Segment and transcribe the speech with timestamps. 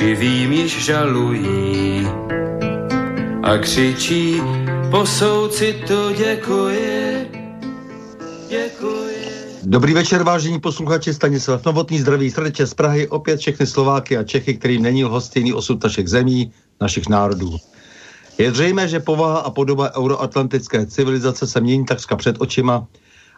[0.00, 2.08] živým již žalují
[3.42, 4.40] a křičí
[4.90, 7.30] po soucitu děkuji,
[8.48, 9.20] děkuji.
[9.62, 14.54] Dobrý večer, vážení posluchači, Stanislav Novotný, zdraví srdče z Prahy, opět všechny Slováky a Čechy,
[14.54, 17.56] kterým není lhostejný osud našich zemí, našich národů.
[18.38, 22.86] Je zřejmé, že povaha a podoba euroatlantické civilizace se mění takřka před očima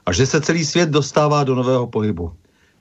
[0.07, 2.33] a že se celý svět dostává do nového pohybu.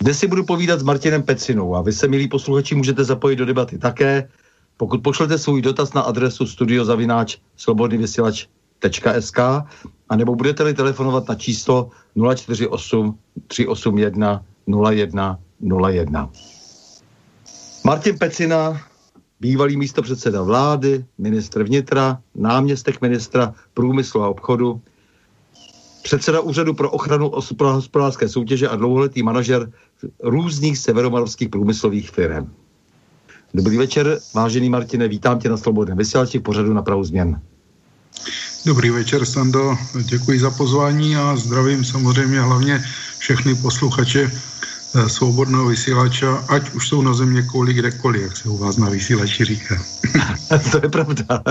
[0.00, 3.46] Dnes si budu povídat s Martinem Pecinou a vy se, milí posluchači, můžete zapojit do
[3.46, 4.28] debaty také,
[4.76, 9.38] pokud pošlete svůj dotaz na adresu studiozavináč slobodnyvysielač.sk
[10.08, 11.90] a nebo budete-li telefonovat na číslo
[12.36, 14.44] 048 381
[14.90, 15.38] 01
[15.88, 16.30] 01.
[17.84, 18.80] Martin Pecina,
[19.40, 24.80] bývalý místo předseda vlády, ministr vnitra, náměstek ministra průmyslu a obchodu,
[26.02, 29.72] předseda Úřadu pro ochranu hospodářské soutěže a dlouholetý manažer
[30.22, 32.52] různých severomoravských průmyslových firm.
[33.54, 37.40] Dobrý večer, vážený Martine, vítám tě na Slobodném vysílači v pořadu na prahu změn.
[38.66, 42.84] Dobrý večer, Sando, děkuji za pozvání a zdravím samozřejmě hlavně
[43.18, 44.30] všechny posluchače
[45.06, 49.44] svobodného vysílače, ať už jsou na země kouli kdekoliv, jak se u vás na vysílači
[49.44, 49.82] říká.
[50.72, 51.42] to je pravda.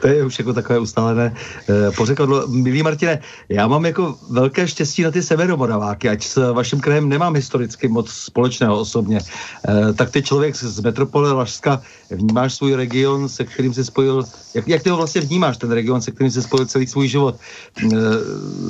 [0.00, 1.34] to je už jako takové ustálené
[1.68, 2.46] eh, pořekadlo.
[2.48, 3.18] Milý Martine,
[3.48, 8.10] já mám jako velké štěstí na ty severomoraváky, ať s vaším krajem nemám historicky moc
[8.10, 9.20] společného osobně.
[9.68, 14.24] Eh, tak ty člověk z metropole Lašska vnímáš svůj region, se kterým se spojil,
[14.54, 17.34] jak, jak ty ho vlastně vnímáš, ten region, se kterým se spojil celý svůj život?
[17.82, 17.96] Eh,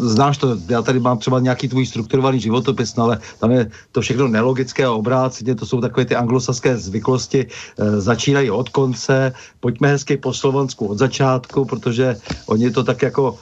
[0.00, 3.97] znáš to, já tady mám třeba nějaký tvůj strukturovaný životopis, no ale tam je to
[4.00, 9.88] všechno nelogické a obráceně, to jsou takové ty anglosaské zvyklosti, e, začínají od konce, pojďme
[9.88, 12.16] hezky po Slovensku od začátku, protože
[12.47, 13.38] oni to tak jako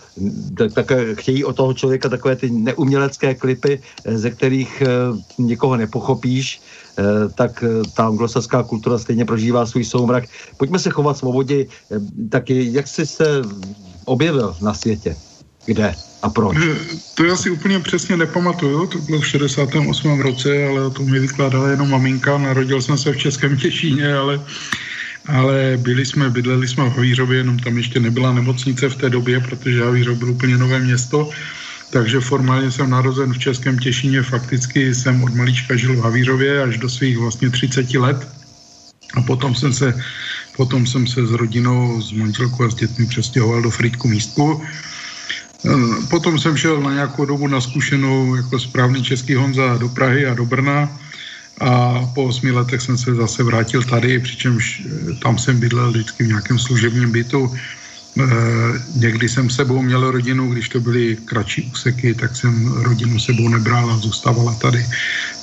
[0.56, 4.88] tak, tak chtějí od toho člověka takové ty neumělecké klipy, e, ze kterých e,
[5.38, 6.62] někoho nepochopíš,
[7.34, 7.64] tak
[7.94, 10.24] ta anglosaská kultura stejně prožívá svůj soumrak.
[10.56, 11.66] Pojďme se chovat svobodě,
[12.30, 13.42] taky jak jsi se
[14.04, 15.16] objevil na světě?
[15.66, 15.94] Kde?
[16.22, 16.56] A proč?
[17.14, 20.20] To já si úplně přesně nepamatuju, to bylo v 68.
[20.20, 24.40] roce, ale to mi vykládala jenom maminka, narodil jsem se v Českém Těšíně, ale
[25.28, 29.40] ale byli jsme, bydleli jsme v Havířově, jenom tam ještě nebyla nemocnice v té době,
[29.40, 31.30] protože Havířov byl úplně nové město,
[31.90, 36.78] takže formálně jsem narozen v Českém Těšíně, fakticky jsem od malička žil v Havířově až
[36.78, 38.28] do svých vlastně 30 let
[39.14, 39.94] a potom jsem se,
[40.56, 44.62] potom jsem se s rodinou, s manželkou a s dětmi přestěhoval do Frýdku místku
[46.10, 50.34] potom jsem šel na nějakou dobu na zkušenou jako správný český Honza do Prahy a
[50.34, 50.98] do Brna
[51.60, 56.24] a po osmi letech jsem se zase vrátil tady, přičemž eh, tam jsem bydlel vždycky
[56.24, 57.52] v nějakém služebním bytu.
[58.16, 58.24] E,
[58.96, 63.90] někdy jsem sebou měl rodinu, když to byly kratší úseky, tak jsem rodinu sebou nebral
[63.90, 64.86] a zůstávala tady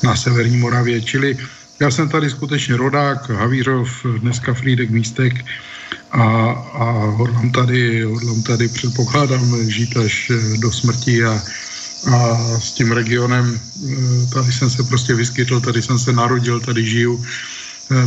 [0.04, 1.02] na severní Moravě.
[1.02, 1.38] Čili
[1.80, 5.46] já jsem tady skutečně rodák, Havířov, dneska Frídek Místek,
[6.12, 6.24] a,
[6.74, 11.42] a hodlám, tady, hodlám tady, předpokládám, žít až do smrti a,
[12.12, 13.60] a s tím regionem,
[14.34, 17.26] tady jsem se prostě vyskytl, tady jsem se narodil, tady žiju,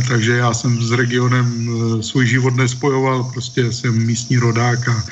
[0.07, 1.69] takže já jsem s regionem
[2.01, 5.03] svůj život nespojoval, prostě jsem místní rodák a,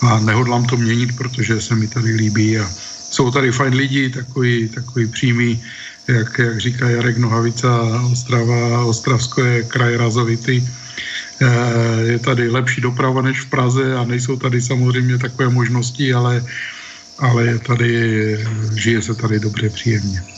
[0.00, 2.70] a nehodlám to měnit, protože se mi tady líbí a
[3.10, 5.62] jsou tady fajn lidi, takový, takový přímý,
[6.08, 10.68] jak, jak říká Jarek Nohavica, Ostrava, Ostravsko je kraj razovitý.
[11.42, 16.44] Eh, je tady lepší doprava než v Praze a nejsou tady samozřejmě takové možnosti, ale,
[17.18, 17.92] ale je tady,
[18.74, 20.37] žije se tady dobře, příjemně.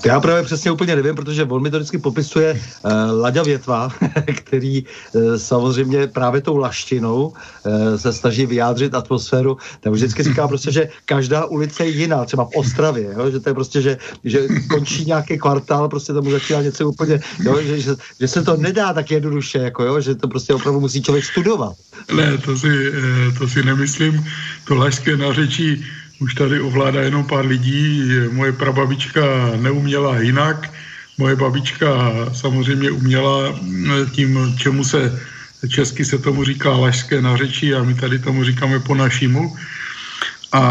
[0.00, 2.90] To já právě přesně úplně nevím, protože on mi to vždycky popisuje uh,
[3.20, 3.88] Laďa Větva,
[4.34, 9.56] který uh, samozřejmě právě tou laštinou uh, se snaží vyjádřit atmosféru.
[9.80, 13.30] Tak vždycky říká prostě, že každá ulice je jiná, třeba v Ostravě, jo?
[13.30, 17.62] že to je prostě, že, že končí nějaký kvartál, prostě tomu začíná něco úplně, jo?
[17.62, 20.00] Že, že, že, se to nedá tak jednoduše, jako, jo?
[20.00, 21.76] že to prostě opravdu musí člověk studovat.
[22.16, 22.92] Ne, to si,
[23.38, 24.26] to si nemyslím.
[24.64, 25.84] To lašské nářečí
[26.20, 28.12] už tady ovládá jenom pár lidí.
[28.32, 29.20] Moje prababička
[29.56, 30.72] neuměla jinak.
[31.18, 33.60] Moje babička samozřejmě uměla
[34.12, 35.20] tím, čemu se
[35.68, 39.56] česky se tomu říká lašské nářečí a my tady tomu říkáme po našimu.
[40.52, 40.64] A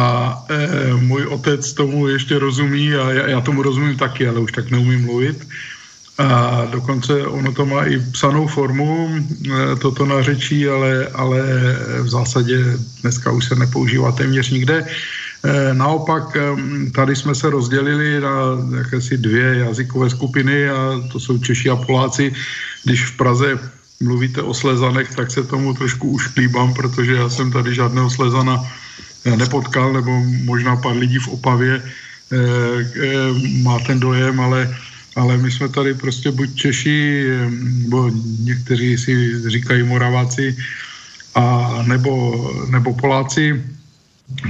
[0.49, 4.71] e, můj otec tomu ještě rozumí a já, já tomu rozumím taky, ale už tak
[4.71, 5.47] neumím mluvit.
[6.17, 11.41] A dokonce ono to má i psanou formu, e, toto nářečí, ale, ale
[12.01, 12.57] v zásadě
[13.01, 14.85] dneska už se nepoužívá téměř nikde.
[15.39, 16.37] Eh, naopak
[16.95, 18.29] tady jsme se rozdělili na
[18.77, 22.33] jakési dvě jazykové skupiny a to jsou Češi a Poláci.
[22.83, 23.59] Když v Praze
[24.03, 28.63] mluvíte o slezanech, tak se tomu trošku už klíbám, protože já jsem tady žádného slezana
[29.25, 30.11] eh, nepotkal, nebo
[30.43, 32.39] možná pár lidí v Opavě eh,
[33.63, 34.75] má ten dojem, ale,
[35.15, 37.27] ale my jsme tady prostě buď Češi,
[37.87, 38.11] nebo
[38.43, 39.13] někteří si
[39.49, 40.55] říkají Moraváci,
[41.35, 42.13] a nebo,
[42.69, 43.63] nebo Poláci,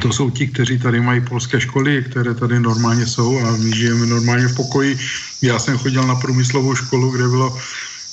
[0.02, 4.06] to jsou ti, kteří tady mají polské školy, které tady normálně jsou a my žijeme
[4.06, 5.00] normálně v pokoji.
[5.42, 7.58] Já jsem chodil na průmyslovou školu, kde bylo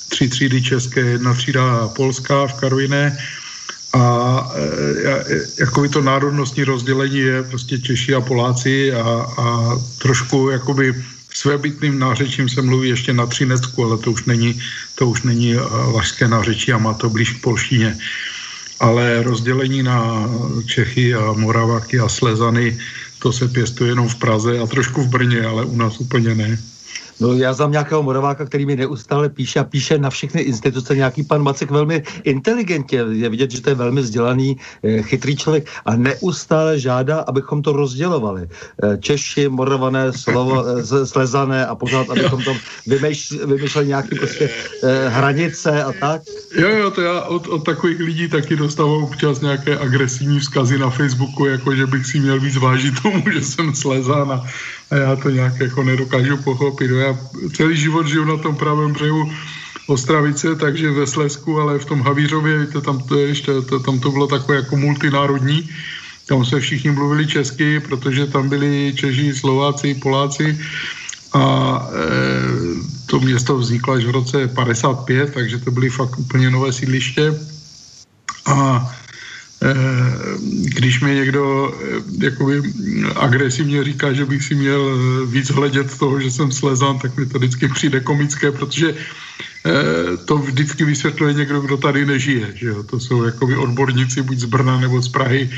[0.09, 3.17] tři třídy české, jedna třída polská v Karviné
[3.93, 4.03] a
[4.55, 5.23] e,
[5.59, 9.03] jakoby to národnostní rozdělení je prostě Češi a Poláci a,
[9.37, 9.45] a
[9.97, 10.95] trošku jakoby
[11.33, 14.61] svébytným nářečím se mluví ještě na Třinecku, ale to už není,
[14.95, 15.55] to už není
[15.93, 17.97] lašské nářečí a má to blíž k polštině
[18.79, 20.29] ale rozdělení na
[20.65, 22.77] Čechy a Moraváky a Slezany,
[23.19, 26.57] to se pěstuje jenom v Praze a trošku v Brně, ale u nás úplně ne.
[27.19, 31.23] No já znám nějakého Moraváka, který mi neustále píše a píše na všechny instituce nějaký
[31.23, 32.99] pan Macek velmi inteligentně.
[33.11, 37.73] Je vidět, že to je velmi vzdělaný, eh, chytrý člověk a neustále žádá, abychom to
[37.73, 38.47] rozdělovali.
[38.83, 42.57] Eh, Češi, Moravané, Slovo, eh, Slezané a pořád, abychom tam
[43.45, 44.49] vymýšleli nějaké prostě
[45.07, 46.21] hranice a tak.
[46.57, 50.89] Jo, jo, to já od, od takových lidí taky dostávám občas nějaké agresivní vzkazy na
[50.89, 54.43] Facebooku, jako že bych si měl víc vážit tomu, že jsem Slezán a
[54.91, 56.91] a já to nějak jako nedokážu pochopit.
[56.91, 57.17] Já
[57.55, 59.31] celý život žiju na tom pravém břehu
[59.87, 64.11] Ostravice, takže ve Slesku, ale v tom Havířově, víte, tam to, ještě, to, tam to
[64.11, 65.69] bylo takové jako multinárodní,
[66.25, 70.59] tam se všichni mluvili česky, protože tam byli Češi, Slováci, Poláci.
[71.33, 71.43] A
[71.91, 72.07] e,
[73.05, 77.39] to město vzniklo až v roce 55, takže to byly fakt úplně nové sídliště.
[78.45, 78.87] A
[80.77, 82.61] když mi někdo eh, jakoby
[83.15, 87.25] agresivně říká, že bych si měl eh, víc hledět toho, že jsem slezan, tak mi
[87.25, 88.95] to vždycky přijde komické, protože
[90.25, 92.47] to vždycky vysvětluje někdo, kdo tady nežije.
[92.55, 92.83] Že jo?
[92.83, 95.49] To jsou jakoby odborníci buď z Brna nebo z Prahy,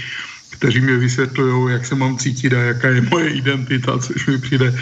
[0.50, 4.74] kteří mi vysvětlují, jak se mám cítit a jaká je moje identita, což mi přijde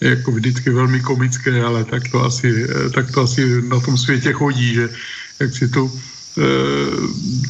[0.00, 4.74] jako vždycky velmi komické, ale tak to asi, tak to asi na tom světě chodí,
[4.74, 4.88] že
[5.40, 6.00] jak si tu,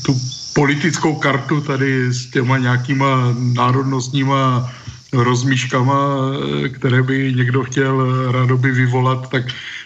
[0.02, 0.12] tu
[0.52, 4.72] politickou kartu tady s těma nějakýma národnostníma
[5.12, 5.96] rozmíškama,
[6.72, 9.42] které by někdo chtěl rádoby vyvolat, tak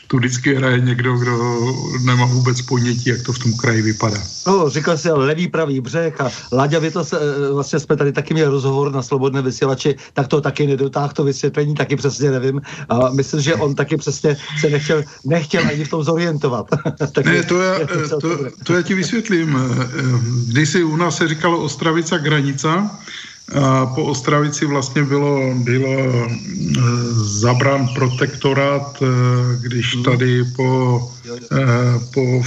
[0.06, 1.61] tu vždycky hraje někdo, kdo
[2.04, 4.18] nemá vůbec ponětí, jak to v tom kraji vypadá.
[4.46, 8.34] No, říkal jsi levý pravý břeh a Láďa to se, eh, vlastně jsme tady taky
[8.34, 12.61] měli rozhovor na Slobodné vysílači, tak to taky nedotáh to vysvětlení, taky přesně nevím.
[12.88, 16.66] A myslím, že on taky přesně se nechtěl, nechtěl ani v tom zorientovat.
[17.25, 17.78] ne, to já,
[18.20, 19.56] to, to já ti vysvětlím.
[19.56, 19.88] Eh,
[20.49, 23.00] když si u nás se říkalo Ostravica Granica,
[23.53, 26.29] a po Ostravici vlastně bylo, bylo e,
[27.15, 29.07] zabrán protektorát, e,
[29.61, 30.05] když mhm.
[30.05, 31.01] tady po,
[31.53, 31.67] e,
[32.15, 32.43] po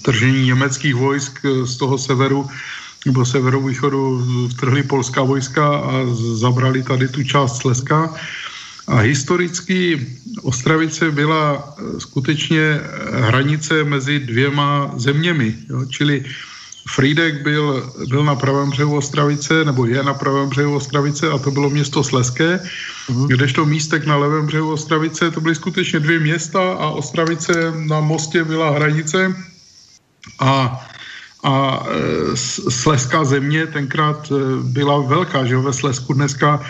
[0.00, 2.48] vtržení německých vojsk z toho severu
[3.06, 5.92] nebo severovýchodu vtrhli polská vojska a
[6.34, 8.14] zabrali tady tu část Slezska.
[8.86, 10.06] A historicky
[10.42, 12.80] Ostravice byla skutečně
[13.12, 15.84] hranice mezi dvěma zeměmi, jo?
[15.88, 16.24] čili
[16.94, 21.50] Frídek byl, byl na pravém břehu Ostravice, nebo je na pravém břehu Ostravice a to
[21.50, 22.60] bylo město Sleské,
[23.08, 23.26] uh-huh.
[23.26, 28.44] kdežto místek na levém břehu Ostravice, to byly skutečně dvě města a Ostravice na mostě
[28.44, 29.36] byla hranice.
[30.40, 30.84] A
[31.44, 32.36] a e,
[32.70, 36.60] Sleská země tenkrát e, byla velká, že ve Slesku dneska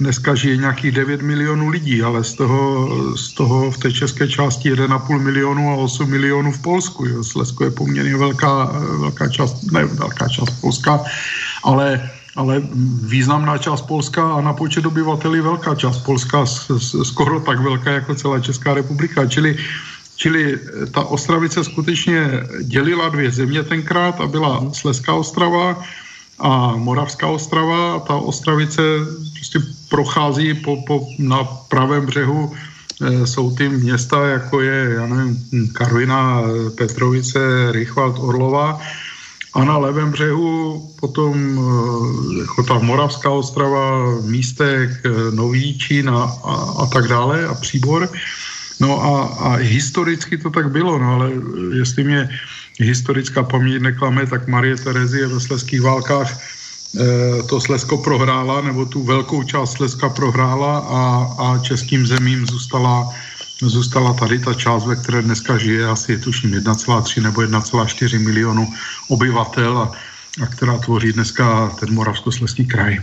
[0.00, 4.72] dneska žije nějakých 9 milionů lidí, ale z toho, z toho v té české části
[4.72, 7.06] 1,5 milionu a 8 milionů v Polsku.
[7.06, 7.24] Jo.
[7.24, 11.00] Slesko je poměrně velká, velká část, ne velká část Polska,
[11.64, 12.62] ale, ale
[13.04, 16.46] významná část Polska a na počet obyvatel je velká část Polska,
[17.02, 19.26] skoro tak velká jako celá Česká republika.
[19.26, 19.56] Čili
[20.20, 20.58] Čili
[20.92, 25.80] ta Ostravice skutečně dělila dvě země tenkrát a byla Sleská Ostrava
[26.38, 27.94] a Moravská Ostrava.
[27.94, 28.82] A ta Ostravice
[29.34, 29.58] prostě
[29.90, 32.52] prochází po, po, na pravém břehu
[33.02, 36.42] e, jsou ty města, jako je, já nevím, Karvina,
[36.78, 37.38] Petrovice,
[37.72, 38.80] Rychvald, Orlova
[39.54, 46.22] a na levém břehu potom e, jako ta Moravská Ostrava, Místek, e, Nový Čín a,
[46.44, 48.08] a, a tak dále a Příbor.
[48.80, 51.30] No a, a historicky to tak bylo, no ale
[51.78, 52.28] jestli mě
[52.80, 56.59] historická paměť neklame, tak Marie Terezie ve sleských válkách
[57.48, 61.00] to Slesko prohrála, nebo tu velkou část Sleska prohrála a,
[61.38, 63.14] a českým zemím zůstala,
[63.62, 68.66] zůstala tady ta část, ve které dneska žije asi tuším 1,3 nebo 1,4 milionu
[69.08, 69.92] obyvatel a,
[70.42, 72.98] a která tvoří dneska ten Moravskosleský kraj.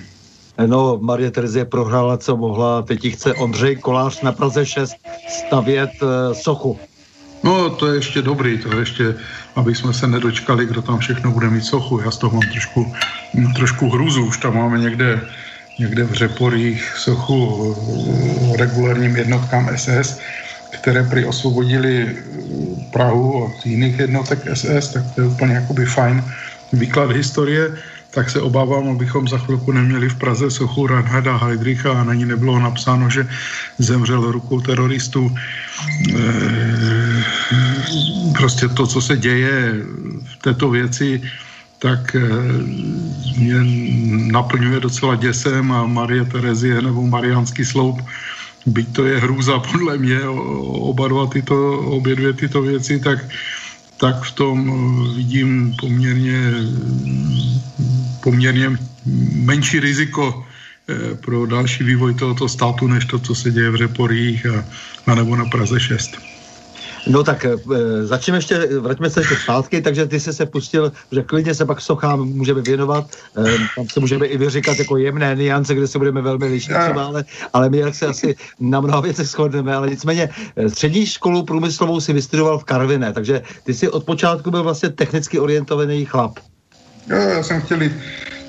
[0.66, 2.82] No, Marie Terezie prohrála, co mohla.
[2.82, 4.94] Teď chce Ondřej Kolář na Praze 6
[5.30, 6.80] stavět e, sochu.
[7.44, 9.16] No, to je ještě dobrý, to je ještě,
[9.56, 12.00] aby jsme se nedočkali, kdo tam všechno bude mít sochu.
[12.00, 12.94] Já z toho mám trošku,
[13.56, 15.22] trošku hruzu, už tam máme někde,
[15.80, 20.20] někde v Řeporích sochu eh, regulárním jednotkám SS,
[20.70, 22.18] které prý osvobodili
[22.92, 26.24] Prahu od jiných jednotek SS, tak to je úplně jakoby fajn
[26.74, 27.72] výklad historie
[28.18, 32.26] tak se obávám, abychom za chvilku neměli v Praze sochu Ranhada Heidricha a na ní
[32.26, 33.30] nebylo napsáno, že
[33.78, 35.30] zemřel rukou teroristů.
[35.30, 36.24] E,
[38.34, 39.86] prostě to, co se děje
[40.26, 41.22] v této věci,
[41.78, 42.26] tak e,
[43.38, 43.62] mě
[44.34, 48.02] naplňuje docela děsem a Marie Terezie nebo Mariánský sloup
[48.66, 50.26] byť to je hrůza podle mě,
[50.90, 53.30] oba dva tyto, obě dvě tyto věci, tak
[53.98, 56.54] tak v tom eh, vidím poměrně,
[58.28, 58.76] poměrně
[59.48, 64.46] menší riziko eh, pro další vývoj tohoto státu, než to, co se děje v Řeporích
[64.46, 64.66] a,
[65.08, 66.12] a nebo na Praze 6.
[67.08, 67.56] No tak e,
[68.04, 71.82] začneme ještě, vraťme se ještě zpátky, takže ty jsi se pustil, že klidně se pak
[71.82, 73.44] sochám můžeme věnovat, e,
[73.76, 77.24] tam se můžeme i vyříkat jako jemné niance, kde se budeme velmi lišit třeba, ale,
[77.54, 80.30] ale my jak se asi na mnoha věcech shodneme, ale nicméně
[80.68, 85.40] střední školu průmyslovou si vystudoval v Karviné, takže ty jsi od počátku byl vlastně technicky
[85.40, 86.40] orientovaný chlap.
[87.10, 87.80] Jo, já jsem chtěl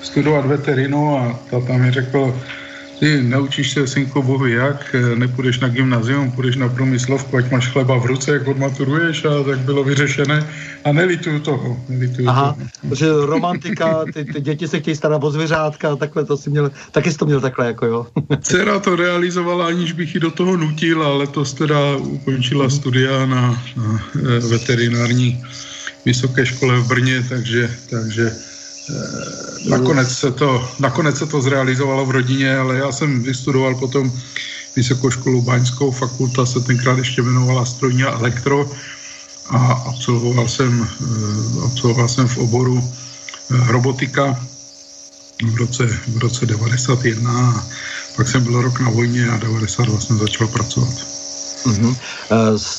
[0.01, 2.35] studovat veterinu a tata mi řekl,
[2.99, 7.97] ty naučíš se, synko, bohu jak, nepůjdeš na gymnazium, půjdeš na průmyslovku, ať máš chleba
[7.97, 10.47] v ruce, jak odmaturuješ a tak bylo vyřešené
[10.83, 11.81] a nelituju toho.
[11.89, 12.67] Nelituju Aha, toho.
[12.89, 17.11] protože romantika, ty, ty děti se chtějí starat o zvěřátka, takhle to si měl, taky
[17.11, 18.07] jsi to měl takhle, jako jo.
[18.41, 22.71] Dcera to realizovala, aniž bych ji do toho nutil, ale letos teda ukončila mm.
[22.71, 25.43] studia na, na eh, veterinární
[26.05, 28.31] vysoké škole v Brně, takže, takže
[29.69, 34.11] nakonec se, to, nakonec se to zrealizovalo v rodině, ale já jsem vystudoval potom
[34.75, 38.71] vysokou školu Baňskou, fakulta se tenkrát ještě jmenovala strojní a elektro
[39.49, 42.83] a absolvoval jsem, eh, absolvoval jsem v oboru
[43.51, 44.45] eh, robotika
[45.51, 47.67] v roce, v roce 91 a
[48.15, 51.18] pak jsem byl rok na vojně a 92 jsem začal pracovat.
[51.65, 51.95] Mm-hmm.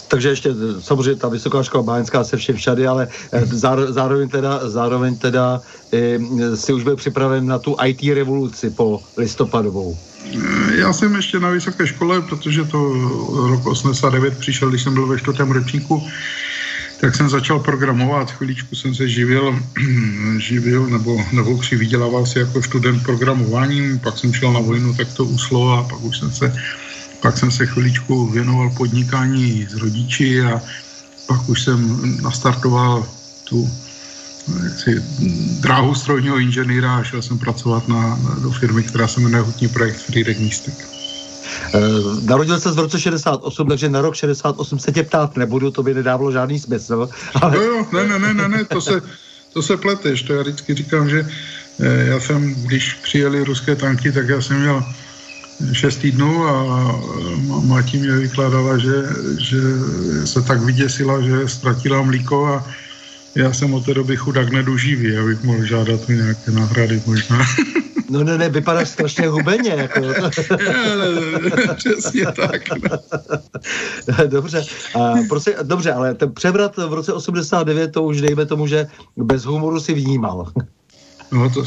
[0.08, 5.16] Takže ještě samozřejmě ta vysoká škola báňská se všem všady, ale uh, zároveň teda, zároveň
[5.16, 5.60] teda
[5.92, 9.98] uh, si už byl připraven na tu IT revoluci po listopadovou.
[10.74, 12.78] Já jsem ještě na vysoké škole, protože to
[13.48, 16.02] rok 89 přišel, když jsem byl ve čtvrtém ročníku,
[17.00, 19.58] tak jsem začal programovat, chviličku jsem se živil,
[20.38, 25.24] živil nebo, nebo přivydělával si jako student programováním, pak jsem šel na vojnu, tak to
[25.24, 26.54] uslo a pak už jsem se
[27.22, 30.62] pak jsem se chviličku věnoval podnikání s rodiči a
[31.26, 33.06] pak už jsem nastartoval
[33.44, 33.70] tu
[34.64, 35.02] jaksi,
[35.60, 39.96] dráhu strojního inženýra a šel jsem pracovat na, do firmy, která se jmenuje Hutní projekt
[39.96, 40.74] Friedek Místek.
[41.74, 45.82] Uh, narodil se v roce 68, takže na rok 68 se tě ptát nebudu, to
[45.82, 47.08] by nedávalo žádný smysl.
[47.40, 47.56] Ale...
[47.56, 49.02] No jo, ne, ne, ne, ne, ne to, se,
[49.52, 51.26] to se pleteš, to já vždycky říkám, že
[51.80, 54.84] eh, já jsem, když přijeli ruské tanky, tak já jsem měl
[55.72, 57.00] šest týdnů a
[57.64, 58.94] Mati mě vykládala, že,
[59.38, 59.60] že
[60.24, 62.66] se tak vyděsila, že ztratila mlíko a
[63.34, 67.46] já jsem od té doby chudák neduživý, abych mohl žádat o nějaké náhrady možná.
[68.10, 69.70] No ne, ne, vypadáš strašně hubeně.
[69.70, 70.00] Jako.
[71.76, 72.62] Přesně tak.
[74.26, 74.64] dobře,
[74.94, 78.86] a prostě, dobře, ale ten převrat v roce 89, to už dejme tomu, že
[79.16, 80.52] bez humoru si vnímal.
[81.32, 81.64] No to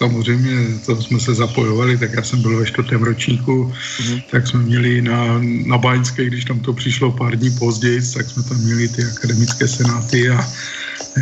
[0.00, 4.22] samozřejmě, to jsme se zapojovali, tak já jsem byl ve čtvrtém ročníku, mm-hmm.
[4.30, 8.42] tak jsme měli na, na Báňské, když tam to přišlo pár dní později, tak jsme
[8.42, 10.40] tam měli ty akademické senáty a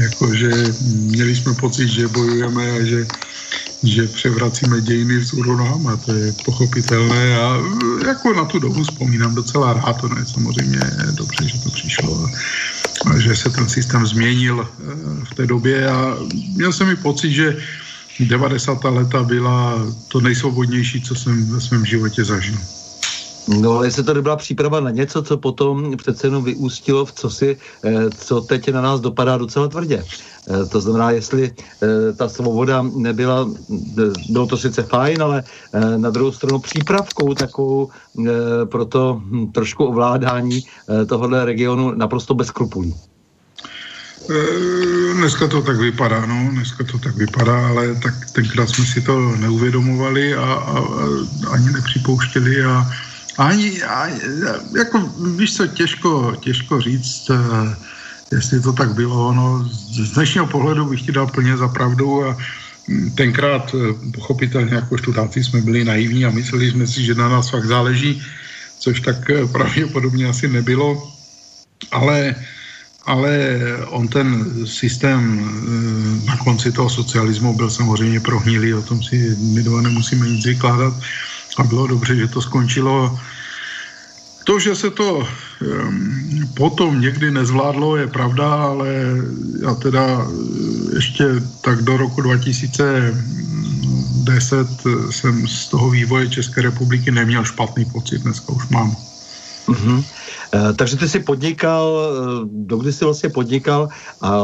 [0.02, 0.50] jakože
[1.10, 3.06] měli jsme pocit, že bojujeme a že
[3.82, 5.38] že převracíme dějiny s
[5.86, 7.62] a to je pochopitelné a
[8.06, 10.80] jako na tu dobu vzpomínám docela rád, to je samozřejmě
[11.14, 12.26] dobře, že to přišlo
[13.06, 14.82] a že se ten systém změnil eh,
[15.30, 16.18] v té době a
[16.58, 17.56] měl jsem mi pocit, že
[18.20, 18.84] 90.
[18.84, 22.58] leta byla to nejsvobodnější, co jsem ve svém životě zažil.
[23.48, 27.30] No, ale jestli to nebyla příprava na něco, co potom přece jenom vyústilo v co
[27.30, 30.04] si, eh, co teď na nás dopadá docela tvrdě.
[30.04, 33.48] Eh, to znamená, jestli eh, ta svoboda nebyla,
[34.28, 35.44] bylo to sice fajn, ale
[35.96, 37.88] na druhou stranu přípravkou takovou
[38.64, 40.60] pro to hm, trošku ovládání
[41.06, 42.94] tohohle regionu naprosto bez skrupulí.
[44.28, 49.36] Dneska to tak vypadá, no, dneska to tak vypadá, ale tak tenkrát jsme si to
[49.36, 52.92] neuvědomovali a, a, a ani nepřipouštěli a
[53.38, 54.20] ani, ani
[54.78, 54.98] jako
[55.36, 57.76] víš co, těžko, těžko říct, eh,
[58.32, 59.32] jestli to tak bylo.
[59.32, 62.36] No, z dnešního pohledu bych ti dal plně za pravdu a
[62.88, 67.28] hm, tenkrát eh, pochopitelně jako študáci jsme byli naivní a mysleli jsme si, že na
[67.28, 68.22] nás fakt záleží,
[68.78, 71.12] což tak eh, pravděpodobně asi nebylo,
[71.90, 72.34] ale
[73.08, 75.50] ale on ten systém
[76.28, 80.94] na konci toho socialismu byl samozřejmě prohnilý, o tom si my dva nemusíme nic vykládat
[81.58, 83.18] a bylo dobře, že to skončilo.
[84.44, 85.26] To, že se to um,
[86.56, 88.88] potom někdy nezvládlo, je pravda, ale
[89.62, 90.24] já teda eh,
[90.96, 91.24] ještě
[91.60, 94.68] tak do roku 2010
[95.10, 99.07] jsem z toho vývoje České republiky neměl špatný pocit, dneska už mám.
[99.68, 100.04] Mm-hmm.
[100.76, 103.88] Takže ty jsi podnikal, eh, dokdy jsi vlastně podnikal
[104.20, 104.40] a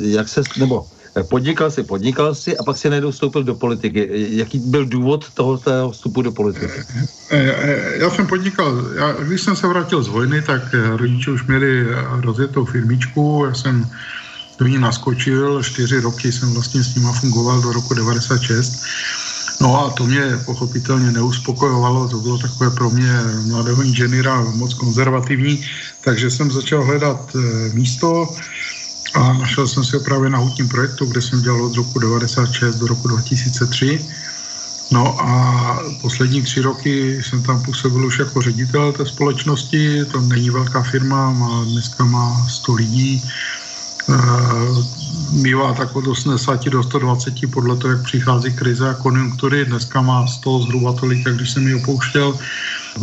[0.00, 0.86] jak se, nebo
[1.22, 4.08] podnikal si, podnikal si a pak si najednou vstoupil do politiky.
[4.30, 6.82] Jaký byl důvod toho vstupu do politiky?
[7.30, 11.30] Eh, eh, já jsem podnikal, já, když jsem se vrátil z vojny, tak eh, rodiče
[11.30, 11.86] už měli
[12.20, 13.86] rozjetou firmičku, já jsem
[14.58, 18.82] do ní naskočil, čtyři roky jsem vlastně s nima fungoval do roku 96.
[19.60, 23.12] No a to mě pochopitelně neuspokojovalo, to bylo takové pro mě
[23.46, 25.64] mladého inženýra moc konzervativní,
[26.04, 27.36] takže jsem začal hledat
[27.72, 28.28] místo,
[29.14, 32.86] a našel jsem si právě na hutním projektu, kde jsem dělal od roku 96 do
[32.86, 34.08] roku 2003.
[34.90, 40.04] No a poslední tři roky jsem tam působil už jako ředitel té společnosti.
[40.04, 43.22] To není velká firma, má, dneska má 100 lidí.
[45.32, 49.64] Mývá tak od 80 do 120 podle toho, jak přichází krize a konjunktury.
[49.64, 52.38] Dneska má 100 zhruba tolik, jak když jsem ji opouštěl.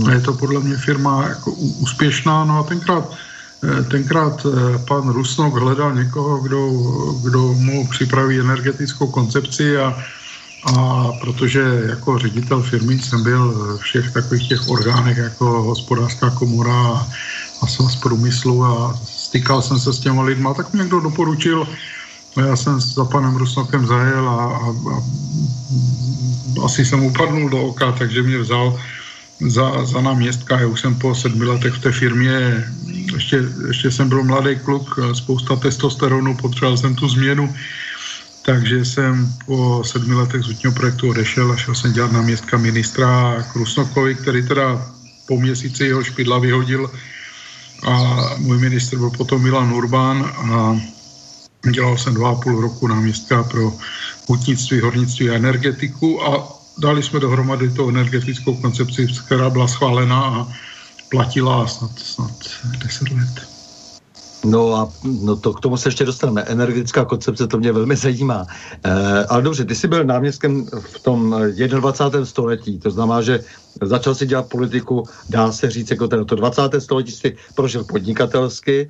[0.07, 2.45] A je to podle mě firma jako úspěšná.
[2.45, 3.15] No a tenkrát
[3.63, 6.71] Eh, tenkrát eh, pan Rusnok hledal někoho, kdo,
[7.23, 9.97] kdo mu připraví energetickou koncepci a,
[10.75, 17.07] a protože jako ředitel firmy jsem byl v všech takových těch orgánech jako hospodářská komora
[17.61, 21.67] a svaz průmyslu a stýkal jsem se s těma lidma, tak mě někdo doporučil,
[22.41, 25.03] já jsem za panem Rusnokem zajel a, a, a
[26.65, 28.79] asi jsem upadnul do oka, takže mě vzal
[29.47, 30.59] za, za náměstka.
[30.59, 32.65] Já už jsem po sedmi letech v té firmě,
[33.13, 37.53] ještě, ještě jsem byl mladý kluk, spousta testosteronu, potřeboval jsem tu změnu,
[38.41, 43.43] takže jsem po sedmi letech z útního projektu odešel a šel jsem dělat náměstka ministra
[43.53, 44.91] Krusnokovi, který teda
[45.27, 46.91] po měsíci jeho špidla vyhodil
[47.87, 50.79] a můj ministr byl potom Milan Urbán a
[51.71, 53.73] dělal jsem dva a půl roku náměstka pro
[54.27, 56.47] hutnictví, hornictví a energetiku a
[56.77, 60.47] dali jsme dohromady tu energetickou koncepci, která byla schválena a
[61.09, 62.31] platila snad, snad
[62.83, 63.55] 10 let.
[64.45, 66.41] No a no to, k tomu se ještě dostaneme.
[66.41, 68.45] Energetická koncepce, to mě velmi zajímá.
[68.83, 72.25] E, ale dobře, ty jsi byl náměstkem v tom 21.
[72.25, 73.43] století, to znamená, že
[73.81, 76.61] začal si dělat politiku, dá se říct, jako ten, to 20.
[76.79, 78.89] století si prožil podnikatelsky,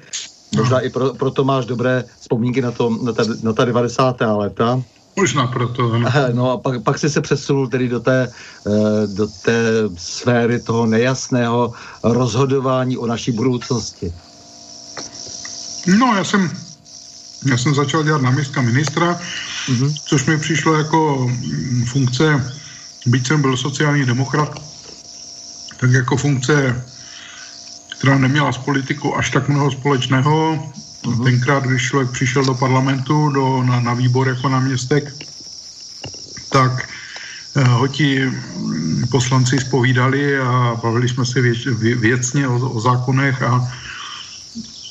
[0.56, 4.22] možná i pro, proto máš dobré vzpomínky na, to, na, ta, na ta 90.
[4.22, 4.82] léta.
[5.16, 6.10] Možná proto, ano.
[6.34, 8.28] No a pak, pak jsi se přesunul tedy do té,
[8.68, 9.62] eh, do té
[9.98, 14.14] sféry toho nejasného rozhodování o naší budoucnosti.
[16.00, 16.52] No, já jsem,
[17.46, 19.20] já jsem začal dělat náměstka ministra,
[19.70, 19.94] mm-hmm.
[20.06, 22.54] což mi přišlo jako mm, funkce,
[23.06, 24.62] byť jsem byl sociální demokrat,
[25.80, 26.86] tak jako funkce,
[27.98, 30.60] která neměla s politikou až tak mnoho společného.
[31.04, 31.24] Uh-huh.
[31.24, 35.14] Tenkrát, když člověk přišel do parlamentu, do, na, na výbor jako náměstek,
[36.50, 36.90] tak
[37.56, 43.44] eh, ho ti mm, poslanci spovídali a bavili jsme se věc, věcně o, o zákonech
[43.44, 43.72] a,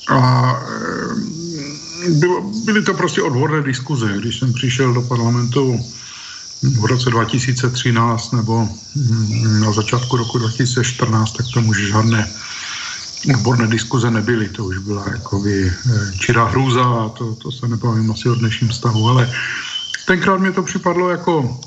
[0.09, 0.21] a
[0.69, 4.14] eh, bylo, byly to prostě odborné diskuze.
[4.19, 5.81] Když jsem přišel do parlamentu
[6.81, 12.31] v roce 2013 nebo mm, na začátku roku 2014, tak tam už žádné
[13.26, 14.48] odborné diskuze nebyly.
[14.48, 15.72] To už byla jakoby eh,
[16.18, 19.30] čirá hrůza a to, to se nebavím asi o dnešním stavu, ale
[20.06, 21.60] tenkrát mě to připadlo jako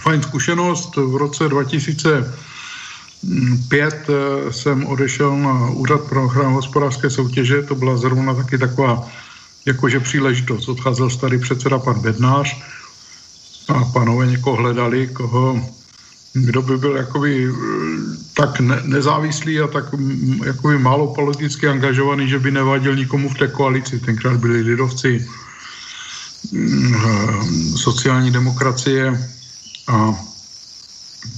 [0.00, 0.96] fajn zkušenost.
[0.96, 4.12] V roce 2005 eh,
[4.52, 9.08] jsem odešel na Úřad pro ochranu hospodářské soutěže, to byla zrovna taky taková
[9.66, 10.68] jakože příležitost.
[10.68, 12.56] Odcházel starý předseda pan Bednář,
[13.68, 15.60] a panové někoho hledali, koho,
[16.34, 17.54] kdo by byl jakoby eh,
[18.34, 23.38] tak ne, nezávislý a tak mm, jakoby málo politicky angažovaný, že by nevadil nikomu v
[23.38, 24.00] té koalici.
[24.00, 25.26] Tenkrát byli lidovci,
[26.52, 29.30] mm, eh, sociální demokracie
[29.88, 30.14] a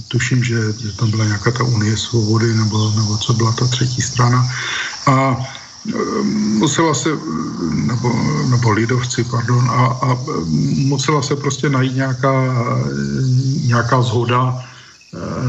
[0.07, 4.01] tuším, že, že tam byla nějaká ta Unie svobody nebo, nebo co byla ta třetí
[4.01, 4.49] strana.
[5.05, 5.37] A
[6.59, 7.09] musela se,
[7.73, 8.13] nebo,
[8.49, 10.17] nebo lidovci, pardon, a, a
[10.75, 12.33] musela se prostě najít nějaká,
[13.63, 14.76] nějaká zhoda eh,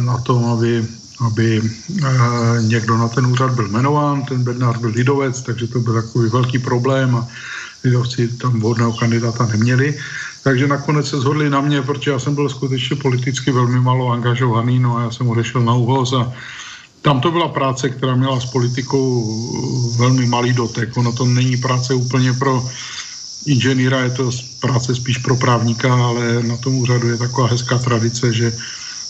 [0.05, 0.87] na tom, aby,
[1.21, 6.03] aby eh, někdo na ten úřad byl jmenován, ten Bednář byl lidovec, takže to byl
[6.03, 7.29] takový velký problém a
[7.85, 9.99] lidovci tam vhodného kandidáta neměli.
[10.45, 14.79] Takže nakonec se zhodli na mě, protože já jsem byl skutečně politicky velmi málo angažovaný,
[14.79, 16.33] no a já jsem odešel na úhoz a
[17.03, 19.27] tam to byla práce, která měla s politikou
[19.99, 20.97] velmi malý dotek.
[20.97, 22.69] Ono to není práce úplně pro
[23.47, 28.33] inženýra, je to práce spíš pro právníka, ale na tom úřadu je taková hezká tradice,
[28.33, 28.53] že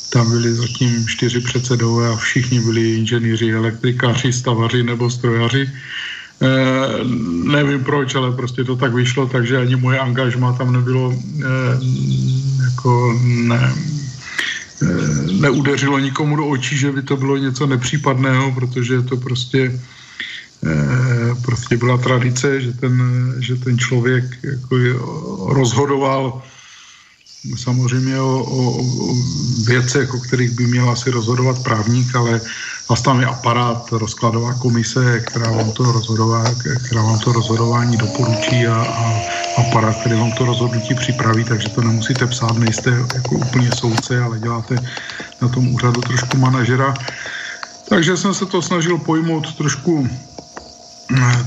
[0.09, 5.71] tam byli zatím čtyři předsedové a všichni byli inženýři, elektrikáři, stavaři nebo strojaři.
[6.42, 6.49] E,
[7.44, 11.18] nevím proč, ale prostě to tak vyšlo, takže ani moje angažma tam nebylo e,
[12.64, 13.75] jako ne,
[14.83, 19.81] Eh, neudeřilo nikomu do očí, že by to bylo něco nepřípadného, protože to prostě
[21.42, 22.94] prostě byla tradice, že ten,
[23.38, 24.77] že ten člověk jako
[25.55, 26.42] rozhodoval
[27.57, 29.14] samozřejmě o, o, o
[29.66, 32.40] věcech, o kterých by měl asi rozhodovat právník, ale
[32.88, 36.44] vlastně tam je aparát, rozkladová komise, která vám to, rozhodová,
[36.87, 39.20] která vám to rozhodování doporučí a, a
[39.57, 44.38] aparát, který vám to rozhodnutí připraví, takže to nemusíte psát, nejste jako úplně soudce, ale
[44.38, 44.77] děláte
[45.42, 46.94] na tom úřadu trošku manažera.
[47.88, 50.09] Takže jsem se to snažil pojmout trošku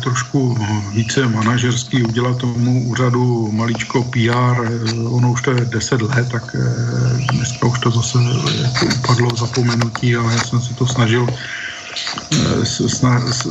[0.03, 0.57] trošku
[0.91, 4.57] více manažerský, udělat tomu úřadu maličko PR,
[5.05, 8.17] ono už to je 10 let, tak eh, dneska už to zase
[8.61, 11.27] jako upadlo v zapomenutí, ale já jsem se to snažil
[12.33, 12.65] eh,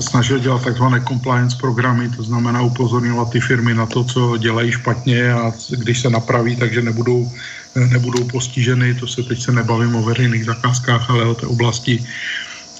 [0.00, 5.32] snažil dělat takzvané compliance programy, to znamená upozorňovat ty firmy na to, co dělají špatně
[5.32, 7.30] a když se napraví, takže nebudou,
[7.76, 12.02] eh, nebudou postiženy, to se teď se nebavím o veřejných zakázkách, ale o té oblasti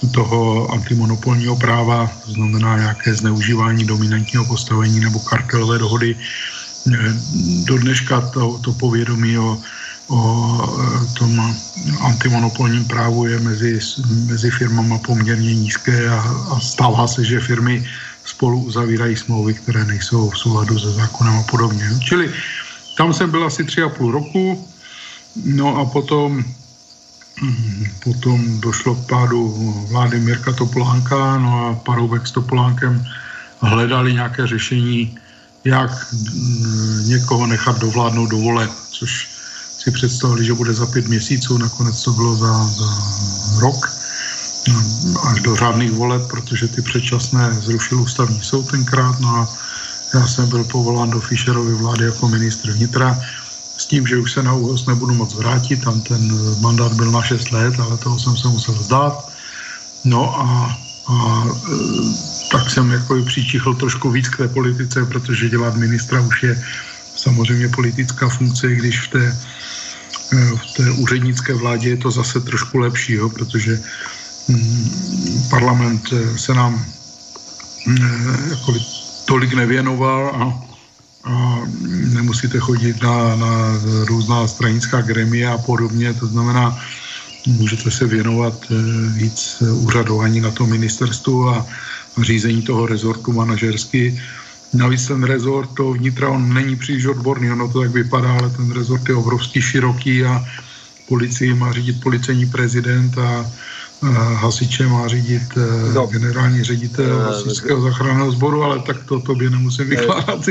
[0.09, 6.17] toho antimonopolního práva, to znamená nějaké zneužívání dominantního postavení nebo kartelové dohody.
[7.65, 9.59] Do dneška to, to povědomí o,
[10.09, 10.69] o
[11.19, 11.55] tom
[12.01, 13.79] antimonopolním právu je mezi,
[14.27, 17.85] mezi firmama poměrně nízké a, a stává se, že firmy
[18.25, 21.85] spolu uzavírají smlouvy, které nejsou v souladu se zákonem a podobně.
[22.05, 22.33] Čili
[22.97, 24.69] tam jsem byl asi tři a půl roku,
[25.45, 26.45] no a potom
[28.05, 29.49] Potom došlo k pádu
[29.91, 33.07] vlády Mirka Topolánka, no a Paroubek s Topolánkem
[33.61, 35.19] hledali nějaké řešení,
[35.65, 39.29] jak mm, někoho nechat dovládnout do vole, což
[39.79, 42.91] si představili, že bude za pět měsíců, nakonec to bylo za, za
[43.61, 43.91] rok
[45.25, 49.49] až do řádných voleb, protože ty předčasné zrušil ústavní soud tenkrát, no a
[50.15, 53.21] já jsem byl povolán do Fischerovy vlády jako ministr vnitra
[53.91, 56.23] tím, že už se na úhoz nebudu moc vrátit, tam ten
[56.63, 59.33] mandát byl na 6 let, ale toho jsem se musel vzdát.
[60.05, 60.79] No a,
[61.11, 61.75] a e,
[62.53, 66.63] tak jsem jako i přičichl trošku víc k té politice, protože dělat ministra už je
[67.17, 72.79] samozřejmě politická funkce, když v té, e, v té úřednické vládě je to zase trošku
[72.79, 73.75] lepší, jo, protože
[74.49, 76.79] mm, parlament se nám
[77.87, 78.75] mm, jako
[79.27, 80.70] tolik nevěnoval a
[82.15, 86.79] nemusíte chodit na, na různá stranická gremia a podobně, to znamená,
[87.47, 88.75] můžete se věnovat eh,
[89.13, 91.67] víc úřadování na tom ministerstvu a,
[92.17, 94.21] a řízení toho rezortu manažersky.
[94.73, 98.71] Navíc ten rezort to vnitra, on není příliš odborný, ono to tak vypadá, ale ten
[98.71, 100.45] rezort je obrovský široký a
[101.09, 103.51] policii má řídit policejní prezident a
[104.35, 105.43] hasiče má řídit
[105.95, 106.07] no.
[106.07, 110.47] generální ředitel uh, hasičského záchranného sboru, ale tak to tobě nemusím vykládat.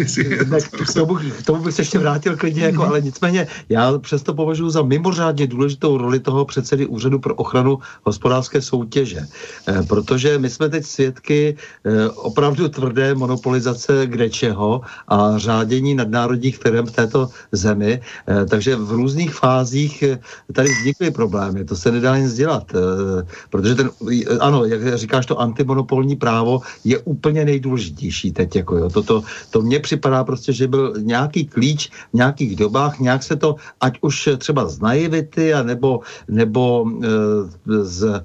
[0.49, 2.87] Ne, k, tomu, k tomu bych se ještě vrátil klidně, jako, mm-hmm.
[2.87, 8.61] ale nicméně já přesto považuji za mimořádně důležitou roli toho předsedy Úřadu pro ochranu hospodářské
[8.61, 9.27] soutěže,
[9.67, 16.85] eh, protože my jsme teď svědky eh, opravdu tvrdé monopolizace kdečeho a řádění nadnárodních firm
[16.85, 20.03] v této zemi, eh, takže v různých fázích
[20.53, 22.71] tady vznikly problémy, to se nedá nic dělat
[23.49, 23.89] Protože ten,
[24.39, 28.55] ano, jak říkáš, to antimonopolní právo je úplně nejdůležitější teď.
[28.55, 28.89] Jako jo.
[28.89, 33.55] To, to, mně připadá prostě, že byl nějaký klíč v nějakých dobách, nějak se to,
[33.81, 37.07] ať už třeba z naivity, a nebo, nebo e,
[37.83, 38.23] z, e,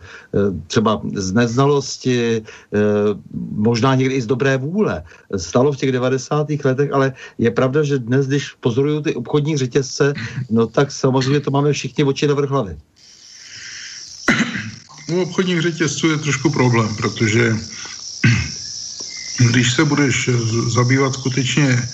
[0.66, 2.42] třeba z neznalosti, e,
[3.53, 5.03] možná někdy i z dobré vůle.
[5.37, 6.46] Stalo v těch 90.
[6.64, 10.14] letech, ale je pravda, že dnes, když pozorují ty obchodní řetězce,
[10.50, 12.77] no tak samozřejmě to máme všichni oči na vrch.
[15.08, 17.56] U obchodních řetězců je trošku problém, protože
[19.50, 20.30] když se budeš
[20.66, 21.88] zabývat skutečně,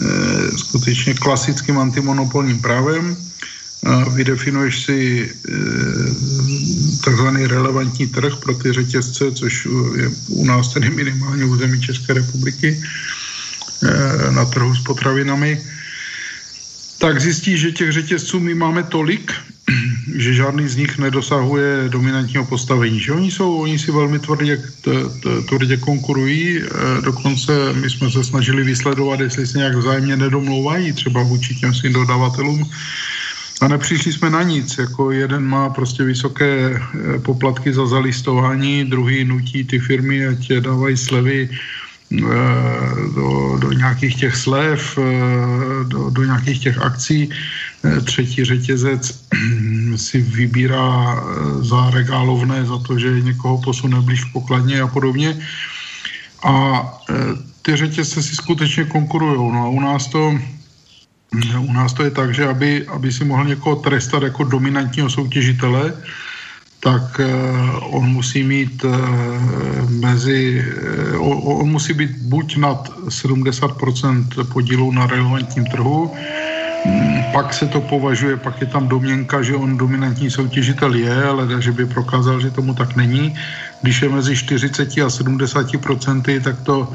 [0.00, 3.16] eh, skutečně klasickým antimonopolním právem,
[4.14, 5.52] vydefinuješ si eh,
[7.04, 12.82] takzvaný relevantní trh pro ty řetězce, což je u nás tedy minimálně území České republiky
[13.82, 15.62] eh, na trhu s potravinami,
[16.98, 19.32] tak zjistí, že těch řetězců my máme tolik,
[20.16, 23.00] že žádný z nich nedosahuje dominantního postavení.
[23.00, 24.62] Že oni, jsou, oni si velmi tvrdě,
[25.48, 26.66] tvrdě konkurují, e,
[27.02, 31.92] dokonce my jsme se snažili vysledovat, jestli se nějak vzájemně nedomlouvají třeba vůči těm svým
[31.92, 32.70] dodavatelům,
[33.60, 39.24] a nepřišli jsme na nic, jako jeden má prostě vysoké e, poplatky za zalistování, druhý
[39.24, 41.48] nutí ty firmy, ať dávají slevy
[43.14, 47.30] do, do nějakých těch slev, eh, do, do nějakých těch akcí.
[47.84, 49.24] Eh, třetí řetězec
[49.96, 51.22] si vybírá
[51.60, 55.38] za regálovné, za to, že někoho posune blíž k pokladně a podobně.
[56.42, 56.82] A
[57.62, 59.52] ty řetězce si skutečně konkurují.
[59.52, 60.34] No a u nás to
[61.58, 65.94] u nás to je tak, že aby, aby si mohl někoho trestat jako dominantního soutěžitele,
[66.82, 67.30] tak eh,
[67.94, 68.90] on musí mít eh,
[70.02, 76.10] mezi, eh, on musí být buď nad 70% podílu na relevantním trhu,
[76.86, 81.62] mm, pak se to považuje, pak je tam domněnka, že on dominantní soutěžitel je, ale
[81.62, 83.34] že by prokázal, že tomu tak není.
[83.82, 86.90] Když je mezi 40 a 70 procenty, tak to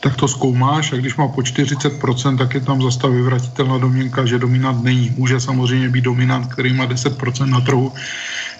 [0.00, 1.92] tak to zkoumáš a když má po 40%,
[2.38, 5.12] tak je tam zase vyvratitelná domněnka, že dominant není.
[5.16, 7.92] Může samozřejmě být dominant, který má 10% na trhu.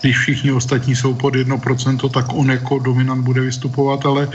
[0.01, 4.29] Když všichni ostatní jsou pod 1%, tak on jako dominant bude vystupovat, ale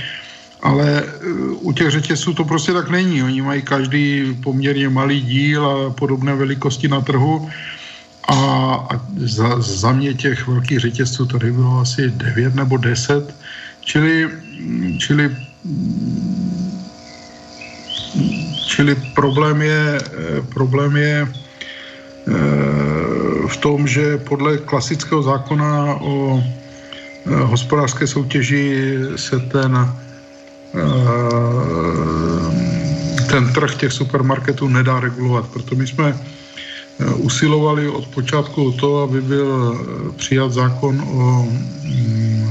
[0.62, 3.24] ale uh, u těch řetězců to prostě tak není.
[3.24, 7.50] Oni mají každý poměrně malý díl a podobné velikosti na trhu
[8.28, 8.34] a,
[8.90, 13.36] a za, za mě těch velkých řetězců tady bylo asi 9 nebo 10,
[13.82, 14.30] čili,
[14.98, 15.36] čili
[18.66, 21.28] Čili problém je, eh, problém je
[22.28, 23.05] eh,
[23.48, 29.94] v tom, že podle klasického zákona o eh, hospodářské soutěži se ten,
[33.30, 35.48] ten trh těch supermarketů nedá regulovat.
[35.48, 36.20] Proto my jsme
[37.16, 39.80] usilovali od počátku o to, aby byl
[40.16, 41.44] přijat zákon o,
[41.84, 42.50] mm,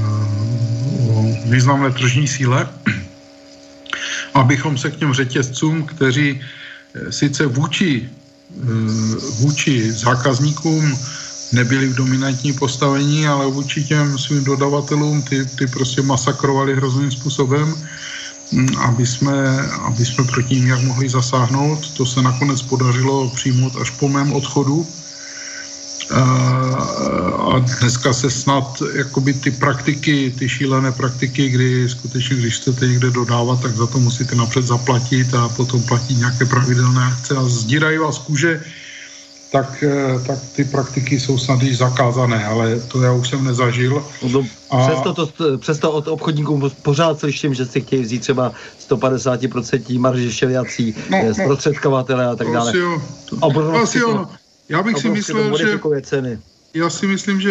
[1.09, 2.69] o významné tržní síle,
[4.33, 8.24] abychom se k těm řetězcům, kteří eh, sice vůči, eh,
[9.39, 10.97] vůči zákazníkům
[11.51, 17.75] nebyli v dominantní postavení, ale vůči těm svým dodavatelům ty, ty prostě masakrovali hrozným způsobem,
[18.51, 21.91] hm, aby jsme, aby jsme proti ním jak mohli zasáhnout.
[21.97, 24.87] To se nakonec podařilo přijmout až po mém odchodu
[26.11, 33.11] a dneska se snad jakoby ty praktiky, ty šílené praktiky, kdy skutečně, když chcete někde
[33.11, 37.97] dodávat, tak za to musíte napřed zaplatit a potom platit nějaké pravidelné akce a zdírají
[37.97, 38.63] vás kůže,
[39.51, 44.03] tak, e, tak ty praktiky jsou snad již zakázané, ale to já už jsem nezažil.
[44.31, 44.87] No, a...
[44.87, 48.51] přesto, to, přesto od obchodníků pořád slyším, že si chtějí vzít třeba
[48.89, 52.69] 150% marži šeliací, no, no, zprostředkovatele a tak dále.
[52.69, 53.01] Asi jo.
[53.81, 54.29] Asi jo, no.
[54.69, 55.79] Já bych si myslel, že...
[56.01, 56.39] Ceny.
[56.73, 57.49] Já si myslím, že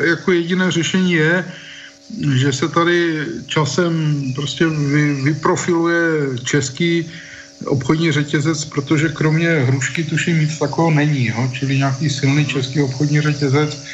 [0.00, 1.44] jako jediné řešení je,
[2.34, 6.00] že se tady časem prostě vy, vyprofiluje
[6.44, 7.10] český
[7.66, 11.50] obchodní řetězec, protože kromě hrušky tuším nic takového není, jo?
[11.52, 13.84] čili nějaký silný český obchodní řetězec,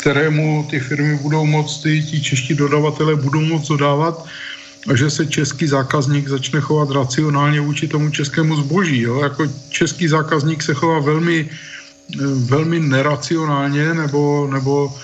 [0.00, 4.26] kterému ty firmy budou moct, ty, ti čeští dodavatele budou moct dodávat
[4.88, 9.00] a že se český zákazník začne chovat racionálně vůči tomu českému zboží.
[9.00, 9.20] Jo?
[9.22, 11.50] Jako český zákazník se chová velmi
[12.34, 14.94] velmi neracionálně nebo, nebo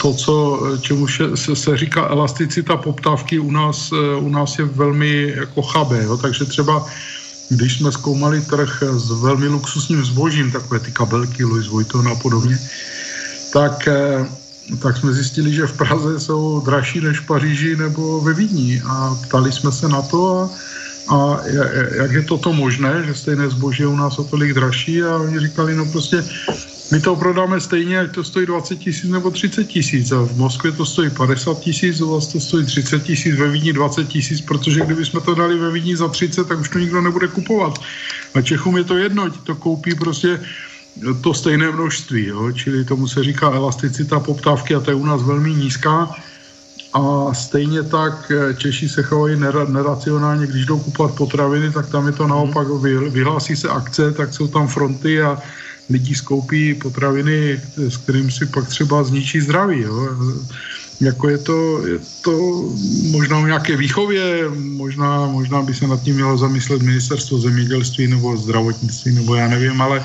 [0.00, 5.62] to, co, čemu se, se říká elasticita poptávky u nás, u nás je velmi jako
[5.62, 6.04] chabé.
[6.04, 6.16] Jo?
[6.16, 6.86] Takže třeba
[7.48, 12.58] když jsme zkoumali trh s velmi luxusním zbožím, takové ty kabelky Louis Vuitton a podobně,
[13.52, 13.88] tak,
[14.82, 19.18] tak jsme zjistili, že v Praze jsou dražší než v Paříži nebo ve Vídni a
[19.22, 20.50] ptali jsme se na to a
[21.08, 21.40] a
[21.96, 25.40] jak je toto možné, že stejné zboží je u nás o tolik dražší a oni
[25.40, 26.24] říkali, no prostě
[26.92, 30.72] my to prodáme stejně, ať to stojí 20 tisíc nebo 30 tisíc a v Moskvě
[30.72, 34.80] to stojí 50 tisíc, u vás to stojí 30 tisíc, ve Vídni 20 tisíc, protože
[34.80, 37.78] kdyby jsme to dali ve Vídni za 30, tak už to nikdo nebude kupovat.
[38.34, 40.40] A Čechům je to jedno, ti to koupí prostě
[41.22, 42.52] to stejné množství, jo?
[42.52, 46.14] čili tomu se říká elasticita poptávky a to je u nás velmi nízká
[46.96, 49.36] a stejně tak eh, Češi se chovají
[49.68, 52.68] neracionálně, když jdou kupovat potraviny, tak tam je to naopak,
[53.12, 55.38] vyhlásí se akce, tak jsou tam fronty a
[55.90, 59.80] lidi skoupí potraviny, s kterým si pak třeba zničí zdraví.
[59.80, 60.08] Jo.
[61.00, 62.32] Jako je to, je to
[63.12, 68.36] možná o nějaké výchově, možná, možná by se nad tím mělo zamyslet ministerstvo zemědělství nebo
[68.36, 70.04] zdravotnictví, nebo já nevím, ale,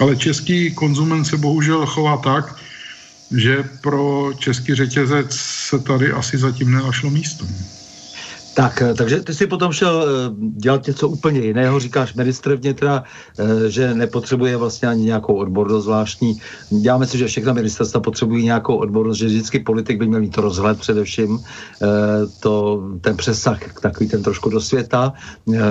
[0.00, 2.54] ale český konzument se bohužel chová tak,
[3.36, 7.46] že pro český řetězec se tady asi zatím nenašlo místo.
[8.54, 13.04] Tak, eh, takže ty si potom šel eh, dělat něco úplně jiného, říkáš ministr vnitra,
[13.38, 16.40] eh, že nepotřebuje vlastně ani nějakou odbornost zvláštní.
[16.70, 20.78] Děláme si, že všechna ministerstva potřebují nějakou odbornost, že vždycky politik by měl mít rozhled
[20.80, 21.38] především,
[22.40, 25.12] to, ten přesah, takový ten trošku do světa,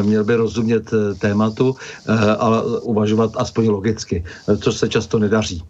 [0.01, 1.75] měl by rozumět tématu,
[2.37, 4.23] ale uvažovat aspoň logicky,
[4.61, 5.63] což se často nedaří.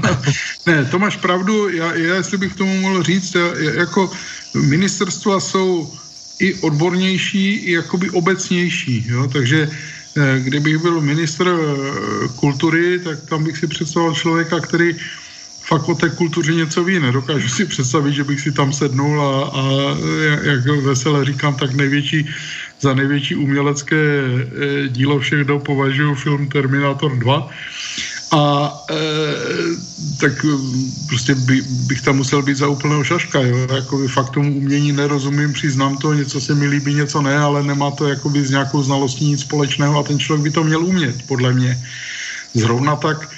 [0.66, 4.10] ne, to máš pravdu, já, já jestli bych tomu mohl říct, já, jako
[4.54, 5.88] ministerstva jsou
[6.42, 9.06] i odbornější, i jakoby obecnější.
[9.08, 9.26] Jo?
[9.32, 14.96] Takže eh, kdybych byl ministr eh, kultury, tak tam bych si představoval člověka, který
[15.62, 17.00] fakt o té kultuře něco ví.
[17.00, 19.62] Nedokážu si představit, že bych si tam sednul a, a
[20.42, 22.28] jak veselé říkám, tak největší,
[22.80, 27.50] za největší umělecké eh, dílo všech dob považuji film Terminator 2
[28.32, 28.96] a e,
[30.20, 30.48] tak e,
[31.06, 33.66] prostě by, bych tam musel být za úplného šaška, jo.
[33.74, 37.90] Jakoby fakt tomu umění nerozumím, přiznám to, něco se mi líbí, něco ne, ale nemá
[37.90, 41.52] to jakoby s nějakou znalostí nic společného a ten člověk by to měl umět, podle
[41.52, 41.78] mě.
[42.54, 43.28] Zrovna tak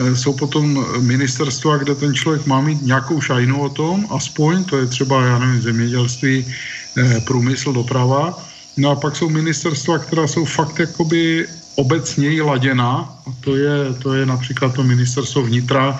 [0.00, 4.76] e, jsou potom ministerstva, kde ten člověk má mít nějakou šajnu o tom, aspoň, to
[4.76, 6.54] je třeba, já nevím, zemědělství,
[6.96, 13.30] e, průmysl, doprava, No a pak jsou ministerstva, která jsou fakt jakoby obecněji laděná, a
[13.40, 15.98] to je, to je například to ministerstvo vnitra,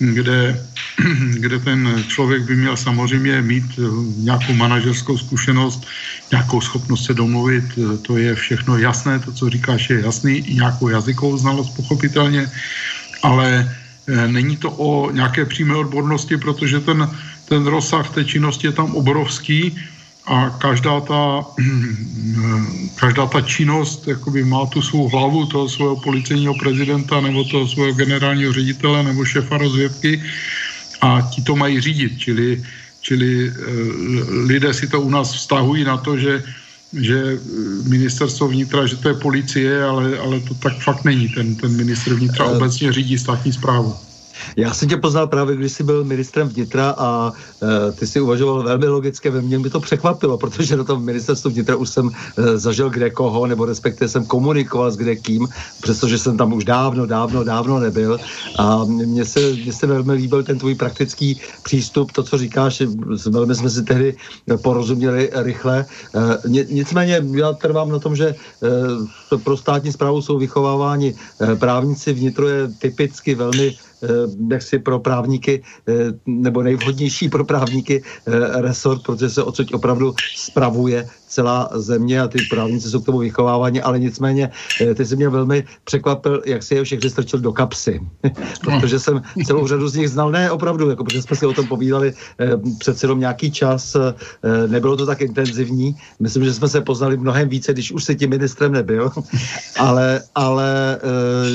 [0.00, 0.56] kde,
[1.44, 3.82] kde ten člověk by měl samozřejmě mít eh,
[4.16, 5.84] nějakou manažerskou zkušenost,
[6.32, 10.54] nějakou schopnost se domluvit, eh, to je všechno jasné, to, co říkáš, je jasný, i
[10.54, 12.48] nějakou jazykovou znalost pochopitelně,
[13.22, 13.68] ale
[14.08, 17.04] eh, není to o nějaké přímé odbornosti, protože ten,
[17.44, 19.76] ten rozsah té činnosti je tam obrovský,
[20.30, 21.44] a každá ta,
[22.94, 27.92] každá ta činnost jakoby má tu svou hlavu toho svého policejního prezidenta nebo toho svého
[27.92, 30.22] generálního ředitele nebo šefa rozvědky
[31.00, 32.62] a ti to mají řídit, čili,
[33.00, 33.54] čili eh,
[34.46, 36.42] lidé si to u nás vztahují na to, že
[36.90, 37.38] že
[37.86, 41.28] ministerstvo vnitra, že to je policie, ale, ale to tak fakt není.
[41.28, 43.94] Ten, ten ministr vnitra eh, obecně řídí státní zprávu.
[44.56, 48.62] Já jsem tě poznal právě, když jsi byl ministrem vnitra a e, ty si uvažoval
[48.62, 52.58] velmi logicky, ve mně by to překvapilo, protože na tom ministerstvu vnitra už jsem e,
[52.58, 55.48] zažil kde koho, nebo respektive jsem komunikoval s kde kým,
[55.82, 58.18] přestože jsem tam už dávno, dávno, dávno nebyl.
[58.58, 62.82] A mně se, mně se velmi líbil ten tvůj praktický přístup, to, co říkáš,
[63.26, 64.16] velmi jsme si tehdy
[64.62, 65.86] porozuměli rychle.
[66.14, 72.12] E, nicméně já trvám na tom, že e, pro státní zprávu jsou vychováváni e, právníci,
[72.12, 73.76] vnitro je typicky velmi
[74.36, 75.92] nechci eh, pro právníky, eh,
[76.26, 82.38] nebo nejvhodnější pro právníky eh, resort, protože se odsud opravdu spravuje celá země a ty
[82.50, 84.50] právníci jsou k tomu vychováváni, ale nicméně
[84.94, 88.00] ty jsi mě velmi překvapil, jak si je všechny strčil do kapsy.
[88.60, 91.66] protože jsem celou řadu z nich znal, ne opravdu, jako protože jsme si o tom
[91.66, 92.12] povídali
[92.78, 93.96] přece jenom nějaký čas,
[94.66, 95.96] nebylo to tak intenzivní.
[96.20, 99.10] Myslím, že jsme se poznali mnohem více, když už si tím ministrem nebyl,
[99.78, 100.98] ale, ale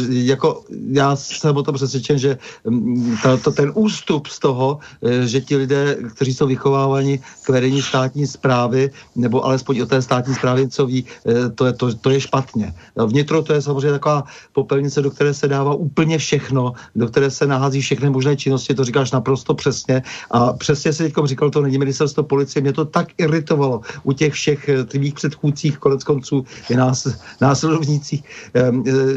[0.10, 5.28] jako já jsem o tom přesvědčen, že Mm, to, to, ten ústup z toho, eh,
[5.28, 10.34] že ti lidé, kteří jsou vychováváni k vedení státní zprávy, nebo alespoň o té státní
[10.36, 12.74] zprávě co ví, eh, to je, to, to je špatně.
[12.95, 17.47] Vnitro to je samozřejmě taková popelnice, do které se dává úplně všechno, do které se
[17.47, 20.03] nahází všechny možné činnosti, to říkáš naprosto přesně.
[20.32, 24.34] A přesně si teď říkal, to není ministerstvo policie, mě to tak iritovalo u těch
[24.34, 27.09] všech eh, tvých předchůdcích, konec konců i nás,
[27.41, 28.24] následovnících.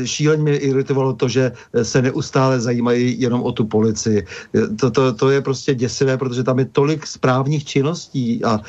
[0.05, 4.25] Šíleně mě iritovalo to, že se neustále zajímají jenom o tu policii.
[4.81, 8.61] To, to, to je prostě děsivé, protože tam je tolik správních činností a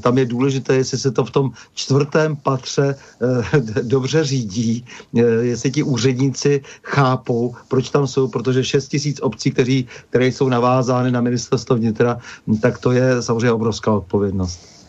[0.00, 4.84] tam je důležité, jestli se to v tom čtvrtém patře e, dobře řídí,
[5.16, 10.48] e, jestli ti úředníci chápou, proč tam jsou, protože 6 tisíc obcí, kteří, které jsou
[10.48, 12.18] navázány na ministerstvo vnitra,
[12.62, 14.80] tak to je samozřejmě obrovská odpovědnost.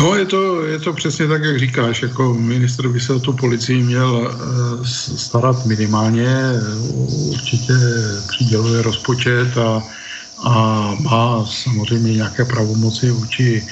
[0.00, 2.02] No, je to, je to přesně tak, jak říkáš.
[2.02, 4.86] Jako ministr by se o tu policii měl uh,
[5.16, 6.36] starat minimálně.
[7.30, 7.72] Určitě
[8.28, 9.82] přiděluje rozpočet a,
[10.44, 13.66] a má samozřejmě nějaké pravomoci vůči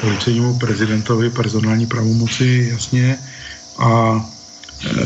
[0.00, 3.18] policejnímu prezidentovi, personální pravomoci, jasně.
[3.78, 4.20] A
[4.86, 4.96] e,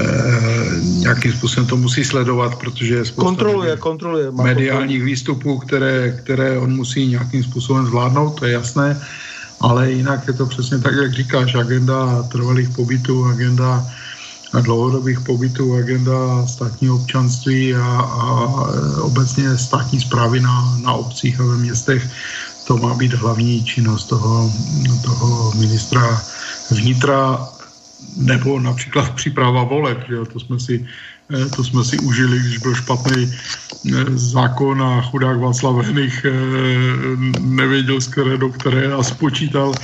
[0.80, 6.76] nějakým způsobem to musí sledovat, protože je spousta kontroluje, kontroluje, mediálních výstupů, které, které on
[6.76, 9.00] musí nějakým způsobem zvládnout, to je jasné.
[9.60, 13.86] Ale jinak je to přesně tak, jak říkáš, agenda trvalých pobytů, agenda
[14.60, 18.24] dlouhodobých pobytů, agenda státního občanství a, a
[19.00, 22.08] obecně státní zprávy na, na obcích a ve městech,
[22.66, 24.52] to má být hlavní činnost toho,
[25.04, 26.22] toho ministra
[26.70, 27.48] vnitra
[28.16, 30.86] nebo například příprava voleb, že to jsme si
[31.34, 36.32] Eh, to jsme si užili, když byl špatný eh, zákon a chudák Václav Henich eh,
[37.40, 39.74] nevěděl, z které do které a spočítal,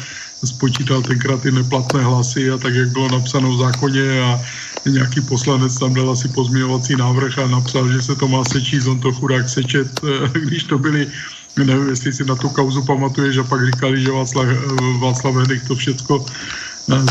[0.44, 4.40] spočítal tenkrát ty neplatné hlasy a tak, jak bylo napsáno v zákoně a
[4.86, 9.00] nějaký poslanec tam dal asi pozměňovací návrh a napsal, že se to má sečíst, on
[9.00, 10.00] to chudák sečet,
[10.32, 11.06] když to byli
[11.56, 14.46] nevím, jestli si na tu kauzu pamatuješ a pak říkali, že Václav,
[15.00, 16.26] Václav Henich to všecko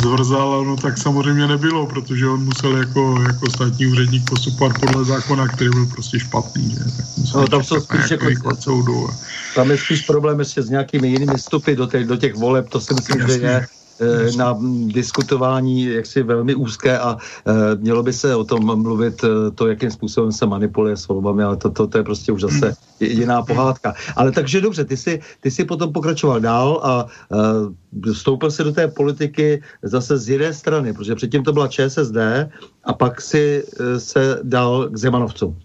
[0.02, 5.48] zvrzal, no tak samozřejmě nebylo, protože on musel jako, jako státní úředník postupovat podle zákona,
[5.48, 6.70] který byl prostě špatný.
[6.70, 6.84] Že?
[6.84, 9.10] Tak no, tam jsou spíš jako, soudu.
[9.56, 12.82] Tam je spíš problém ještě s nějakými jinými vstupy do těch, do těch voleb, to
[12.82, 13.38] si myslím, Jasně.
[13.38, 13.81] že je Eh,
[14.38, 19.68] na diskutování jaksi velmi úzké a eh, mělo by se o tom mluvit eh, to,
[19.68, 23.42] jakým způsobem se manipuluje s volbami, ale to, to, to je prostě už zase jiná
[23.42, 23.94] pohádka.
[24.16, 27.06] Ale takže dobře, ty jsi, ty jsi potom pokračoval dál a
[28.14, 32.18] vstoupil si do té politiky zase z jedné strany, protože předtím to byla ČSSD
[32.84, 33.64] a pak si
[33.98, 35.58] se dal k Zemanovcům.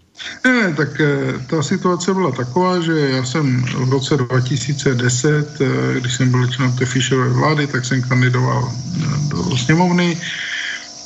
[0.45, 6.13] Ne, tak eh, ta situace byla taková, že já jsem v roce 2010, eh, když
[6.13, 10.17] jsem byl členem té Fischerové vlády, tak jsem kandidoval eh, do sněmovny.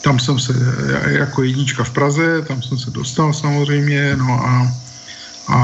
[0.01, 0.53] Tam jsem se,
[1.07, 4.71] jako jednička v Praze, tam jsem se dostal samozřejmě, no a,
[5.47, 5.59] a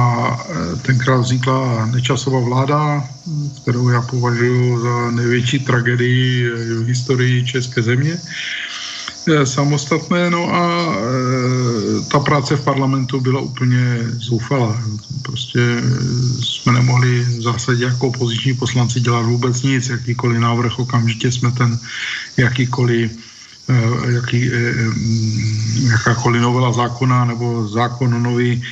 [0.81, 3.03] tenkrát vznikla nečasová vláda,
[3.61, 8.21] kterou já považuji za největší tragédii v historii České země.
[9.27, 14.81] Eh, samostatné, no a e, ta práce v parlamentu byla úplně zoufalá.
[15.21, 15.59] Prostě
[16.39, 21.79] jsme nemohli v zásadě jako opoziční poslanci dělat vůbec nic, jakýkoliv návrh, okamžitě jsme ten
[22.37, 23.11] jakýkoliv
[23.67, 24.73] e, jaký, e,
[25.91, 28.63] jakákoliv novela zákona nebo zákon nový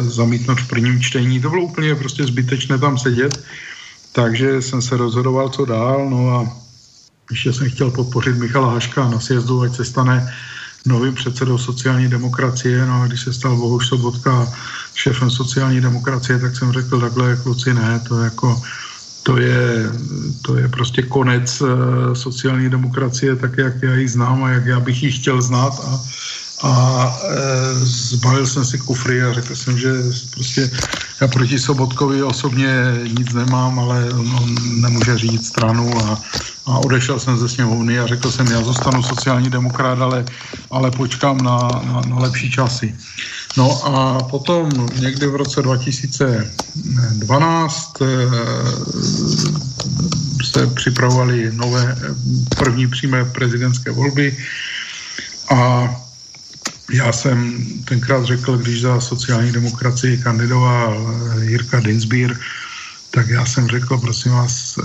[0.00, 1.40] zamítnout v prvním čtení.
[1.40, 3.44] To bylo úplně prostě zbytečné tam sedět,
[4.12, 6.67] takže jsem se rozhodoval, co dál, no a
[7.30, 10.34] ještě jsem chtěl podpořit Michala Haška na sjezdu, ať se stane
[10.86, 12.86] novým předsedou sociální demokracie.
[12.86, 14.52] No a když se stal Bohuš Sobotka
[14.94, 18.62] šéfem sociální demokracie, tak jsem řekl takhle, kluci, ne, to jako
[19.22, 19.92] to je,
[20.42, 21.68] to je prostě konec uh,
[22.12, 26.00] sociální demokracie, tak jak já ji znám a jak já bych ji chtěl znát a
[26.62, 27.34] a e,
[27.86, 29.92] zbalil jsem si kufry a řekl jsem, že
[30.30, 30.70] prostě
[31.20, 36.20] já proti Sobotkovi osobně nic nemám, ale on, on nemůže řídit stranu a,
[36.66, 40.24] a odešel jsem ze sněmovny a řekl jsem, já zůstanu sociální demokrat, ale,
[40.70, 42.94] ale počkám na, na, na lepší časy.
[43.56, 48.06] No a potom někdy v roce 2012 e,
[50.44, 51.96] se připravovaly nové
[52.58, 54.36] první přímé prezidentské volby
[55.50, 55.88] a
[56.92, 62.36] já jsem tenkrát řekl, když za sociální demokracii kandidoval eh, Jirka Dinsbír,
[63.10, 64.78] tak já jsem řekl, prosím vás,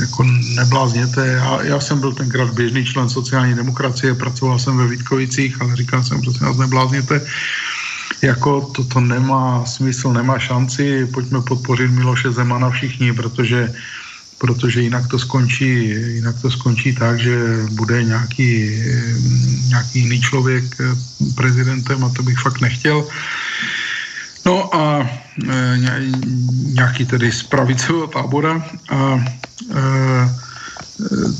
[0.00, 0.22] jako
[0.54, 1.26] neblázněte.
[1.26, 6.02] Já, já jsem byl tenkrát běžný člen sociální demokracie, pracoval jsem ve Vítkovicích, ale říkal
[6.02, 7.20] jsem, prosím vás, neblázněte.
[8.22, 13.74] Jako toto nemá smysl, nemá šanci, pojďme podpořit Miloše Zemana všichni, protože
[14.38, 17.36] protože jinak to skončí, jinak to skončí tak, že
[17.70, 18.80] bude nějaký,
[19.68, 20.84] nějaký jiný člověk eh,
[21.34, 23.06] prezidentem a to bych fakt nechtěl.
[24.46, 25.78] No a e,
[26.76, 29.24] nějaký tedy z pravicového tábora a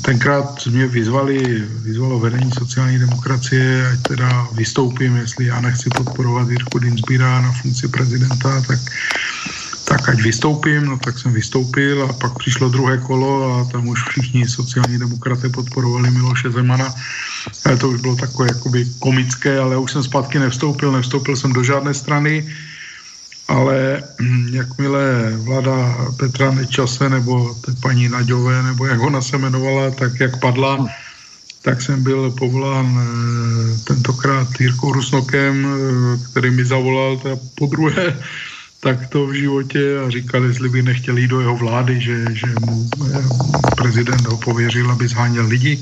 [0.01, 6.79] tenkrát mě vyzvali, vyzvalo vedení sociální demokracie, ať teda vystoupím, jestli já nechci podporovat Jirku
[6.79, 8.79] Dinsbíra na funkci prezidenta, tak
[9.85, 14.03] tak ať vystoupím, no tak jsem vystoupil a pak přišlo druhé kolo a tam už
[14.09, 16.93] všichni sociální demokraté podporovali Miloše Zemana.
[17.65, 21.63] A to už bylo takové jakoby komické, ale už jsem zpátky nevstoupil, nevstoupil jsem do
[21.63, 22.49] žádné strany,
[23.47, 29.91] ale hm, jakmile vláda Petra Nečase nebo té paní Naďové, nebo jak ona se jmenovala,
[29.91, 30.87] tak jak padla,
[31.61, 33.03] tak jsem byl povolán e,
[33.83, 35.69] tentokrát Jirkou Rusnokem, e,
[36.29, 37.21] který mi zavolal
[37.55, 38.17] po druhé
[38.85, 42.85] takto v životě a říkal, jestli by nechtěl jít do jeho vlády, že, že mu
[42.85, 43.23] e,
[43.77, 45.81] prezident ho pověřil, aby zháněl lidi.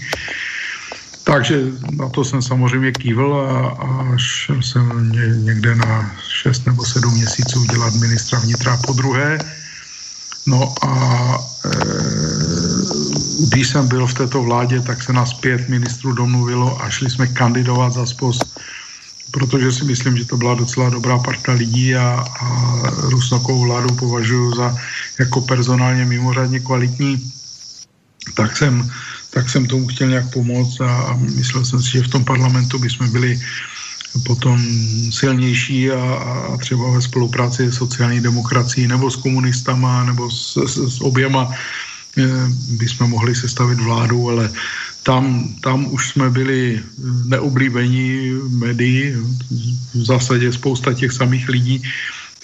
[1.24, 1.68] Takže
[2.00, 5.12] na to jsem samozřejmě kývil a, a šel jsem
[5.44, 9.38] někde na 6 nebo 7 měsíců dělat ministra vnitra po druhé.
[10.48, 10.94] No a
[11.66, 11.70] e,
[13.52, 17.28] když jsem byl v této vládě, tak se nás pět ministrů domluvilo a šli jsme
[17.28, 18.40] kandidovat za spos,
[19.34, 22.46] protože si myslím, že to byla docela dobrá parta lidí a, a
[23.10, 24.78] Rusnokovou vládu považuji za
[25.20, 27.18] jako personálně mimořádně kvalitní.
[28.34, 28.92] Tak jsem,
[29.30, 33.10] tak jsem tomu chtěl nějak pomoct a, myslel jsem si, že v tom parlamentu bychom
[33.10, 33.42] byli
[34.24, 34.62] potom
[35.10, 40.78] silnější a, a třeba ve spolupráci s sociální demokracií nebo s komunistama nebo s, s,
[40.78, 41.50] s oběma
[42.18, 42.30] eh,
[42.78, 44.54] bychom mohli sestavit vládu, ale
[45.04, 46.84] tam, tam už jsme byli
[47.26, 49.14] neoblíbení médií,
[49.94, 51.84] v zásadě spousta těch samých lidí,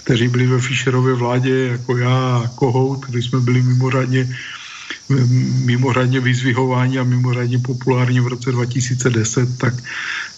[0.03, 4.29] kteří byli ve Fischerově vládě, jako já, Kohout, kteří jsme byli mimořádně
[5.65, 9.73] mimořádně vyzvihování a mimořádně populární v roce 2010, tak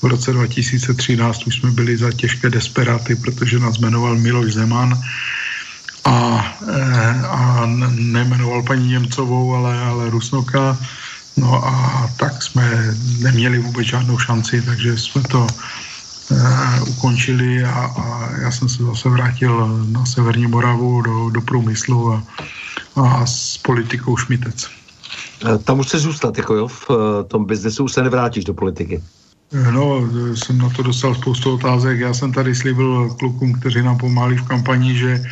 [0.01, 5.01] v roce 2013 už jsme byli za těžké desperáty, protože nás jmenoval Miloš Zeman
[6.05, 7.65] a, eh, a
[7.95, 10.77] nemenoval paní Němcovou, ale, ale Rusnoka.
[11.37, 15.47] No a tak jsme neměli vůbec žádnou šanci, takže jsme to
[16.31, 22.13] uh, ukončili a, a já jsem se zase vrátil na Severní Moravu do, do průmyslu
[22.13, 22.23] a,
[22.95, 24.81] a s politikou Šmitec.
[25.45, 28.53] Eh, tam už chceš zůstat, jako jo, v eh, tom biznesu už se nevrátíš do
[28.53, 29.03] politiky.
[29.71, 30.01] No,
[30.35, 31.99] jsem na to dostal spoustu otázek.
[31.99, 35.23] Já jsem tady slíbil klukům, kteří nám pomáhali v kampani, že,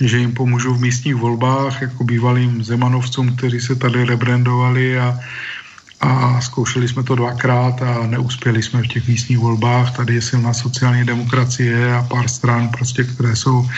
[0.00, 5.20] že jim pomůžu v místních volbách, jako bývalým zemanovcům, kteří se tady rebrandovali a,
[6.00, 9.96] a zkoušeli jsme to dvakrát a neuspěli jsme v těch místních volbách.
[9.96, 13.68] Tady je silná sociální demokracie a pár stran, prostě, které, jsou,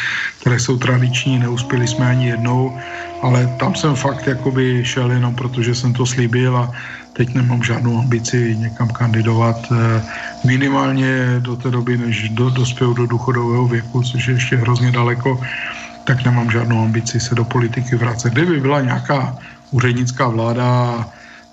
[0.41, 2.79] které jsou tradiční, neuspěli jsme ani jednou,
[3.23, 6.73] ale tam jsem fakt jakoby šel jenom protože jsem to slíbil a
[7.13, 10.03] teď nemám žádnou ambici někam kandidovat eh,
[10.45, 15.41] minimálně do té doby, než do, dospěju do důchodového věku, což je ještě hrozně daleko,
[16.07, 18.33] tak nemám žádnou ambici se do politiky vracet.
[18.33, 19.39] Kdyby byla nějaká
[19.71, 21.05] úřednická vláda,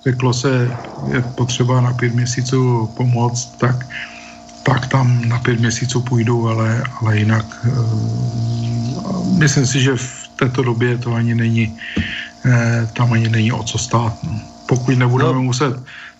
[0.06, 0.72] řeklo se,
[1.14, 3.76] je potřeba na pět měsíců pomoct, tak,
[4.64, 10.64] tak tam na pět měsíců půjdu, ale, ale jinak uh, myslím si, že v této
[10.64, 11.78] době to ani není,
[12.45, 12.54] uh,
[12.93, 14.14] tam ani není o co stát.
[14.24, 14.39] No.
[14.66, 15.43] Pokud nebudeme no.
[15.43, 15.74] muset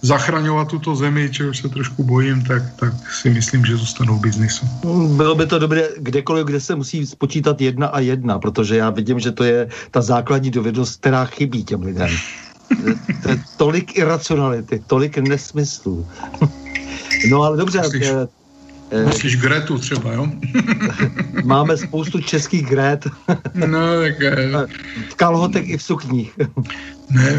[0.04, 4.66] zachraňovat tuto zemi, čehož se trošku bojím, tak, tak si myslím, že zůstanou v biznisu.
[5.16, 9.20] Bylo by to dobré kdekoliv, kde se musí spočítat jedna a jedna, protože já vidím,
[9.20, 12.10] že to je ta základní dovednost, která chybí těm lidem
[13.58, 16.08] tolik iracionality, tolik nesmyslů.
[17.30, 17.80] No ale dobře.
[17.82, 18.28] Myslíš, eh,
[19.06, 20.28] myslíš Gretu třeba, jo?
[21.44, 23.08] máme spoustu českých Gret.
[23.54, 24.22] no, tak...
[24.22, 24.68] Eh,
[25.10, 26.32] v kalhotech i v sukních.
[27.10, 27.38] ne,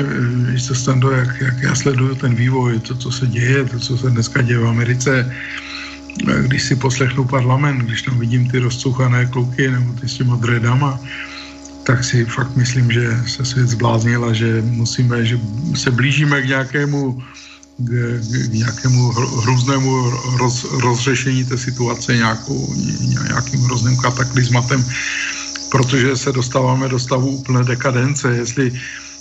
[0.51, 3.97] víš co, Stando, jak, jak já sleduju ten vývoj, to, co se děje, to, co
[3.97, 5.33] se dneska děje v Americe,
[6.29, 10.37] eh, když si poslechnu parlament, když tam vidím ty rozcuchané kluky nebo ty s těma
[10.37, 11.01] dredama,
[11.85, 15.39] tak si fakt myslím, že se svět zbláznil a že musíme, že
[15.75, 17.23] se blížíme k nějakému
[17.79, 17.91] k,
[18.49, 22.75] k nějakému hrůznému roz, rozřešení té situace nějakou,
[23.29, 24.85] nějakým hrozným kataklizmatem,
[25.71, 28.37] protože se dostáváme do stavu úplné dekadence.
[28.37, 28.73] Jestli,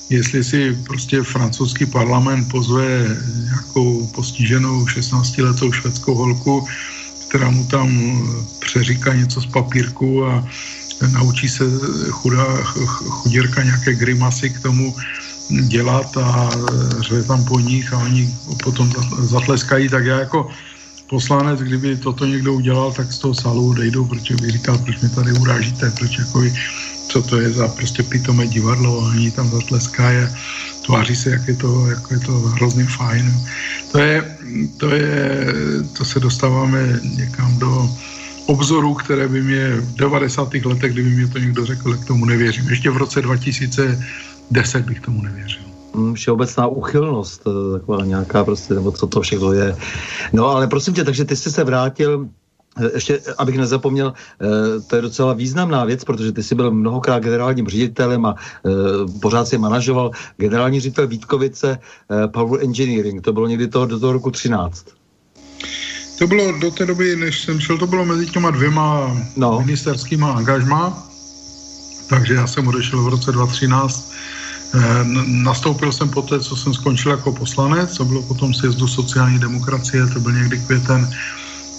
[0.09, 6.67] jestli si prostě francouzský parlament pozve nějakou postiženou 16-letou švédskou holku,
[7.27, 7.89] která mu tam
[8.59, 10.47] přeříká něco z papírku a
[11.11, 11.63] naučí se
[12.09, 12.45] chudá
[12.95, 14.95] chudírka nějaké grimasy k tomu
[15.49, 16.49] dělat a
[16.99, 20.47] řve tam po nich a oni potom zatleskají, tak já jako
[21.09, 25.09] poslanec, kdyby toto někdo udělal, tak z toho salu odejdou, protože bych říkal, proč mě
[25.09, 26.43] tady urážíte, proč jako
[27.07, 30.29] co to je za prostě pitomé divadlo a oni tam zatleskají a
[30.85, 33.33] tváří se, jak je to, jako je to hrozně fajn.
[33.91, 34.37] To je,
[34.77, 35.45] to je,
[35.97, 37.89] to se dostáváme někam do,
[38.45, 40.53] obzorů, které by mě v 90.
[40.53, 42.69] letech, kdyby mě to někdo řekl, tak tomu nevěřím.
[42.69, 43.21] Ještě v roce
[44.51, 45.63] 2010 bych tomu nevěřil
[45.95, 49.75] mm, všeobecná uchylnost, eh, taková nějaká prostě, nebo co to všechno je.
[50.33, 52.29] No ale prosím tě, takže ty jsi se vrátil
[52.93, 54.13] ještě, abych nezapomněl,
[54.87, 58.35] to je docela významná věc, protože ty jsi byl mnohokrát generálním ředitelem a
[59.21, 61.79] pořád si manažoval generální ředitel Vítkovice
[62.27, 63.21] Power Engineering.
[63.21, 64.85] To bylo někdy to, do toho roku 13.
[66.19, 69.61] To bylo do té doby, než jsem šel, to bylo mezi těma dvěma no.
[69.65, 71.12] ministerskýma angažma.
[72.07, 74.11] Takže já jsem odešel v roce 2013.
[74.73, 80.07] Eh, nastoupil jsem poté, co jsem skončil jako poslanec, co bylo potom sjezdu sociální demokracie,
[80.07, 81.09] to byl někdy květen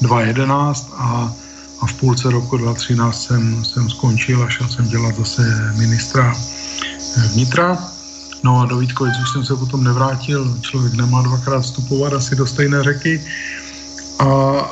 [0.00, 1.32] 2011 a,
[1.80, 6.34] a v půlce roku 2013 jsem, jsem skončil a šel jsem dělat zase ministra
[7.18, 7.78] eh, vnitra.
[8.44, 12.46] No a do Vítkovic už jsem se potom nevrátil, člověk nemá dvakrát vstupovat asi do
[12.46, 13.24] stejné řeky.
[14.24, 14.30] A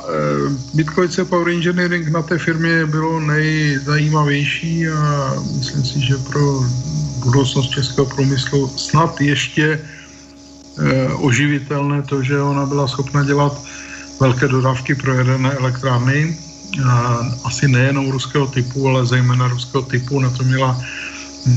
[0.09, 6.65] e, Bitcoin Power Engineering na té firmě bylo nejzajímavější a myslím si, že pro
[7.25, 9.81] budoucnost českého průmyslu snad ještě
[10.79, 13.63] e, oživitelné to, že ona byla schopna dělat
[14.21, 16.39] velké dodávky pro jaderné elektrárny,
[16.81, 20.81] a asi nejenom ruského typu, ale zejména ruského typu, na to měla,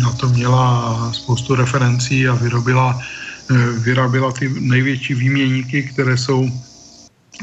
[0.02, 3.00] na to měla spoustu referencí a vyrobila,
[3.52, 6.50] e, vyráběla ty největší výměníky, které jsou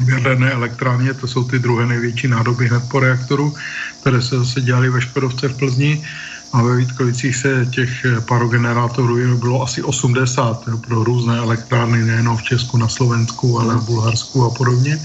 [0.07, 3.55] jaderné elektrárně, to jsou ty druhé největší nádoby hned po reaktoru,
[4.01, 6.05] které se zase dělaly ve Škodovce v Plzni
[6.53, 12.43] a ve Vítkovicích se těch parogenerátorů bylo asi 80 jo, pro různé elektrárny, nejenom v
[12.43, 14.99] Česku, na Slovensku, ale v Bulharsku a podobně,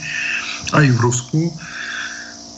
[0.72, 1.59] a i v Rusku.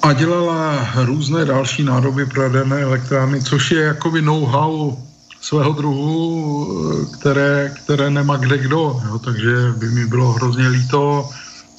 [0.03, 4.97] A dělala různé další nádoby pro jaderné elektrárny, což je jakoby know-how
[5.41, 9.01] svého druhu, které, které nemá kde kdo.
[9.07, 11.31] Jo, takže by mi bylo hrozně líto,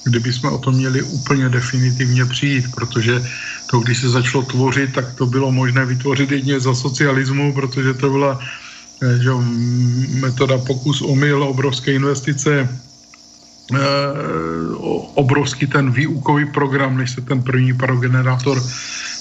[0.04, 3.22] kdyby jsme o to měli úplně definitivně přijít, protože
[3.70, 8.10] to, když se začalo tvořit, tak to bylo možné vytvořit jedně za socialismu, protože to
[8.10, 8.38] byla
[9.02, 9.30] eh, že,
[10.20, 12.68] metoda pokus omyl, obrovské investice,
[13.74, 13.78] eh,
[15.14, 18.62] obrovský ten výukový program, než se ten první parogenerátor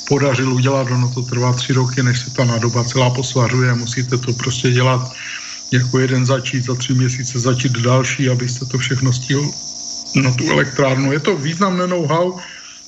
[0.09, 4.34] podařil udělat, ono to trvá tři roky, než se ta nádoba celá posvařuje, musíte to
[4.34, 5.13] prostě dělat
[5.71, 9.51] jako jeden začít, za tři měsíce začít další, abyste to všechno stihl
[10.16, 11.12] na tu elektrárnu.
[11.12, 12.39] Je to významné know-how,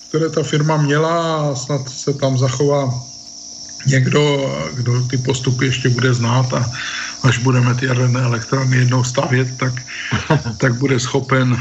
[0.10, 2.94] které ta firma měla a snad se tam zachová
[3.88, 6.72] někdo, kdo ty postupy ještě bude znát a
[7.24, 9.74] až budeme ty jaderné elektrárny jednou stavět, tak,
[10.58, 11.58] tak, bude schopen,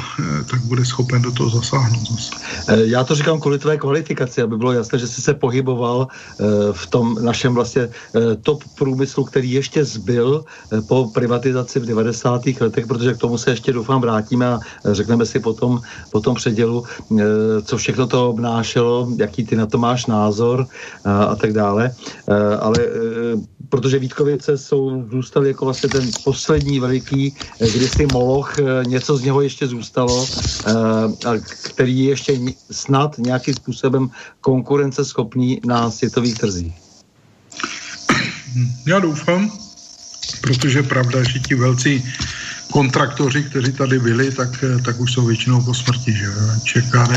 [0.51, 2.31] tak bude schopen do toho zasáhnout zase.
[2.69, 6.45] Eh, já to říkám kvůli tvé kvalifikaci, aby bylo jasné, že jsi se pohyboval eh,
[6.73, 10.45] v tom našem vlastně eh, top průmyslu, který ještě zbyl
[10.89, 12.43] po privatizaci v 90.
[12.61, 14.59] letech, protože k tomu se ještě doufám vrátíme a
[14.93, 16.85] řekneme si potom, po tom předělu,
[17.65, 20.67] co všechno to obnášelo, jaký ty na to máš názor
[21.05, 21.95] a tak dále.
[22.61, 22.79] Ale
[23.73, 29.23] protože Vítkovice jsou, zůstaly jako vlastně ten poslední veliký, eh, kdysi Moloch, eh, něco z
[29.23, 32.33] něho ještě zůstalo, eh, který je ještě
[32.71, 36.75] snad nějakým způsobem konkurenceschopný na světových trzích.
[38.87, 39.53] Já doufám,
[40.41, 42.05] protože pravda, že ti velcí
[42.73, 46.13] kontraktoři, kteří tady byli, tak, tak už jsou většinou po smrti.
[46.13, 46.27] Že?
[46.65, 47.13] ČKD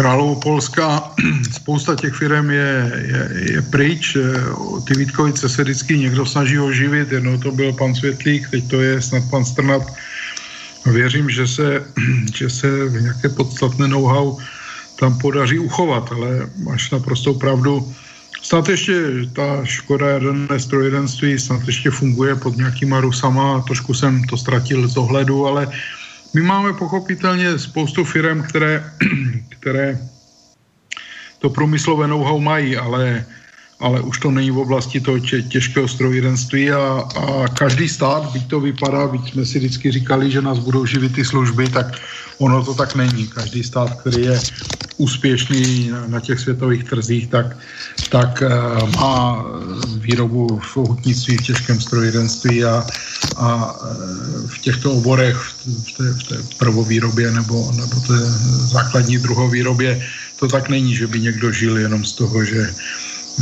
[0.00, 1.12] Královo Polska,
[1.52, 4.16] spousta těch firm je, je, je pryč,
[4.88, 9.02] ty Vítkovice se vždycky někdo snaží oživit, jednou to byl pan Světlík, teď to je
[9.02, 9.82] snad pan Strnat.
[10.86, 11.84] Věřím, že se,
[12.34, 14.40] že se v nějaké podstatné know-how
[14.96, 17.94] tam podaří uchovat, ale máš naprostou pravdu.
[18.42, 24.36] Snad ještě ta škoda jaderné strojírenství snad ještě funguje pod nějakýma rusama, trošku jsem to
[24.36, 25.68] ztratil z ohledu, ale
[26.34, 28.92] my máme pochopitelně spoustu firm, které,
[29.48, 29.98] které
[31.38, 33.24] to průmyslové know-how mají, ale,
[33.80, 38.48] ale už to není v oblasti toho tě, těžkého strojírenství a, a každý stát, byť
[38.48, 41.86] to vypadá, byť jsme si vždycky říkali, že nás budou živit ty služby, tak
[42.38, 43.28] ono to tak není.
[43.28, 44.40] Každý stát, který je
[44.96, 47.56] úspěšný na těch světových trzích, tak,
[48.10, 49.44] tak uh, má
[49.98, 52.86] výrobu v hutnictví, v těžkém strojírenství a,
[53.36, 58.18] a uh, v těchto oborech, v té, v té prvovýrobě nebo, nebo té
[58.74, 60.02] základní druhovýrobě,
[60.38, 62.74] to tak není, že by někdo žil jenom z toho, že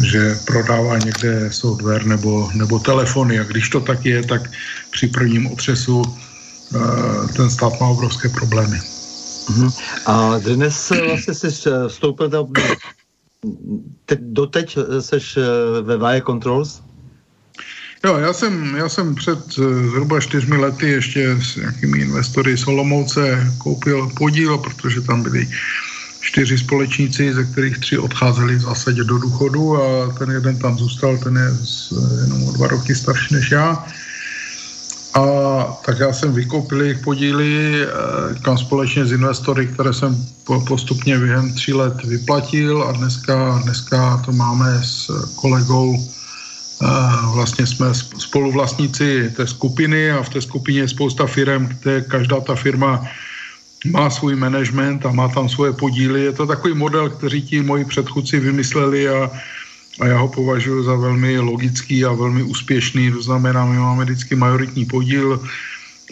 [0.03, 4.51] že prodává někde software nebo, nebo telefony a když to tak je, tak
[4.91, 8.81] při prvním otřesu uh, ten stát má obrovské problémy.
[9.49, 9.73] Uh-huh.
[10.07, 12.47] A dnes vlastně jsi eh, vstoupil do,
[14.07, 15.43] te, doteď seš eh,
[15.83, 16.83] ve Vaje Controls?
[18.05, 23.53] Jo, já jsem, já jsem před eh, zhruba čtyřmi lety ještě s nějakými investory Solomouce
[23.59, 25.49] koupil podíl, protože tam byli
[26.21, 31.19] čtyři společníci, ze kterých tři odcházeli v zásadě do důchodu a ten jeden tam zůstal,
[31.19, 31.51] ten je
[32.21, 33.87] jenom o dva roky starší než já.
[35.19, 37.87] A tak já jsem vykoupil jejich podíly,
[38.43, 40.17] kam společně s investory, které jsem
[40.69, 46.09] postupně během tří let vyplatil a dneska, dneska to máme s kolegou
[47.35, 52.55] vlastně jsme spoluvlastníci té skupiny a v té skupině je spousta firm, kde každá ta
[52.55, 53.05] firma
[53.91, 56.25] má svůj management a má tam svoje podíly.
[56.25, 59.31] Je to takový model, který ti moji předchůdci vymysleli a,
[60.01, 63.13] a já ho považuji za velmi logický a velmi úspěšný.
[63.13, 65.43] To znamená, my máme vždycky majoritní podíl,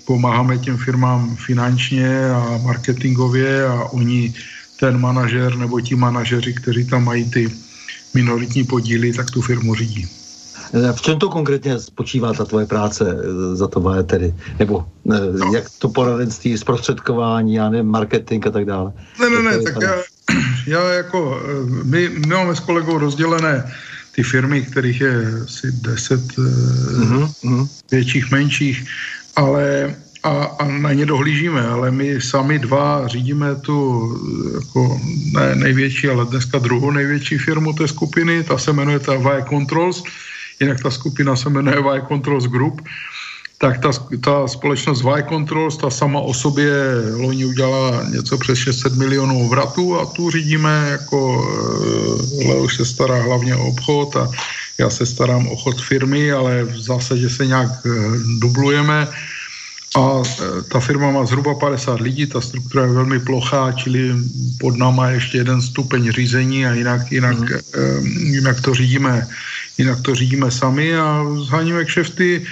[0.04, 4.34] pomáháme těm firmám finančně a marketingově a oni,
[4.80, 7.50] ten manažer nebo ti manažeři, kteří tam mají ty
[8.14, 10.08] minoritní podíly, tak tu firmu řídí.
[10.92, 14.34] V čem to konkrétně spočívá ta tvoje práce eh, za to tedy?
[14.58, 15.52] Nebo ne, eh, no.
[15.54, 18.92] jak to poradenství, zprostředkování, já nevím, marketing a tak dále?
[19.20, 19.94] Ne, ne, ne, tak já,
[20.66, 23.72] já jako, eh, my, my máme s kolegou rozdělené
[24.12, 25.14] ty firmy, kterých je
[25.44, 27.68] asi deset mm-hmm.
[27.90, 28.84] větších, menších,
[29.36, 33.76] ale a, a na ně dohlížíme, ale my sami dva řídíme tu
[34.54, 35.00] jako
[35.32, 40.02] ne největší, ale dneska druhou největší firmu té skupiny, ta se jmenuje ta VAE Controls,
[40.60, 42.82] jinak ta skupina se jmenuje Y Controls Group,
[43.58, 43.90] tak ta,
[44.20, 46.72] ta společnost Y Controls, ta sama o sobě
[47.16, 51.48] loni udělala něco přes 600 milionů vratů a tu řídíme jako
[52.42, 54.30] eh, Leoš se stará hlavně o obchod a
[54.78, 57.90] já se starám o chod firmy, ale v zásadě se nějak eh,
[58.38, 59.08] dublujeme.
[59.96, 64.12] A eh, ta firma má zhruba 50 lidí, ta struktura je velmi plochá, čili
[64.60, 68.06] pod náma je ještě jeden stupeň řízení a jinak, jinak, mm.
[68.06, 69.28] jinak to řídíme
[69.78, 72.44] jinak to řídíme sami a zháníme kšefty,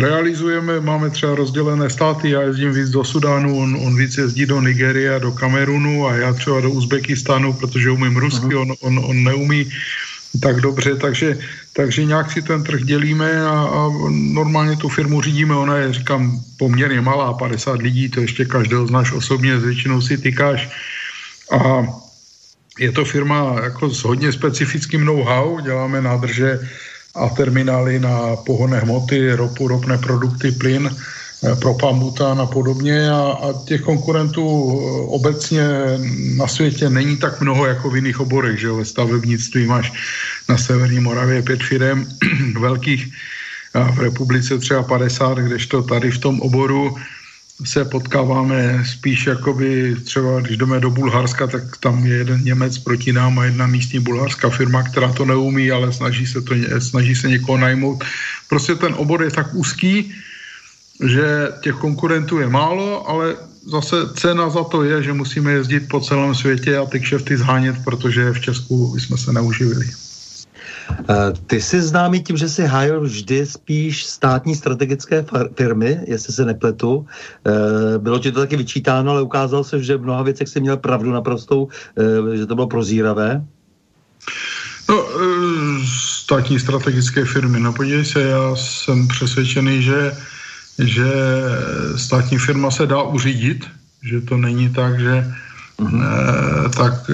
[0.00, 4.60] realizujeme, máme třeba rozdělené státy, já jezdím víc do Sudánu, on, on víc jezdí do
[4.60, 9.24] Nigerie a do Kamerunu a já třeba do Uzbekistánu, protože umím rusky, on, on, on
[9.24, 9.70] neumí
[10.40, 11.38] tak dobře, takže,
[11.72, 16.40] takže nějak si ten trh dělíme a, a normálně tu firmu řídíme, ona je, říkám,
[16.58, 20.68] poměrně malá, 50 lidí, to ještě každého znáš osobně, s většinou si tykáš.
[21.50, 21.86] A
[22.78, 26.60] je to firma jako s hodně specifickým know-how, děláme nádrže
[27.18, 33.10] a terminály na pohonné hmoty, ropu, ropné produkty, plyn, eh, propambután a podobně.
[33.10, 35.62] A, a těch konkurentů eh, obecně
[36.36, 39.92] na světě není tak mnoho jako v jiných oborech, že ve stavebnictví máš
[40.48, 42.06] na Severní Moravě pět firm
[42.60, 43.12] velkých,
[43.74, 46.96] a v republice třeba 50, kdežto tady v tom oboru
[47.64, 53.12] se potkáváme spíš jakoby třeba, když jdeme do Bulharska, tak tam je jeden Němec proti
[53.12, 57.28] nám a jedna místní bulharská firma, která to neumí, ale snaží se, to, snaží se
[57.28, 58.04] někoho najmout.
[58.48, 60.14] Prostě ten obor je tak úzký,
[61.06, 63.36] že těch konkurentů je málo, ale
[63.66, 67.76] zase cena za to je, že musíme jezdit po celém světě a ty kšefty zhánět,
[67.84, 69.86] protože v Česku jsme se neuživili.
[70.90, 75.24] Eh, ty jsi známý tím, že jsi hájil vždy spíš státní strategické
[75.56, 77.06] firmy, jestli se nepletu.
[77.46, 80.76] Eh, bylo ti to taky vyčítáno, ale ukázalo se, že v mnoha věcech jsi měl
[80.76, 83.44] pravdu naprostou, eh, že to bylo prozíravé.
[84.88, 85.04] No,
[86.24, 90.12] státní strategické firmy, no podívej se, já jsem přesvědčený, že,
[90.78, 91.12] že
[91.96, 93.68] státní firma se dá uřídit,
[94.02, 95.24] že to není tak, že.
[96.76, 97.10] Tak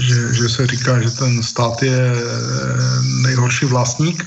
[0.00, 2.22] že, že se říká, že ten stát je eh,
[3.22, 4.26] nejhorší vlastník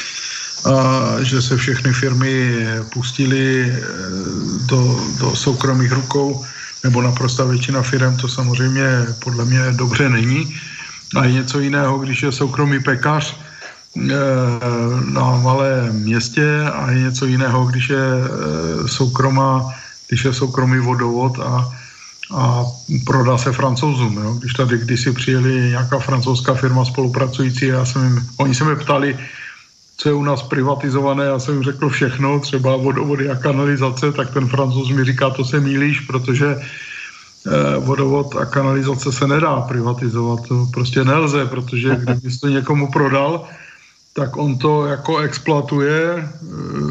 [0.64, 0.74] a
[1.20, 3.76] že se všechny firmy pustily
[4.66, 6.44] do, do soukromých rukou,
[6.84, 10.56] nebo naprosta většina firm, to samozřejmě podle mě dobře není.
[11.16, 13.36] A je něco jiného, když je soukromý pekař
[15.12, 18.06] na malém městě a je něco jiného, když je
[18.86, 19.74] soukromá,
[20.08, 21.81] když je soukromý vodovod a
[22.34, 22.64] a
[23.06, 24.16] prodá se francouzům.
[24.16, 24.34] Jo?
[24.34, 29.18] Když tady kdysi přijeli nějaká francouzská firma spolupracující, já jsem jim, oni se mě ptali,
[29.96, 34.30] co je u nás privatizované, já jsem jim řekl všechno, třeba vodovody a kanalizace, tak
[34.30, 40.48] ten francouz mi říká, to se mílíš, protože eh, vodovod a kanalizace se nedá privatizovat,
[40.48, 43.44] to prostě nelze, protože kdyby to někomu prodal,
[44.12, 46.28] tak on to jako exploatuje, eh,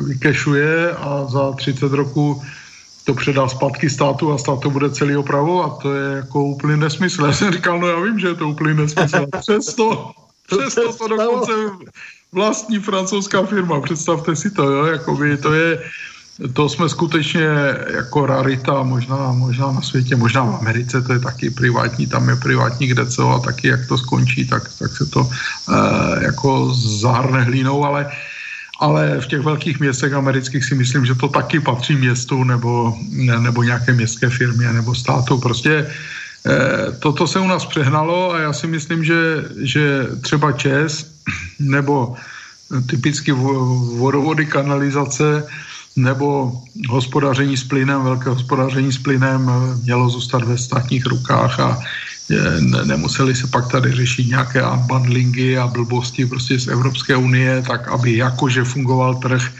[0.07, 2.41] vykešuje a za 30 roků
[3.03, 5.79] to předá zpátky státu a stát to bude celý opravovat.
[5.81, 7.25] To je jako úplný nesmysl.
[7.25, 9.25] Já jsem říkal, no já vím, že je to úplný nesmysl.
[9.39, 10.11] Přesto,
[10.47, 11.51] přesto to dokonce
[12.31, 13.81] vlastní francouzská firma.
[13.81, 15.79] Představte si to, jo, jakoby to je,
[16.53, 17.47] to jsme skutečně
[17.93, 22.35] jako rarita, možná, možná na světě, možná v Americe, to je taky privátní, tam je
[22.35, 25.27] privátní kde co a taky jak to skončí, tak, tak se to uh,
[26.21, 28.11] jako zahrne hlínou, ale uh,
[28.81, 32.97] ale v těch velkých městech amerických si myslím, že to taky patří městu nebo,
[33.39, 35.37] nebo nějaké městské firmě nebo státu.
[35.37, 41.13] Prostě eh, toto se u nás přehnalo a já si myslím, že, že třeba ČES
[41.59, 42.15] nebo
[42.89, 43.31] typicky
[44.01, 45.45] vodovody, kanalizace
[45.95, 46.51] nebo
[46.89, 49.51] hospodaření s plynem, velké hospodaření s plynem
[49.83, 51.79] mělo zůstat ve státních rukách a
[52.59, 57.87] ne, nemuseli se pak tady řešit nějaké unbundlingy a blbosti prostě z Evropské unie, tak
[57.87, 59.51] aby jakože fungoval trh,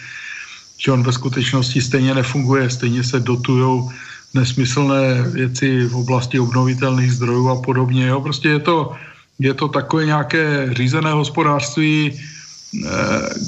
[0.78, 3.91] že on ve skutečnosti stejně nefunguje, stejně se dotujou
[4.34, 8.07] nesmyslné věci v oblasti obnovitelných zdrojů a podobně.
[8.07, 8.22] Jo.
[8.22, 8.95] Prostě je to,
[9.39, 12.19] je to takové nějaké řízené hospodářství, eh,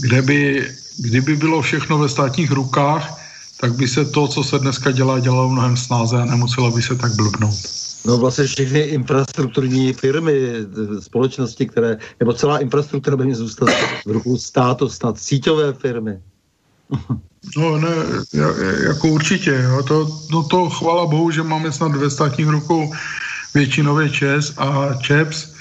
[0.02, 0.68] kde by,
[1.00, 3.20] kdyby bylo všechno ve státních rukách,
[3.62, 6.96] tak by se to, co se dneska dělá, dělalo mnohem snáze a nemuselo by se
[6.96, 7.83] tak blbnout.
[8.06, 10.56] No vlastně všechny infrastrukturní firmy,
[11.00, 13.70] společnosti, které, nebo celá infrastruktura by měla zůstat
[14.06, 16.20] v rukou státu, snad síťové firmy.
[17.58, 17.90] No ne,
[18.88, 19.52] jako určitě.
[19.64, 19.84] Jo.
[19.84, 22.92] To, no to chvala bohu, že máme snad ve státních rukou
[23.54, 25.54] většinově ČES a ČEPS,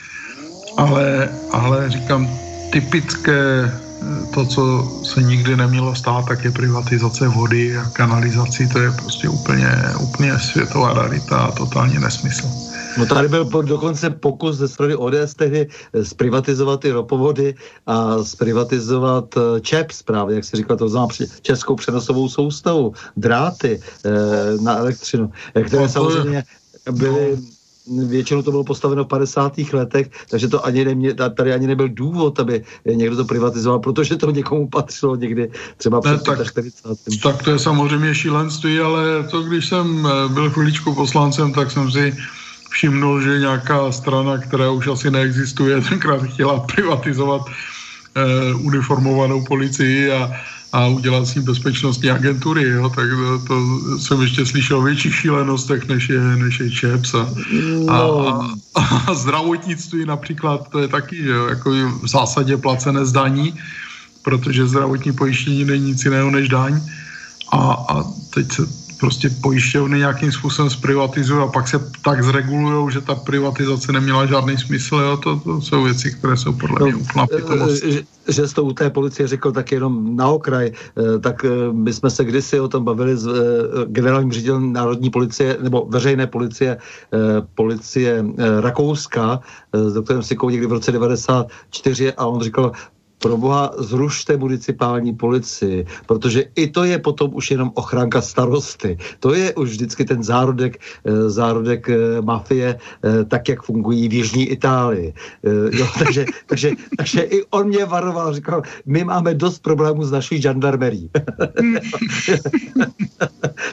[0.76, 2.38] ale, ale říkám,
[2.72, 3.70] typické
[4.35, 9.29] to, co se nikdy nemělo stát, tak je privatizace vody a kanalizací, to je prostě
[9.29, 9.69] úplně,
[10.01, 12.49] úplně světová rarita a totální nesmysl.
[12.99, 17.55] No tady byl dokonce pokus ze strany ODS tehdy eh, zprivatizovat ty ropovody
[17.87, 21.09] a zprivatizovat eh, ČEPS právě, jak se říkal, to znamená
[21.43, 24.11] českou přenosovou soustavu, dráty eh,
[24.61, 25.33] na elektřinu,
[25.67, 26.45] které no, samozřejmě
[26.91, 27.39] byly
[27.87, 29.53] většinou to bylo postaveno v 50.
[29.72, 34.30] letech, takže to ani nemě, tady ani nebyl důvod, aby někdo to privatizoval, protože to
[34.30, 36.83] někomu patřilo někdy třeba před ne, tak, 40.
[37.22, 41.91] Tak to je samozřejmě šílenství, ale to, když jsem eh, byl chviličku poslancem, tak jsem
[41.91, 42.16] si
[42.70, 50.30] všimnul, že nějaká strana, která už asi neexistuje, tenkrát chtěla privatizovat eh, uniformovanou policii a
[50.73, 55.14] a udělat s ním bezpečnostní agentury, jo, tak to, to jsem ještě slyšel o větších
[55.14, 57.29] šílenostech, než je, než je ČEPS a,
[57.89, 57.91] no.
[57.91, 61.70] a, a, a zdravotnictví například, to je taky jo, jako
[62.03, 63.55] v zásadě placené zdaní,
[64.23, 66.81] protože zdravotní pojištění není nic jiného než daň
[67.53, 67.59] a,
[67.89, 68.05] a
[68.35, 73.93] teď se prostě pojišťovny nějakým způsobem zprivatizují a pak se tak zregulují, že ta privatizace
[73.93, 74.97] neměla žádný smysl.
[74.97, 75.17] Jo?
[75.17, 77.83] To, to jsou věci, které jsou podle no, mě úplná pitomost.
[77.83, 81.51] Že, že jsi to u té policie řekl tak jenom na okraj, eh, tak eh,
[81.73, 83.33] my jsme se kdysi o tom bavili s eh,
[83.91, 86.79] generálním ředitelem Národní policie nebo veřejné policie,
[87.55, 88.25] policie
[88.61, 89.41] Rakouska
[89.73, 92.73] s doktorem Sikou někdy v roce 94 a on říkal,
[93.23, 98.99] pro boha zrušte municipální policii, protože i to je potom už jenom ochránka starosty.
[99.20, 104.12] To je už vždycky ten zárodek, eh, zárodek eh, mafie, eh, tak, jak fungují v
[104.12, 105.14] Jižní Itálii.
[105.73, 110.43] Jo, takže, takže, takže i on mě varoval, říkal, my máme dost problémů s naší
[110.43, 111.07] žandarmerí.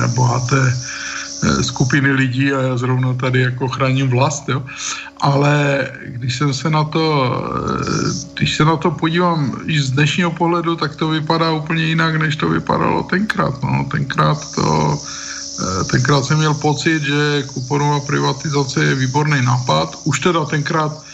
[0.03, 0.73] eh, bohaté
[1.61, 4.63] skupiny lidí a já zrovna tady jako chráním vlast, jo.
[5.21, 7.33] Ale když jsem se na to,
[8.33, 12.35] když se na to podívám i z dnešního pohledu, tak to vypadá úplně jinak, než
[12.35, 13.63] to vypadalo tenkrát.
[13.63, 14.97] No, tenkrát to,
[15.57, 19.97] Eh, tenkrát jsem měl pocit, že kuponová privatizace je výborný nápad.
[20.03, 21.06] Už teda tenkrát eh,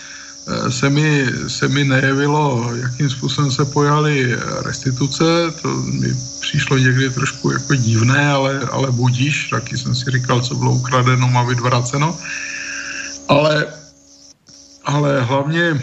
[0.70, 4.36] se mi, se mi nejevilo, jakým způsobem se pojaly
[4.66, 5.24] restituce.
[5.62, 6.08] To mi
[6.41, 9.50] přišlo někdy trošku jako divné, ale, ale budíš.
[9.50, 12.18] Taky jsem si říkal, co bylo ukradeno, má být vraceno.
[13.28, 13.66] Ale,
[14.86, 15.82] ale hlavně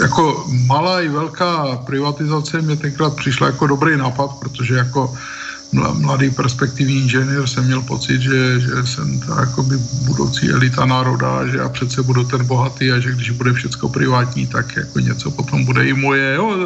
[0.00, 5.16] jako malá i velká privatizace mě tenkrát přišla jako dobrý nápad, protože jako
[5.72, 11.58] mladý perspektivní inženýr jsem měl pocit, že, že jsem ta jakoby budoucí elita národa, že
[11.58, 15.64] já přece budu ten bohatý a že když bude všechno privátní, tak jako něco potom
[15.64, 16.34] bude i moje.
[16.34, 16.56] Jo,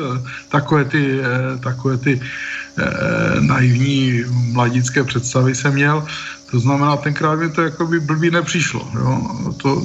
[0.48, 6.04] takové ty, eh, takové ty eh, naivní mladické představy jsem měl.
[6.50, 8.88] To znamená, tenkrát mi to jakoby blbý nepřišlo.
[8.94, 9.10] Jo.
[9.56, 9.82] To,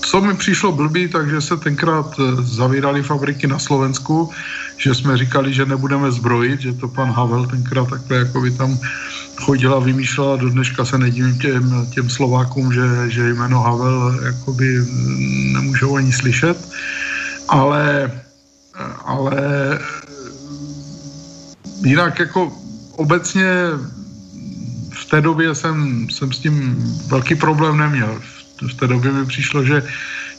[0.00, 4.30] co mi přišlo blbý, takže se tenkrát eh, zavíraly fabriky na Slovensku,
[4.76, 8.78] že jsme říkali, že nebudeme zbrojit, že to pan Havel tenkrát takhle jako by tam
[9.36, 14.84] chodila, vymýšlela, do dneška se nedivím těm, těm Slovákům, že, že jméno Havel jakoby
[15.52, 16.68] nemůžou ani slyšet,
[17.48, 18.12] ale,
[19.04, 19.40] ale
[21.84, 22.52] jinak jako
[22.96, 23.44] obecně
[24.90, 26.54] v té době jsem, jsem s tím
[27.08, 28.20] velký problém neměl
[28.68, 29.82] v té době mi přišlo, že,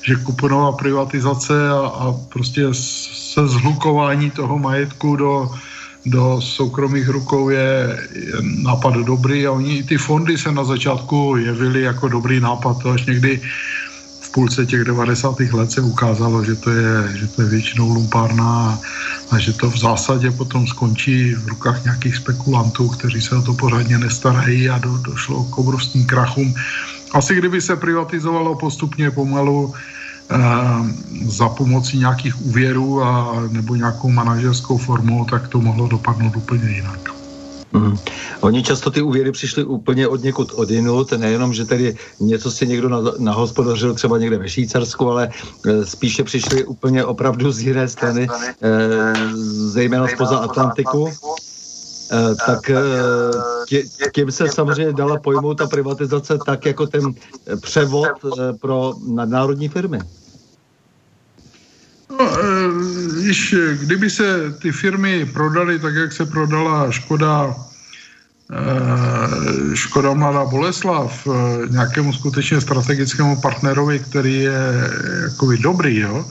[0.02, 5.52] že kuponová privatizace a, a prostě se zhlukování toho majetku do,
[6.06, 11.82] do soukromých rukou je, je nápad dobrý a oni ty fondy se na začátku jevily
[11.82, 13.42] jako dobrý nápad, to až někdy
[14.22, 15.40] v půlce těch 90.
[15.40, 18.80] let se ukázalo, že to je, že to je většinou lumpárna a,
[19.32, 23.54] a že to v zásadě potom skončí v rukách nějakých spekulantů, kteří se o to
[23.54, 26.54] pořádně nestarají a do, došlo k obrovským krachům
[27.14, 29.74] asi kdyby se privatizovalo postupně pomalu
[30.32, 30.38] eh,
[31.26, 37.22] za pomocí nějakých úvěrů a, nebo nějakou manažerskou formou, tak to mohlo dopadnout úplně jinak.
[37.74, 37.98] Mm.
[38.42, 43.14] Oni často ty úvěry přišly úplně od někud odinut, nejenom, že tedy něco si někdo
[43.20, 45.30] nahospodařil třeba někde ve Švýcarsku, ale
[45.66, 48.68] e, spíše přišly úplně opravdu z jiné strany, e,
[49.72, 51.08] zejména spoza Atlantiku.
[51.08, 51.51] Eh,
[52.46, 52.76] tak eh,
[53.68, 53.84] tě,
[54.16, 57.14] tím se samozřejmě dala pojmout ta privatizace tak jako ten
[57.62, 60.00] převod eh, pro nadnárodní firmy.
[62.20, 62.30] No,
[63.22, 67.56] víš, kdyby se ty firmy prodaly tak, jak se prodala Škoda,
[69.74, 71.28] Škoda Mladá Boleslav
[71.70, 74.92] nějakému skutečně strategickému partnerovi, který je
[75.24, 76.26] jakoby dobrý, jo,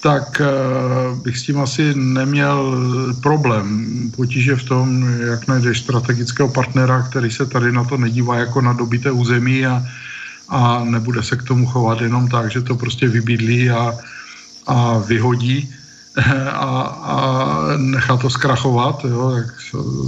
[0.00, 2.76] tak uh, bych s tím asi neměl
[3.22, 3.86] problém.
[4.16, 8.72] Potíže v tom, jak najdeš strategického partnera, který se tady na to nedívá jako na
[8.72, 9.84] dobité území a,
[10.48, 13.92] a nebude se k tomu chovat jenom tak, že to prostě vybídlí a,
[14.66, 15.74] a vyhodí
[16.52, 17.16] a, a
[17.76, 19.04] nechá to zkrachovat.
[19.04, 19.32] Jo?
[19.36, 19.54] Tak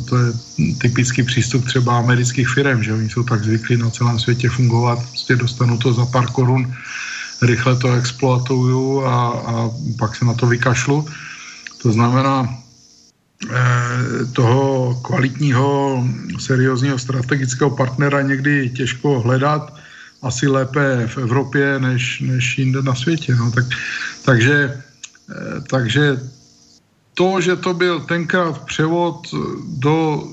[0.09, 0.32] to je
[0.78, 5.36] typický přístup třeba amerických firm, že oni jsou tak zvyklí na celém světě fungovat, prostě
[5.36, 6.74] dostanou to za pár korun
[7.43, 11.09] rychle to exploatuju a, a pak se na to vykašlu.
[11.82, 12.49] To znamená,
[13.51, 16.05] eh, toho kvalitního,
[16.38, 19.74] seriózního strategického partnera někdy těžko hledat,
[20.22, 23.34] asi lépe v Evropě než, než jinde na světě.
[23.34, 23.51] No.
[23.51, 23.64] Tak,
[24.24, 24.82] takže,
[25.30, 26.18] eh, takže
[27.14, 29.28] to, že to byl tenkrát převod
[29.66, 30.26] do e,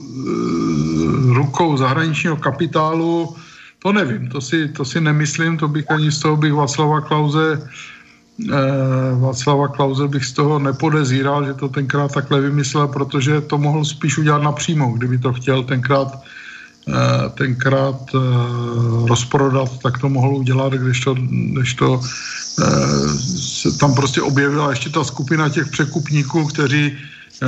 [1.34, 3.36] rukou zahraničního kapitálu,
[3.80, 7.60] to nevím, to si, to si nemyslím, to bych ani z toho bych Václava Klauze
[7.60, 13.86] eh, Václava Klauze bych z toho nepodezíral, že to tenkrát takhle vymyslel, protože to mohl
[13.86, 16.12] spíš udělat napřímo, kdyby to chtěl tenkrát
[16.88, 18.20] eh, tenkrát eh,
[19.08, 21.16] rozprodat, tak to mohl udělat, když to,
[21.54, 22.02] když to
[23.40, 26.98] se tam prostě objevila ještě ta skupina těch překupníků, kteří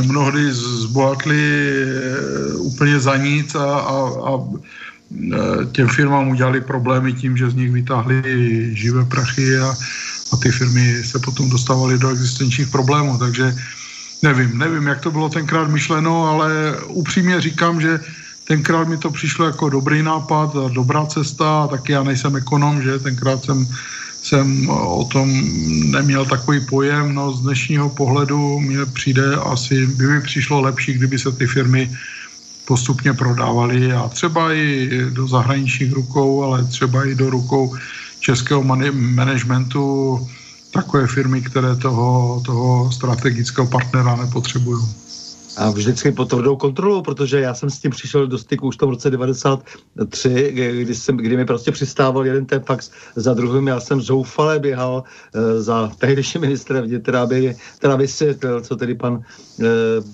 [0.08, 1.44] mnohdy zbohatli
[2.58, 3.98] úplně za nic a, a,
[4.32, 4.32] a
[5.72, 8.22] těm firmám udělali problémy tím, že z nich vytáhli
[8.74, 9.74] živé prachy a,
[10.34, 13.18] a ty firmy se potom dostávaly do existenčních problémů.
[13.18, 13.56] Takže
[14.22, 18.00] nevím, nevím, jak to bylo tenkrát myšleno, ale upřímně říkám, že
[18.48, 23.00] tenkrát mi to přišlo jako dobrý nápad a dobrá cesta, taky já nejsem ekonom, že
[23.00, 23.68] tenkrát jsem,
[24.24, 25.32] jsem o tom
[25.92, 31.20] neměl takový pojem, no z dnešního pohledu mi přijde asi, by mi přišlo lepší, kdyby
[31.20, 31.92] se ty firmy
[32.66, 37.76] postupně prodávali a třeba i do zahraničních rukou, ale třeba i do rukou
[38.20, 40.20] českého managementu
[40.74, 44.86] takové firmy, které toho, toho strategického partnera nepotřebují.
[45.58, 48.78] A vždycky pod tvrdou kontrolou, protože já jsem s tím přišel do styku už v
[48.78, 53.68] tom roce 93, kdy, jsem, kdy mi prostě přistával jeden ten fax za druhým.
[53.68, 55.04] Já jsem zoufale běhal
[55.36, 59.66] uh, za tehdejším ministrem vnitra, aby teda vysvětlil, co tedy pan uh,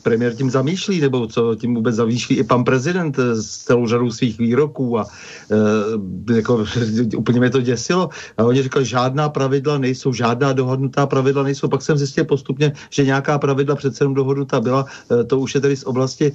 [0.03, 4.11] premiér tím zamýšlí, nebo co tím vůbec zamýšlí i pan prezident uh, s celou řadou
[4.11, 6.65] svých výroků a uh, jako,
[7.17, 8.09] úplně mě to děsilo.
[8.37, 11.67] A oni říkali, žádná pravidla nejsou, žádná dohodnutá pravidla nejsou.
[11.67, 14.85] Pak jsem zjistil postupně, že nějaká pravidla přece jenom dohodnutá byla.
[15.27, 16.31] To už je tedy z oblasti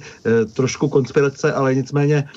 [0.53, 2.29] trošku konspirace, ale nicméně,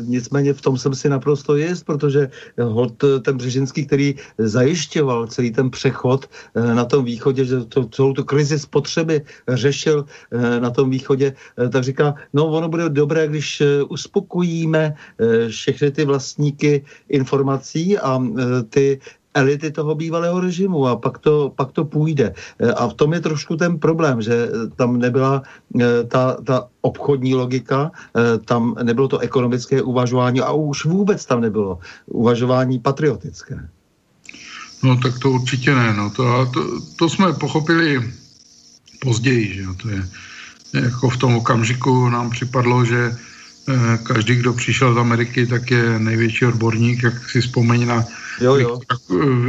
[0.00, 2.30] nicméně v tom jsem si naprosto jist, protože
[2.60, 8.24] hod ten Břežinský, který zajišťoval celý ten přechod na tom východě, že to, celou tu
[8.24, 10.04] krizi spotřeby řešil
[10.58, 11.34] na tom východě,
[11.70, 14.94] tak říká, no ono bude dobré, když uspokojíme
[15.48, 18.22] všechny ty vlastníky informací a
[18.68, 19.00] ty
[19.34, 22.34] elity toho bývalého režimu a pak to, pak to půjde.
[22.58, 25.42] E, a v tom je trošku ten problém, že tam nebyla
[25.80, 31.40] e, ta, ta obchodní logika, e, tam nebylo to ekonomické uvažování a už vůbec tam
[31.40, 33.68] nebylo uvažování patriotické.
[34.82, 35.94] No tak to určitě ne.
[35.94, 36.10] No.
[36.10, 36.60] To, to,
[36.98, 38.12] to jsme pochopili
[39.00, 39.54] později.
[39.54, 39.64] Že?
[39.82, 40.08] To je,
[40.74, 43.16] jako v tom okamžiku nám připadlo, že
[44.02, 48.04] každý, kdo přišel z Ameriky, tak je největší odborník, jak si vzpomeň na
[48.40, 48.78] jo, jo.
[48.78, 48.98] Viktora,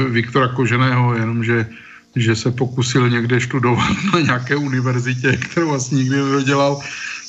[0.10, 1.68] Viktora Koženého, jenomže
[2.16, 6.80] že se pokusil někde študovat na nějaké univerzitě, kterou vlastně nikdy nedodělal,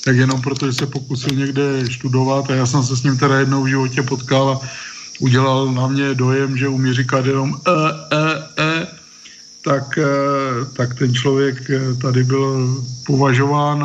[0.05, 3.63] tak jenom protože se pokusil někde študovat a já jsem se s ním teda jednou
[3.63, 4.69] v životě potkal a
[5.21, 7.71] udělal na mě dojem, že umí říkat jenom e,
[8.17, 8.36] e,
[9.67, 10.07] tak, e,
[10.79, 13.85] tak ten člověk e, tady byl považován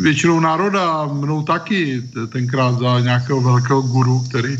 [0.00, 2.02] většinou národa, mnou taky
[2.32, 4.56] tenkrát za nějakého velkého guru, který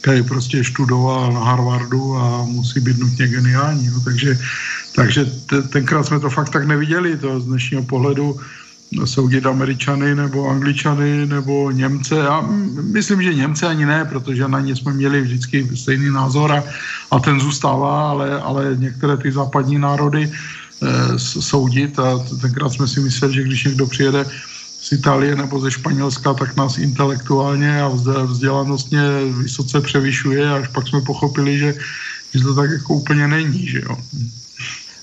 [0.00, 3.90] který prostě študoval na Harvardu a musí být nutně geniální.
[3.92, 4.38] No, takže
[4.96, 5.24] takže
[5.68, 8.36] tenkrát jsme to fakt tak neviděli, to z dnešního pohledu
[9.04, 12.14] soudit Američany nebo Angličany nebo Němce.
[12.16, 12.44] Já
[12.82, 16.64] myslím, že Němce ani ne, protože na ně jsme měli vždycky stejný názor a,
[17.10, 23.00] a ten zůstává, ale, ale některé ty západní národy e, soudit a tenkrát jsme si
[23.00, 24.26] mysleli, že když někdo přijede
[24.80, 27.88] z Itálie nebo ze Španělska, tak nás intelektuálně a
[28.24, 29.02] vzdělanostně
[29.42, 31.74] vysoce převyšuje, až pak jsme pochopili, že,
[32.34, 33.96] že to tak jako úplně není, že jo.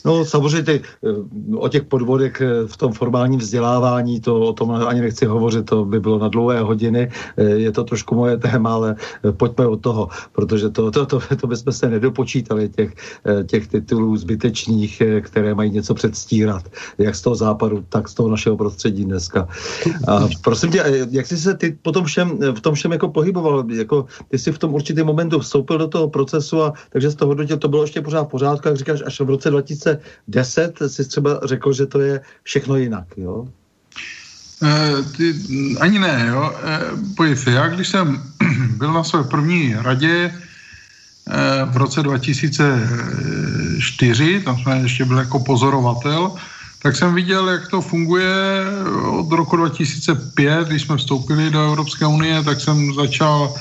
[0.06, 4.72] No samozřejmě ty, eh, o těch podvodech eh, v tom formálním vzdělávání, to o tom
[4.72, 8.74] ani nechci hovořit, to by bylo na dlouhé hodiny, eh, je to trošku moje téma,
[8.74, 8.96] ale
[9.32, 12.94] pojďme od toho, protože to, to, to, to bychom se nedopočítali těch,
[13.46, 16.64] těch titulů zbytečných, které mají něco předstírat,
[16.98, 19.48] jak z toho západu, tak z toho našeho prostředí dneska.
[20.08, 24.06] A prosím tě, jak jsi se ty potom všem, v tom všem jako pohyboval, jako
[24.28, 27.58] ty jsi v tom určitém momentu vstoupil do toho procesu a takže z toho hodnotil,
[27.58, 31.40] to bylo ještě pořád v pořádku, jak říkáš, až v roce 2000 2010 si třeba
[31.46, 33.48] řekl, že to je všechno jinak, jo?
[34.64, 35.36] E, ty,
[35.80, 36.54] ani ne, jo.
[36.64, 36.80] E,
[37.16, 38.24] pojď se, já když jsem
[38.78, 40.32] byl na své první radě e,
[41.66, 46.32] v roce 2004, tam jsme ještě byli jako pozorovatel,
[46.82, 48.64] tak jsem viděl, jak to funguje
[49.10, 53.56] od roku 2005, když jsme vstoupili do Evropské unie, tak jsem začal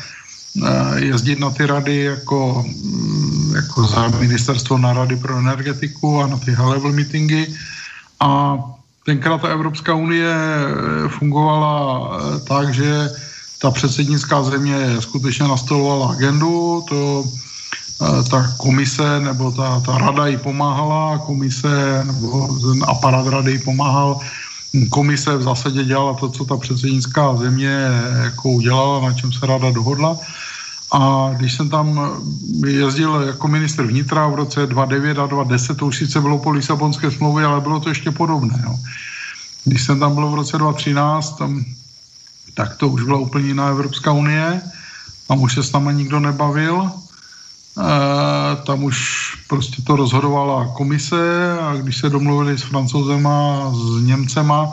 [0.97, 6.37] jezdit na ty rady jako, mm, jako za ministerstvo na rady pro energetiku a na
[6.37, 7.47] ty high level meetingy.
[8.21, 8.59] A
[9.07, 11.75] tenkrát ta Evropská unie eh, fungovala
[12.11, 13.11] eh, tak, že
[13.63, 20.37] ta předsednická země skutečně nastolovala agendu, to eh, ta komise nebo ta, ta rada jí
[20.37, 24.21] pomáhala, komise nebo ten aparát rady jí pomáhal,
[24.91, 27.79] komise v zásadě dělala to, co ta předsednická země
[28.25, 30.19] jako udělala, na čem se rada dohodla.
[30.93, 32.01] A když jsem tam
[32.67, 37.11] jezdil jako ministr vnitra v roce 2009 a 2010, to už sice bylo po Lisabonské
[37.11, 38.62] smlouvě, ale bylo to ještě podobné.
[38.64, 38.79] Jo.
[39.64, 41.64] Když jsem tam byl v roce 2013, tam,
[42.55, 44.62] tak to už byla úplně jiná Evropská unie.
[45.29, 46.91] Tam už se s námi nikdo nebavil.
[48.66, 48.99] Tam už
[49.49, 54.72] prostě to rozhodovala komise a když se domluvili s francouzema, s Němcema,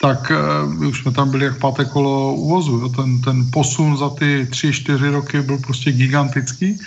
[0.00, 0.32] tak
[0.76, 2.78] uh, už jsme tam byli jak páté kolo uvozu.
[2.78, 2.88] Jo.
[2.88, 6.78] Ten, ten posun za ty tři, čtyři roky byl prostě gigantický.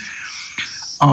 [1.00, 1.08] A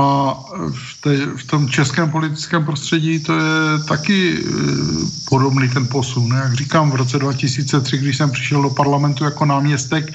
[0.73, 6.33] v, té, v tom českém politickém prostředí to je taky uh, podobný ten posun.
[6.35, 10.13] Jak říkám, v roce 2003, když jsem přišel do parlamentu jako náměstek,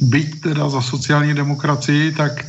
[0.00, 2.44] byť teda za sociální demokracii, tak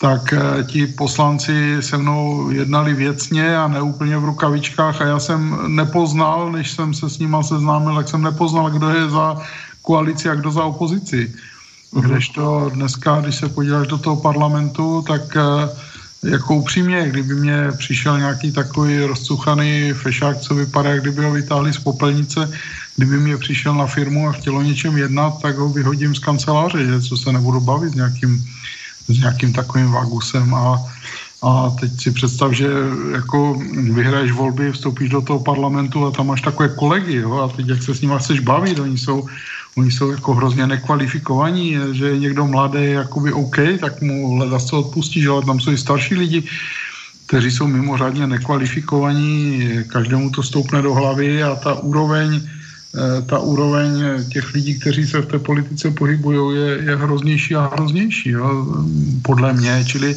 [0.00, 5.58] tak eh, ti poslanci se mnou jednali věcně a neúplně v rukavičkách a já jsem
[5.76, 9.36] nepoznal, než jsem se s nima seznámil, tak jsem nepoznal, kdo je za
[9.82, 11.28] koalici a kdo za opozici.
[11.92, 12.00] Uh-huh.
[12.00, 15.68] Kdežto dneska, když se podíváš do toho parlamentu, tak eh,
[16.32, 21.72] jako upřímně, kdyby mě přišel nějaký takový rozcuchaný fešák, co vypadá, jak kdyby ho vytáhli
[21.72, 22.48] z popelnice,
[22.96, 27.00] kdyby mě přišel na firmu a chtělo něčem jednat, tak ho vyhodím z kanceláře, že
[27.00, 28.44] co se nebudu bavit s nějakým
[29.18, 30.78] nějakým takovým vagusem a,
[31.42, 32.68] a teď si představ, že
[33.12, 33.58] jako
[33.92, 37.82] vyhraješ volby, vstoupíš do toho parlamentu a tam máš takové kolegy, jo, a teď jak
[37.82, 39.26] se s nimi chceš bavit, oni jsou,
[39.76, 44.76] oni jsou jako hrozně nekvalifikovaní, že je někdo mladý, jakoby OK, tak mu leda se
[44.76, 46.42] odpustíš, ale tam jsou i starší lidi,
[47.26, 52.40] kteří jsou mimořádně nekvalifikovaní, každému to stoupne do hlavy a ta úroveň
[53.26, 54.02] ta úroveň
[54.32, 58.66] těch lidí, kteří se v té politice pohybují, je, je hroznější a hroznější, jo,
[59.22, 59.84] podle mě.
[59.86, 60.16] Čili,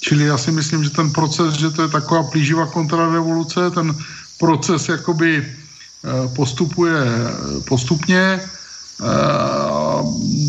[0.00, 3.94] čili já si myslím, že ten proces, že to je taková plíživá kontrarevoluce, ten
[4.38, 5.46] proces jakoby
[6.34, 6.94] postupuje
[7.68, 8.40] postupně,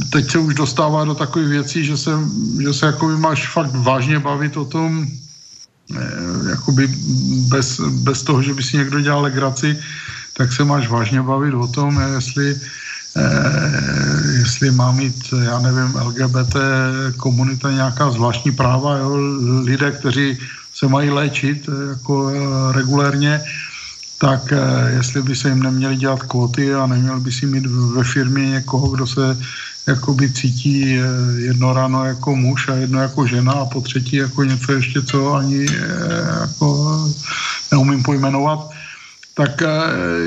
[0.09, 2.11] teď se už dostává do takových věcí, že se,
[2.61, 5.07] že se jakoby máš fakt vážně bavit o tom,
[5.95, 6.87] eh, jakoby
[7.47, 9.79] bez, bez toho, že by si někdo dělal legraci,
[10.37, 12.55] tak se máš vážně bavit o tom, jestli,
[13.15, 16.55] eh, jestli má mít, já nevím, LGBT
[17.17, 19.15] komunita nějaká zvláštní práva, jo?
[19.63, 20.37] lidé, kteří
[20.73, 22.37] se mají léčit eh, jako eh,
[22.75, 23.41] regulérně,
[24.17, 28.03] tak eh, jestli by se jim neměli dělat kvóty a neměl by si mít ve
[28.03, 29.37] firmě někoho, kdo se
[29.87, 31.05] jakoby cítí eh,
[31.41, 35.33] jedno ráno jako muž a jedno jako žena a po třetí jako něco ještě, co
[35.33, 36.67] ani eh, jako
[37.71, 38.69] neumím pojmenovat,
[39.35, 39.63] tak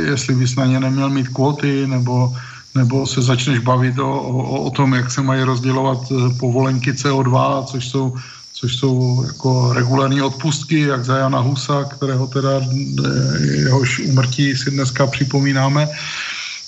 [0.05, 2.37] jestli bys na ně neměl mít kvóty nebo
[2.75, 5.99] nebo se začneš bavit o, o, o tom, jak se mají rozdělovat
[6.39, 8.15] povolenky CO2, což jsou
[8.61, 14.71] což jsou jako regulární odpustky, jak za Jana Husa, kterého teda eh, jehož umrtí si
[14.71, 15.89] dneska připomínáme,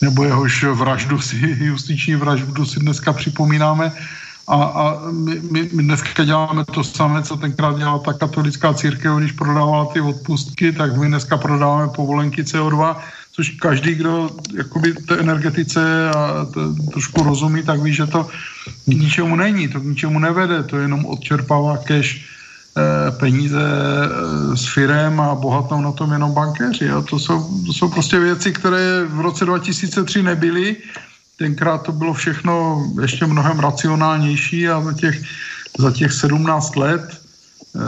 [0.00, 3.92] nebo jehož vraždu si, justiční vraždu si dneska připomínáme.
[4.50, 9.16] A, a my, my, my dneska děláme to samé, co tenkrát dělala ta katolická církev,
[9.16, 12.96] když prodávala ty odpustky, tak my dneska prodáváme povolenky CO2,
[13.32, 18.28] což každý, kdo jakoby té energetice a to, trošku rozumí, tak ví, že to
[18.84, 24.66] k ničemu není, to k ničemu nevede, to jenom odčerpává cash eh, peníze eh, s
[24.74, 26.90] firem a bohatnou na tom jenom bankéři.
[26.90, 30.76] A to jsou, to jsou prostě věci, které v roce 2003 nebyly.
[31.40, 35.22] Tenkrát to bylo všechno ještě mnohem racionálnější a za těch,
[35.78, 37.80] za těch 17 let eh,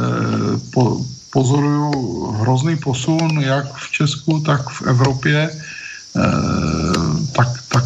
[0.72, 1.92] po, pozoruju
[2.40, 6.22] hrozný posun jak v Česku, tak v Evropě, eh,
[7.32, 7.84] tak, tak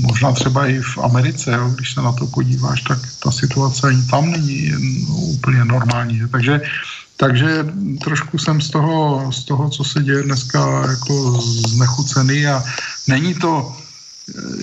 [0.00, 4.02] možná třeba i v Americe, jo, když se na to podíváš, tak ta situace ani
[4.10, 4.74] tam není
[5.38, 6.22] úplně normální.
[6.30, 6.60] Takže,
[7.16, 7.66] takže
[8.02, 12.62] trošku jsem z toho, z toho, co se děje dneska, jako znechucený a
[13.06, 13.85] není to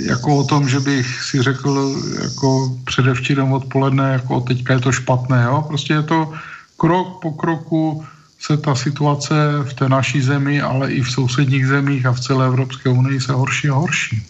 [0.01, 5.43] jako o tom, že bych si řekl jako předevčírem odpoledne, jako teďka je to špatné,
[5.43, 5.65] jo?
[5.67, 6.33] prostě je to
[6.77, 8.05] krok po kroku
[8.39, 12.45] se ta situace v té naší zemi, ale i v sousedních zemích a v celé
[12.45, 14.27] Evropské unii se horší a horší.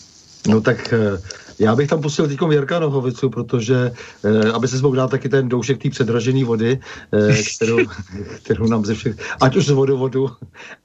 [0.48, 1.18] No tak eh,
[1.64, 3.92] já bych tam pustil teď Jirka Nohovicu, protože,
[4.24, 6.80] eh, aby se mohl dát taky ten doušek té předražené vody,
[7.14, 7.80] eh, kterou,
[8.44, 10.30] kterou nám ze všech, ať už z vodovodu,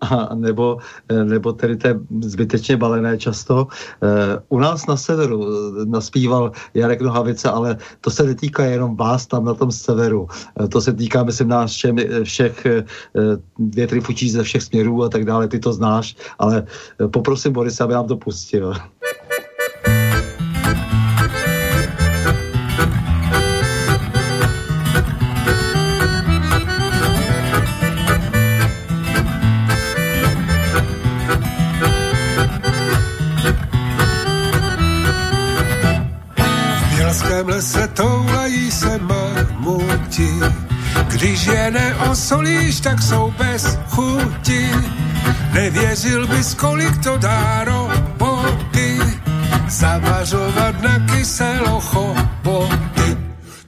[0.00, 0.78] a, nebo,
[1.09, 3.66] eh, nebo tedy té zbytečně balené často.
[4.02, 9.26] Eh, u nás na severu eh, naspíval Jarek Nohavice, ale to se netýká jenom vás
[9.26, 10.28] tam na tom severu.
[10.60, 12.84] Eh, to se týká, myslím, nás všem, eh, všech eh,
[13.59, 17.84] větry fučí ze všech směrů a tak dále, ty to znáš, ale eh, poprosím Borisa,
[17.84, 18.74] aby nám to pustil.
[41.70, 44.70] Neosolíš, tak jsou bez chuti.
[45.52, 48.98] Nevěřil bys, kolik to dá roboty.
[49.68, 53.16] Zavařovat na kyselo choboty.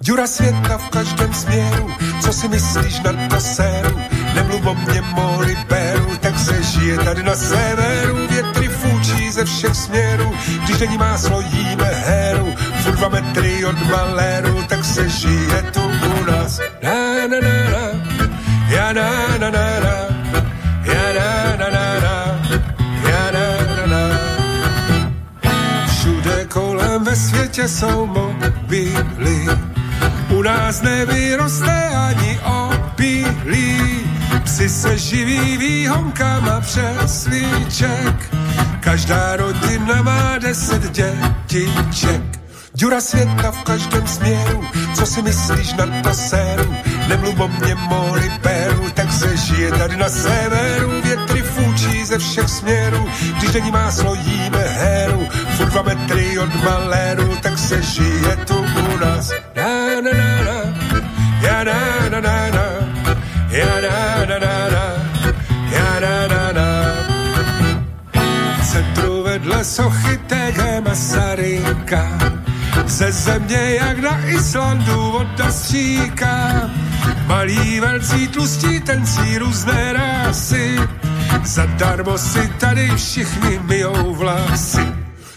[0.05, 1.91] Dura světa v každém směru,
[2.21, 4.01] co si myslíš na to séru?
[4.35, 8.27] Nemluv o mě, moli beru, tak se žije tady na severu.
[8.31, 10.33] Větry fúčí ze všech směrů,
[10.65, 12.55] když není máslo, jíme heru.
[12.83, 15.83] Furt dva metry od maléru, tak se žije tu
[16.21, 16.61] u nás.
[16.83, 16.93] Na,
[17.29, 17.90] na, na, na,
[18.71, 19.95] ja na, na, na, na,
[20.87, 22.17] ja na, na, na, na,
[23.09, 24.03] ja na, na, na.
[25.87, 29.47] Všude kolem ve světě jsou mobily,
[30.31, 33.81] u nás nevyroste ani opilí.
[34.45, 38.35] Psi se živí výhonkama přes líček,
[38.81, 42.23] každá rodina má deset dětiček.
[42.75, 44.65] Dura světa v každém směru,
[44.95, 46.75] co si myslíš na to séru?
[47.11, 50.91] Nemluv o mě, mori peru, tak se žije tady na severu.
[51.03, 53.09] Větry fúčí ze všech směrů,
[53.39, 55.29] když není máslo, jíme heru.
[55.57, 59.31] Furt dva metry od maléru, tak se žije tu u nás.
[59.57, 60.59] Na, na, na, na,
[61.43, 62.67] ja, na, na, na, na,
[63.51, 64.85] ja, na, na, na, na,
[65.73, 66.69] ja, na, na, na.
[68.73, 72.07] Centru vedle sochy TG Masaryka
[72.91, 76.71] ze země jak na Islandu voda stříká.
[77.27, 80.79] Malí, velcí, tlustí, tencí různé rásy,
[81.45, 84.87] Zadarmo si tady všichni myjou vlasy.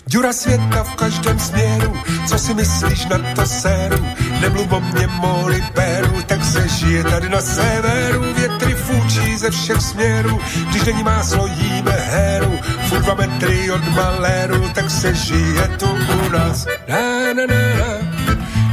[0.07, 1.93] Dura světa v každém směru,
[2.27, 4.07] co si myslíš na to séru?
[4.41, 8.33] Nemluv o mě, moli péru, tak se žije tady na severu.
[8.33, 12.59] Větry fůčí ze všech směrů, když není máslo, jíme héru.
[12.89, 15.89] Furt dva metry od maléru, tak se žije tu
[16.25, 16.65] u nás.
[16.87, 17.89] Na, na, na, na,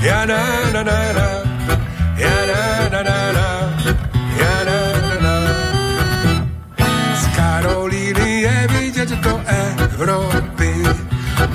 [0.03, 0.41] ja na,
[0.73, 1.29] na, na, na,
[2.17, 2.50] ja na,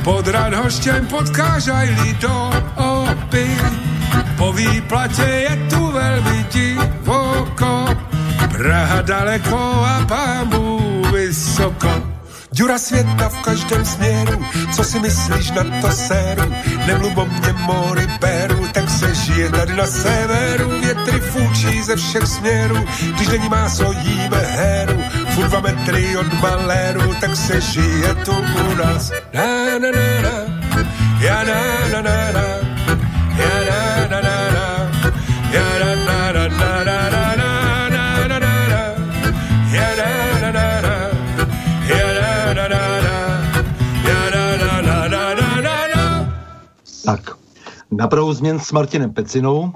[0.05, 1.89] pod Radhoštěm potkážaj
[2.21, 3.57] do opy.
[4.37, 7.85] Po výplatě je tu velmi divoko,
[8.49, 10.79] Praha daleko a pámu
[11.13, 12.14] vysoko.
[12.55, 14.45] Dura světa v každém směru,
[14.75, 16.53] co si myslíš na to séru?
[16.87, 20.69] Nemluv o mě, mori beru, tak se žije tady na severu.
[20.69, 25.03] Větry fůčí ze všech směrů, když není máslo, jíme héru.
[25.29, 28.31] Furt dva metry od maléru, tak se žije tu
[28.71, 29.11] u nás.
[29.33, 30.35] Na, na, na, na,
[31.19, 31.59] ja na,
[31.91, 32.47] na, na, na,
[33.37, 33.84] na, na,
[47.05, 47.37] Tak,
[47.91, 49.73] na pravou změn s Martinem Pecinou.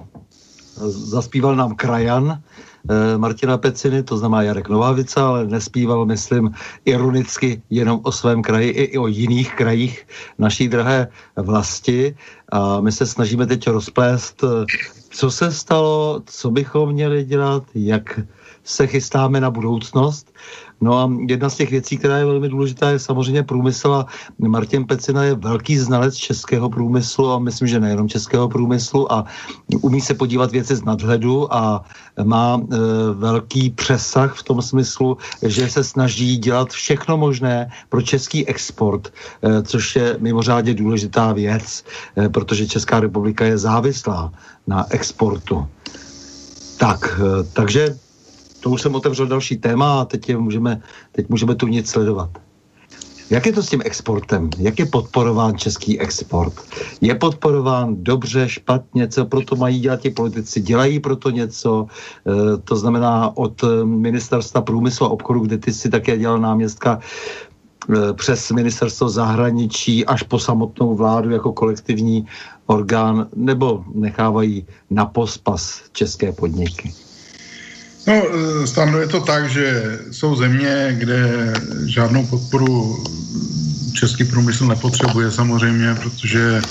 [0.88, 2.42] Zaspíval nám Krajan
[2.90, 6.52] eh, Martina Peciny, to znamená Jarek Novávica, ale nespíval, myslím,
[6.86, 10.08] ironicky jenom o svém kraji i, i o jiných krajích
[10.38, 12.16] naší drahé vlasti.
[12.52, 14.66] A my se snažíme teď rozplést, eh,
[15.10, 18.20] co se stalo, co bychom měli dělat, jak
[18.64, 20.34] se chystáme na budoucnost.
[20.82, 24.06] No a jedna z těch věcí, která je velmi důležitá, je samozřejmě průmysl a
[24.48, 29.26] Martin Pecina je velký znalec českého průmyslu a myslím, že nejenom českého průmyslu a
[29.82, 31.84] umí se podívat věci z nadhledu a
[32.24, 32.78] má e,
[33.14, 39.64] velký přesah v tom smyslu, že se snaží dělat všechno možné pro český export, e,
[39.64, 41.84] což je mimořádně důležitá věc,
[42.18, 44.32] e, protože Česká republika je závislá
[44.68, 45.68] na exportu.
[46.78, 47.96] Tak, e, takže
[48.60, 50.82] to už jsem otevřel další téma a teď, je můžeme,
[51.12, 52.30] teď můžeme tu nic sledovat.
[53.30, 54.50] Jak je to s tím exportem?
[54.58, 56.54] Jak je podporován český export?
[57.02, 59.08] Je podporován dobře, špatně?
[59.08, 60.62] Co proto mají dělat ti politici?
[60.62, 61.86] Dělají proto něco?
[61.86, 67.00] E, to znamená od eh, ministerstva průmyslu a obchodu, kde ty si také dělal náměstka,
[67.00, 72.26] e, přes ministerstvo zahraničí až po samotnou vládu jako kolektivní
[72.66, 76.94] orgán, nebo nechávají na pospas české podniky?
[78.10, 81.54] No, eh, Stando, je to tak, že jsou země, kde
[81.86, 83.04] žádnou podporu
[83.94, 86.62] český průmysl nepotřebuje samozřejmě, protože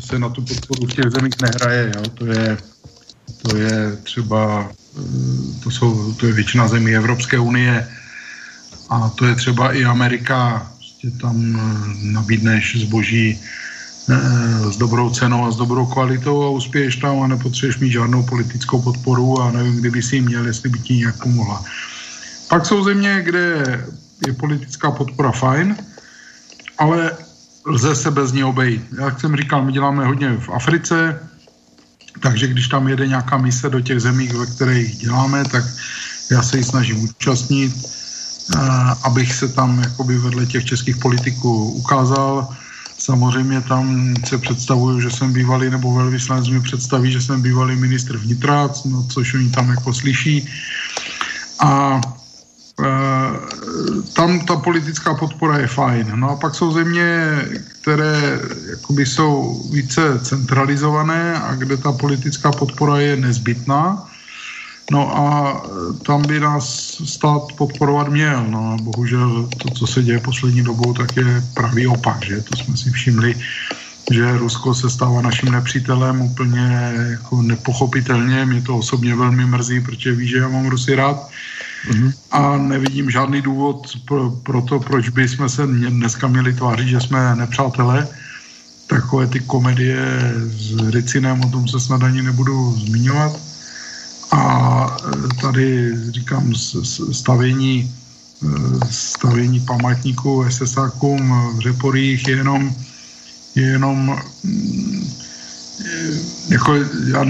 [0.00, 1.92] se na tu podporu v těch zemích nehraje.
[1.96, 2.02] Jo?
[2.14, 2.58] To, je,
[3.42, 4.70] to je třeba,
[5.62, 7.88] to, jsou, to je většina zemí Evropské unie
[8.90, 10.70] a to je třeba i Amerika.
[10.76, 11.60] Prostě tam
[12.02, 13.40] nabídneš zboží
[14.70, 18.82] s dobrou cenou a s dobrou kvalitou a uspěješ tam a nepotřebuješ mít žádnou politickou
[18.82, 21.64] podporu a nevím, kdyby si ji měl, jestli by ti nějak pomohla.
[22.48, 23.64] Pak jsou země, kde
[24.26, 25.76] je politická podpora fajn,
[26.78, 27.12] ale
[27.66, 28.84] lze se bez ní obejít.
[29.00, 31.20] Jak jsem říkal, my děláme hodně v Africe,
[32.20, 35.64] takže když tam jede nějaká mise do těch zemí, ve kterých děláme, tak
[36.30, 37.72] já se ji snažím účastnit,
[39.02, 42.48] abych se tam jakoby vedle těch českých politiků ukázal,
[43.00, 48.16] Samozřejmě tam se představuju, že jsem bývalý, nebo velvyslanec mi představí, že jsem bývalý ministr
[48.16, 50.48] vnitra, no, což oni tam jako slyší.
[51.64, 52.00] A
[52.80, 52.90] e,
[54.12, 56.12] tam ta politická podpora je fajn.
[56.14, 57.38] No a pak jsou země,
[57.80, 58.40] které
[58.70, 64.10] jakoby jsou více centralizované a kde ta politická podpora je nezbytná.
[64.90, 65.62] No a
[66.02, 66.66] tam by nás
[67.04, 68.46] stát podporovat měl.
[68.48, 72.40] No a bohužel to, co se děje poslední dobou, tak je pravý opak, že?
[72.40, 73.34] To jsme si všimli,
[74.12, 78.44] že Rusko se stává naším nepřítelem úplně jako nepochopitelně.
[78.46, 81.30] Mě to osobně velmi mrzí, protože ví, že já mám Rusy rád.
[81.90, 82.12] Mm-hmm.
[82.30, 87.00] A nevidím žádný důvod pro, pro to, proč by jsme se dneska měli tvářit, že
[87.00, 88.08] jsme nepřátelé.
[88.86, 93.49] Takové ty komedie s Ricinem, o tom se snad ani nebudu zmiňovat
[94.30, 96.54] a e, tady říkám
[97.12, 97.94] stavění,
[98.42, 102.74] e, stavění památníků SSákům v Řeporích je jenom,
[103.54, 105.10] je jenom mm,
[106.48, 106.74] jako
[107.06, 107.24] já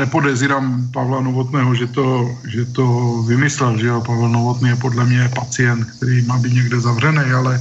[0.00, 2.84] nepodezírám Pavla Novotného, že to, že to
[3.26, 7.60] vymyslel, že jo, Pavel Novotný je podle mě pacient, který má být někde zavřený, ale,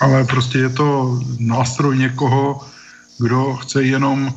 [0.00, 2.60] ale prostě je to nástroj někoho,
[3.18, 4.34] kdo chce jenom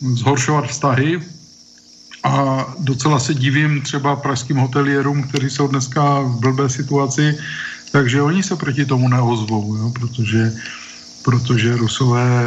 [0.00, 1.20] zhoršovat vztahy
[2.22, 7.38] a docela se divím třeba pražským hotelierům, kteří jsou dneska v blbé situaci,
[7.92, 10.52] takže oni se proti tomu neozvou, jo, protože,
[11.22, 12.44] protože Rusové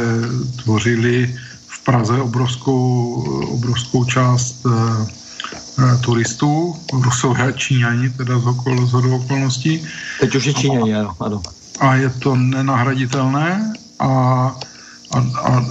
[0.62, 1.36] tvořili
[1.66, 9.86] v Praze obrovskou, obrovskou část e, turistů, Rusové a Číňani, teda z, okol, z okolností.
[10.20, 11.16] Teď už je Číňani, ano.
[11.20, 11.42] ano.
[11.80, 14.10] A je to nenahraditelné a
[15.14, 15.66] a, a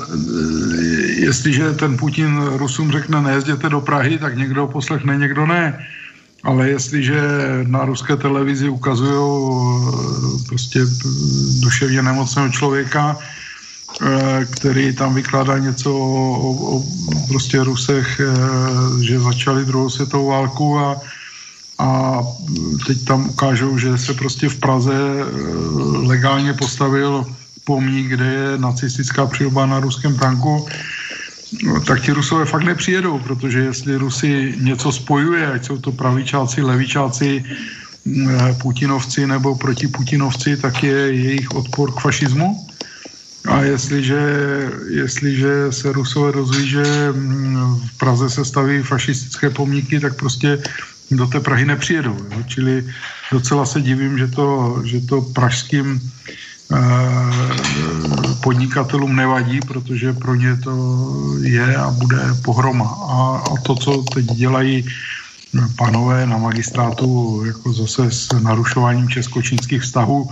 [1.18, 5.88] jestliže ten Putin Rusům řekne nejezděte do Prahy, tak někdo poslechne, někdo ne.
[6.44, 7.22] Ale jestliže
[7.68, 10.80] na ruské televizi ukazují eh, prostě
[11.62, 13.18] duševně nemocného člověka,
[14.52, 16.84] který tam vykládá něco o, o
[17.28, 18.22] prostě Rusech,
[19.02, 21.02] že začali druhou světovou válku a,
[21.80, 22.20] a
[22.88, 24.94] teď tam ukážou, že se prostě v Praze
[25.95, 27.26] legálně postavil
[27.66, 30.66] pomník, kde je nacistická přilba na ruském tanku,
[31.64, 36.62] no, tak ti Rusové fakt nepřijedou, protože jestli Rusy něco spojuje, ať jsou to pravičáci,
[36.62, 37.44] levičáci,
[38.62, 42.68] Putinovci nebo protiputinovci, tak je jejich odpor k fašismu.
[43.46, 44.22] A jestliže,
[44.90, 46.84] jestliže se Rusové rozví, že
[47.94, 50.62] v Praze se staví fašistické pomníky, tak prostě
[51.12, 52.18] do té Prahy nepřijedou.
[52.32, 52.44] Jo?
[52.48, 52.86] Čili
[53.32, 56.12] docela se divím, že to, že to pražským
[58.44, 60.74] podnikatelům nevadí, protože pro ně to
[61.42, 62.86] je a bude pohroma.
[62.86, 64.86] A, a to, co teď dělají
[65.78, 70.30] panové na magistrátu jako zase s narušováním česko-čínských vztahů,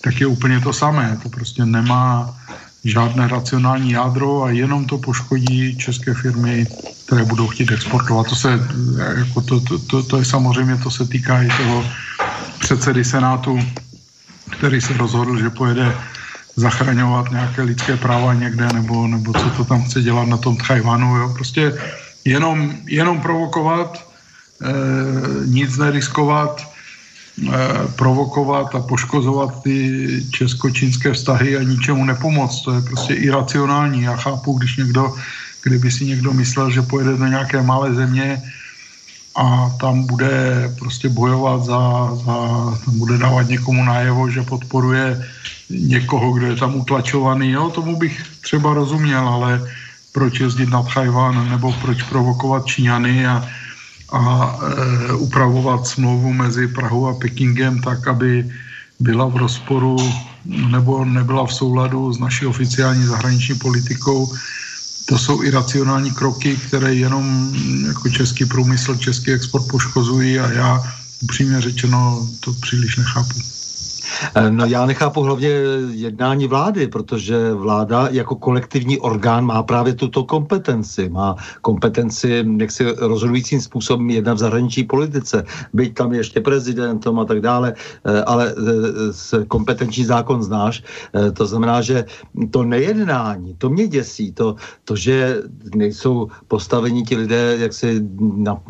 [0.00, 1.18] tak je úplně to samé.
[1.22, 2.34] To prostě nemá
[2.84, 6.66] žádné racionální jádro a jenom to poškodí české firmy,
[7.06, 8.26] které budou chtít exportovat.
[8.26, 8.60] To, se,
[9.16, 11.84] jako to, to, to, to je samozřejmě, to se týká i toho
[12.58, 13.58] předsedy Senátu
[14.56, 15.94] který se rozhodl, že pojede
[16.56, 21.16] zachraňovat nějaké lidské práva někde, nebo, nebo co to tam chce dělat na tom Tchajvanu.
[21.16, 21.32] Jo?
[21.34, 21.72] Prostě
[22.24, 24.08] jenom, jenom provokovat,
[24.62, 24.72] e,
[25.46, 26.68] nic neriskovat, e,
[27.96, 32.62] provokovat a poškozovat ty česko-čínské vztahy a ničemu nepomoc.
[32.62, 34.02] To je prostě iracionální.
[34.02, 35.14] Já chápu, když někdo,
[35.62, 38.42] kdyby si někdo myslel, že pojede do nějaké malé země,
[39.34, 41.80] a tam bude prostě bojovat za,
[42.16, 42.34] za
[42.84, 45.28] tam bude dávat někomu najevo, že podporuje
[45.70, 47.50] někoho, kdo je tam utlačovaný.
[47.50, 49.60] Jo, tomu bych třeba rozuměl, ale
[50.12, 53.48] proč jezdit na Tchajvan nebo proč provokovat Číňany a,
[54.12, 54.22] a
[54.60, 58.52] e, upravovat smlouvu mezi Prahou a Pekingem tak, aby
[59.00, 59.96] byla v rozporu
[60.44, 64.28] nebo nebyla v souladu s naší oficiální zahraniční politikou,
[65.12, 67.54] to jsou iracionální kroky, které jenom
[67.86, 73.40] jako český průmysl, český export poškozují a já upřímně řečeno to příliš nechápu.
[74.34, 75.48] Eh, no já nechápu hlavně
[75.90, 81.08] jednání vlády, protože vláda jako kolektivní orgán má právě tuto kompetenci.
[81.08, 85.44] Má kompetenci, jak si rozhodujícím způsobem jedna v zahraniční politice.
[85.72, 87.74] Byť tam ještě prezidentom a tak dále,
[88.04, 90.82] eh, ale eh, kompetenční zákon znáš.
[91.34, 92.04] To znamená, že
[92.50, 95.42] to nejednání, to mě děsí, to, to že
[95.74, 98.60] nejsou postaveni ti lidé jaksi na,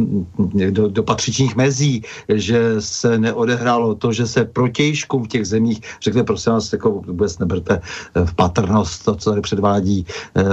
[0.71, 6.53] do, do patřičních mezí, že se neodehrálo to, že se protějškům těch zemích řekne, prosím
[6.53, 10.07] vás, jako vůbec neberte eh, v patrnost to, co tady předvádí
[10.37, 10.45] eh,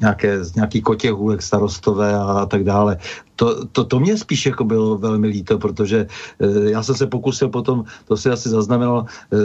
[0.00, 2.98] nějaké, nějaký kotěhůlek starostové a tak dále
[3.38, 6.06] to, to, to mě spíš jako bylo velmi líto, protože
[6.42, 9.36] e, já jsem se pokusil potom, to si asi zaznamenal, e,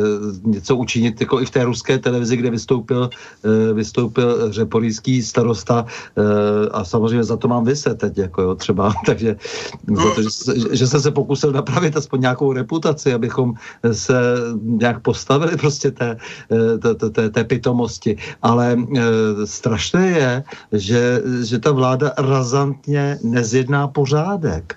[0.49, 3.09] něco učinit jako i v té ruské televizi, kde vystoupil,
[3.45, 6.23] e, vystoupil řeporíský starosta e,
[6.73, 9.35] a samozřejmě za to mám vyset teď, jako jo, třeba, takže
[9.85, 10.29] protože,
[10.73, 13.53] že jsem se pokusil napravit aspoň nějakou reputaci, abychom
[13.91, 14.17] se
[14.57, 16.17] nějak postavili prostě té,
[16.81, 19.01] té, té, té, té pitomosti, ale e,
[19.45, 24.75] strašné je, že, že ta vláda razantně nezjedná pořádek.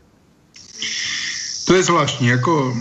[1.66, 2.76] To je zvláštní, jako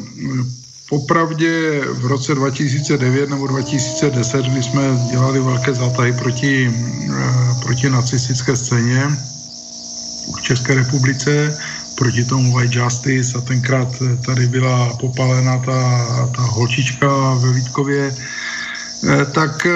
[0.90, 4.82] popravdě v roce 2009 nebo 2010, kdy jsme
[5.12, 9.08] dělali velké zátahy proti, eh, proti nacistické scéně
[10.38, 11.58] v České republice,
[11.96, 13.88] proti tomu White Justice a tenkrát
[14.26, 19.76] tady byla popalená ta, ta holčička ve Vítkově, eh, tak eh,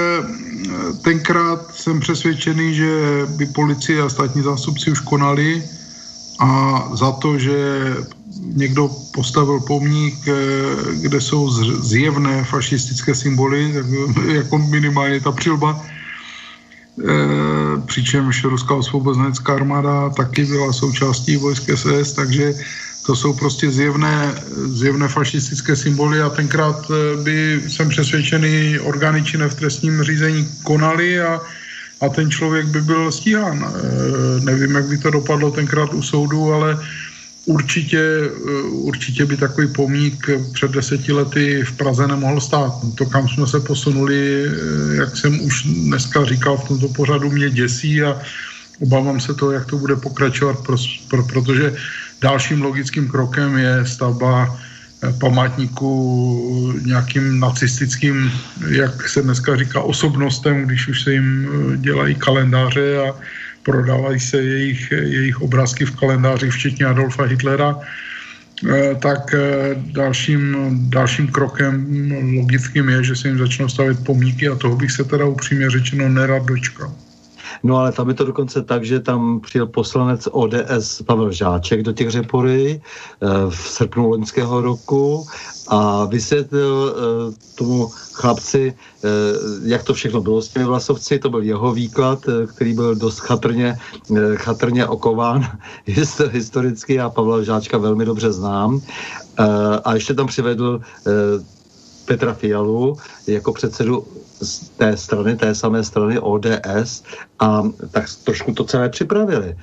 [1.01, 2.91] tenkrát jsem přesvědčený, že
[3.25, 5.63] by policie a státní zástupci už konali,
[6.39, 7.55] a za to, že
[8.55, 10.33] někdo postavil pomník, eh,
[11.01, 11.49] kde jsou
[11.83, 13.85] zjevné fašistické symboly, tak
[14.27, 15.83] jako minimálně ta přilba, eh,
[17.85, 22.53] přičemž Ruská osvobozenecká armáda taky byla součástí vojsk SS, takže
[23.05, 24.35] to jsou prostě zjevné,
[24.65, 31.21] zjevné fašistické symboly a tenkrát eh, by jsem přesvědčený orgány činné v trestním řízení konali
[31.21, 31.41] a
[32.01, 33.65] a ten člověk by byl stíhán.
[33.65, 36.79] E, nevím, jak by to dopadlo tenkrát u soudu, ale
[37.45, 42.73] určitě, e, určitě by takový pomník před deseti lety v Praze nemohl stát.
[42.95, 47.49] To, kam jsme se posunuli, e, jak jsem už dneska říkal v tomto pořadu, mě
[47.49, 48.21] děsí a
[48.79, 50.77] obávám se toho, jak to bude pokračovat, pro,
[51.07, 51.75] pro, protože
[52.21, 54.59] dalším logickým krokem je stavba
[55.19, 58.31] památníku nějakým nacistickým,
[58.67, 63.15] jak se dneska říká, osobnostem, když už se jim eh, dělají kalendáře a
[63.63, 70.55] prodávají se jejich, jejich obrázky v kalendáři, včetně Adolfa Hitlera, eh, tak eh, dalším,
[70.89, 71.87] dalším krokem
[72.35, 76.09] logickým je, že se jim začnou stavět pomníky a toho bych se teda upřímně řečeno
[76.09, 76.93] nerad dočkal.
[77.63, 81.93] No ale tam je to dokonce tak, že tam přijel poslanec ODS Pavel Žáček do
[81.93, 85.25] těch řepory eh, v srpnu loňského roku
[85.67, 89.07] a vysvětlil eh, tomu chlapci, eh,
[89.63, 93.77] jak to všechno bylo s těmi vlasovci, to byl jeho výklad, který byl dost chatrně,
[94.35, 95.47] chatrně okován
[96.31, 98.81] historicky, já Pavla Žáčka velmi dobře znám.
[99.83, 100.81] A ještě tam přivedl
[102.09, 104.07] Petra Fialu jako předsedu
[104.41, 107.03] z té strany, té samé strany ODS
[107.39, 109.57] a tak trošku to celé připravili.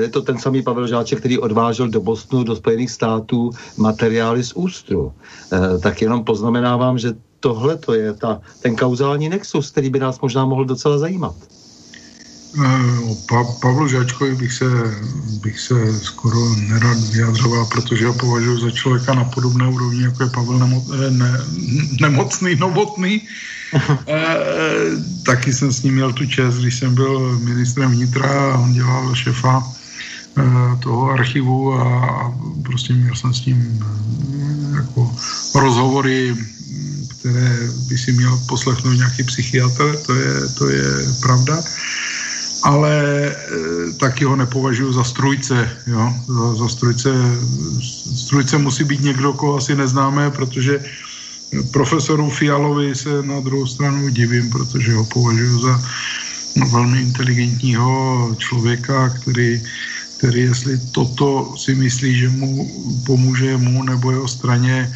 [0.00, 4.52] Je to ten samý Pavel Žáček, který odvážel do Bostonu, do Spojených států materiály z
[4.52, 5.12] ústru.
[5.52, 10.20] E, tak jenom poznamenávám, že tohle to je ta, ten kauzální nexus, který by nás
[10.20, 11.34] možná mohl docela zajímat.
[13.04, 14.64] O pa, Pavlu Žáčkovi bych se,
[15.40, 20.30] bych se skoro nerad vyjadřoval, protože ho považuji za člověka na podobné úrovni, jako je
[20.30, 21.32] Pavel nemo, eh, ne,
[22.00, 23.20] nemocný, novotný.
[24.08, 24.26] e,
[25.22, 29.14] taky jsem s ním měl tu čest, když jsem byl ministrem vnitra a on dělal
[29.14, 29.62] šefa
[30.38, 32.34] e, toho archivu a
[32.64, 35.16] prostě měl jsem s ním e, jako
[35.54, 36.36] rozhovory,
[37.08, 37.58] které
[37.88, 40.84] by si měl poslechnout nějaký psychiatr, to je, to je
[41.20, 41.62] pravda
[42.62, 45.70] ale e, taky ho nepovažuji za strujce.
[45.86, 46.12] Jo?
[46.26, 47.10] Za, za strujce,
[48.14, 50.84] strujce musí být někdo, koho asi neznáme, protože
[51.72, 55.82] profesoru Fialovi se na druhou stranu divím, protože ho považuji za
[56.72, 57.88] velmi inteligentního
[58.38, 59.62] člověka, který,
[60.18, 62.70] který jestli toto si myslí, že mu
[63.06, 64.92] pomůže mu nebo jeho straně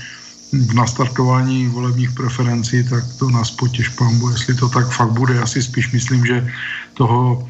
[0.53, 5.35] v nastartování volebních preferencí, tak to nás potěž pambu, jestli to tak fakt bude.
[5.35, 6.53] Já si spíš myslím, že
[6.95, 7.49] toho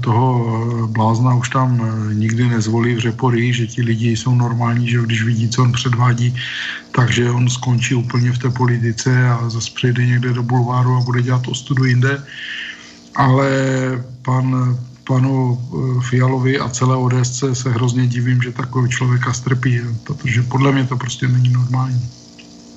[0.00, 5.02] toho blázna už tam eh, nikdy nezvolí v řepory, že ti lidi jsou normální, že
[5.02, 6.34] když vidí, co on předvádí,
[6.92, 11.22] takže on skončí úplně v té politice a zase přijde někde do bulváru a bude
[11.22, 12.24] dělat ostudu jinde.
[13.16, 13.50] Ale
[14.22, 20.42] pan, panu eh, Fialovi a celé ODS se hrozně divím, že takového člověka strpí, protože
[20.42, 22.15] podle mě to prostě není normální.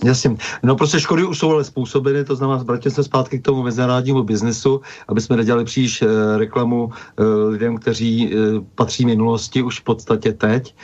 [0.03, 0.37] Jasně.
[0.63, 4.23] No prostě škody už jsou ale způsobeny, to znamená, vrátím se zpátky k tomu mezinárodnímu
[4.23, 6.07] biznesu, aby jsme nedělali příliš e,
[6.37, 8.37] reklamu e, lidem, kteří e,
[8.75, 10.75] patří minulosti už v podstatě teď.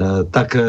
[0.00, 0.62] E, tak e,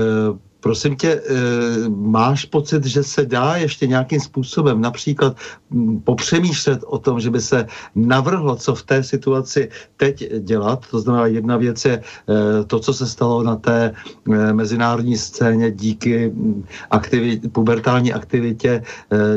[0.59, 5.37] Prosím tě, eh, máš pocit, že se dá ještě nějakým způsobem například
[5.71, 10.85] hm, popřemýšlet o tom, že by se navrhlo, co v té situaci teď dělat?
[10.91, 15.71] To znamená, jedna věc je eh, to, co se stalo na té eh, mezinárodní scéně
[15.71, 18.83] díky hm, aktivit, pubertální aktivitě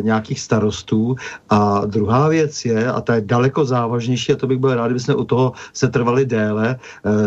[0.03, 1.17] nějakých starostů.
[1.51, 5.15] A druhá věc je, a ta je daleko závažnější, a to bych byl rád, kdybychom
[5.17, 6.77] u toho se trvali déle,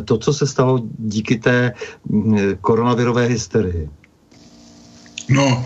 [0.05, 1.73] to, co se stalo díky té
[2.09, 3.89] hm, koronavirové hysterii.
[5.29, 5.65] No,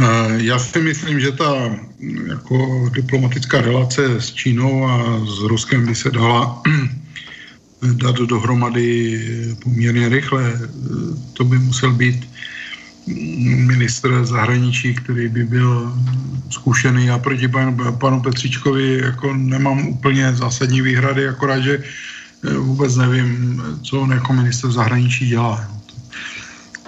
[0.00, 0.04] eh,
[0.36, 1.76] já si myslím, že ta
[2.26, 6.62] jako diplomatická relace s Čínou a s Ruskem by se dala
[7.92, 9.20] dát dohromady
[9.62, 10.60] poměrně rychle.
[11.32, 12.28] To by musel být
[13.66, 15.92] ministr zahraničí, který by byl
[16.50, 17.06] zkušený.
[17.06, 23.62] Já proti panu, panu Petříčkovi jako nemám úplně zásadní výhrady, akorát, že eh, vůbec nevím,
[23.82, 25.68] co on jako minister zahraničí dělá.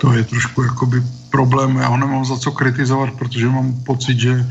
[0.01, 4.47] To je trošku jakoby problém, já ho nemám za co kritizovat, protože mám pocit, že,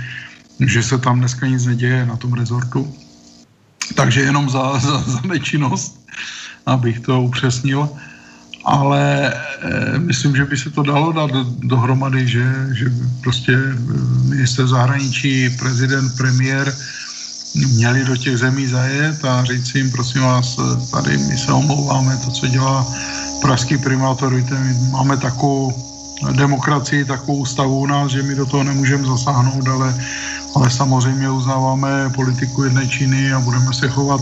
[0.66, 2.94] že se tam dneska nic neděje na tom rezortu.
[3.96, 6.00] Takže jenom za, za, za nečinnost,
[6.66, 7.90] abych to upřesnil.
[8.66, 12.86] Ale e, myslím, že by se to dalo dát do, dohromady, že, že
[13.22, 13.76] prostě eh,
[14.30, 16.74] minister zahraničí, prezident, premiér
[17.56, 20.58] měli do těch zemí zajet a říct jim, prosím vás,
[20.92, 22.88] tady my se omlouváme, to, co dělá
[23.42, 25.95] pražský primátor, víte, my máme takovou
[26.32, 29.96] demokracii, takovou ústavu u nás, že my do toho nemůžeme zasáhnout, ale,
[30.56, 34.22] ale samozřejmě uznáváme politiku jedné Číny a budeme se chovat,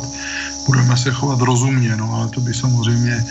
[0.65, 3.25] budeme se chovat rozumně, no ale to by samozřejmě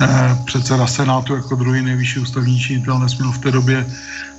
[0.00, 3.86] eh, předseda Senátu jako druhý nejvyšší ústavní činitel nesměl v té době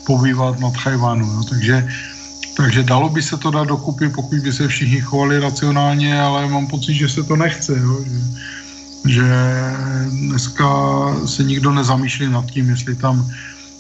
[0.06, 1.88] pobývat nad Chajvánu, no, takže
[2.58, 6.68] Takže dalo by se to dát dokupy, pokud by se všichni chovali racionálně, ale mám
[6.68, 7.78] pocit, že se to nechce.
[7.78, 8.02] Jo?
[8.02, 8.18] Že,
[9.06, 9.26] že
[10.10, 10.66] dneska
[11.26, 13.30] se nikdo nezamýšlí nad tím, jestli tam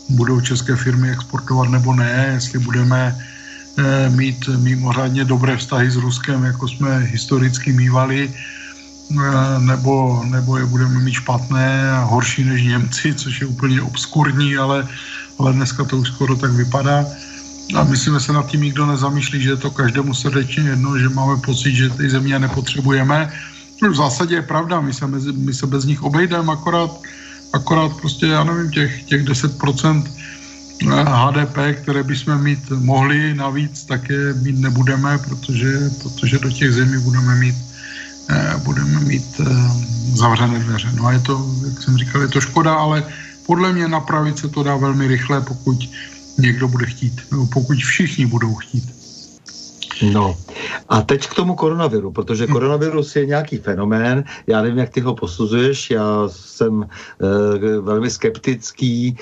[0.10, 3.16] budou české firmy exportovat nebo ne, jestli budeme
[3.78, 10.66] eh, mít mimořádně dobré vztahy s Ruskem, jako jsme historicky mývali, eh, nebo, nebo je
[10.66, 14.88] budeme mít špatné a horší než Němci, což je úplně obskurní, ale,
[15.40, 17.06] ale dneska to už skoro tak vypadá.
[17.76, 21.42] A myslíme se nad tím nikdo nezamýšlí, že je to každému srdečně jedno, že máme
[21.42, 23.32] pocit, že ty země nepotřebujeme.
[23.90, 26.92] V zásadě je pravda, my se, mezi, my se bez nich obejdeme, akorát,
[27.58, 30.04] akorát prostě, já nevím, těch, těch 10%
[30.86, 36.72] HDP, eh, které bychom mít mohli navíc, tak je mít nebudeme, protože, protože do těch
[36.72, 37.56] zemí budeme mít,
[38.30, 39.46] eh, budeme mít eh,
[40.14, 40.90] zavřené dveře.
[40.96, 41.34] No a je to,
[41.66, 43.04] jak jsem říkal, je to škoda, ale
[43.46, 45.90] podle mě napravit se to dá velmi rychle, pokud
[46.38, 48.97] někdo bude chtít, nebo pokud všichni budou chtít.
[50.02, 50.38] No
[50.90, 52.52] a teď k tomu koronaviru, protože hm.
[52.52, 56.88] koronavirus je nějaký fenomén, já nevím, jak ty ho posuzuješ, já jsem e,
[57.82, 59.15] velmi skeptický e,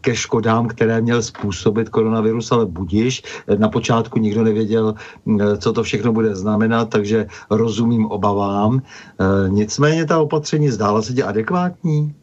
[0.00, 3.22] ke škodám, které měl způsobit koronavirus, ale budíš.
[3.58, 4.94] Na počátku nikdo nevěděl,
[5.40, 8.82] e, co to všechno bude znamenat, takže rozumím obavám.
[8.82, 12.14] E, nicméně ta opatření zdála se tě adekvátní?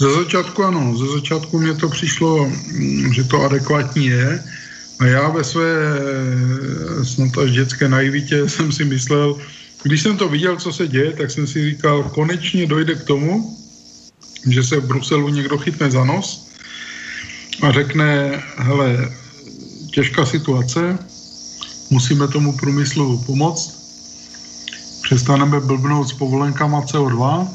[0.00, 4.42] Ze začátku ano, ze začátku mě to přišlo, mm, že to adekvátní je.
[5.02, 5.66] A já ve své
[7.02, 9.38] snad až dětské naivitě jsem si myslel,
[9.82, 13.58] když jsem to viděl, co se děje, tak jsem si říkal, konečně dojde k tomu,
[14.48, 16.46] že se v Bruselu někdo chytne za nos
[17.62, 19.12] a řekne, hele,
[19.94, 20.98] těžká situace,
[21.90, 23.74] musíme tomu průmyslu pomoct,
[25.02, 27.48] přestaneme blbnout s povolenkama CO2,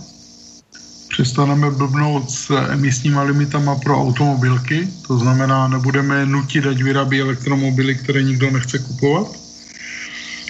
[1.18, 8.24] přestaneme blbnout s emisníma limitama pro automobilky, to znamená, nebudeme nutit, ať vyrábí elektromobily, které
[8.24, 9.28] nikdo nechce kupovat,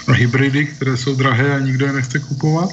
[0.07, 2.69] a hybridy, které jsou drahé a nikdo je nechce kupovat.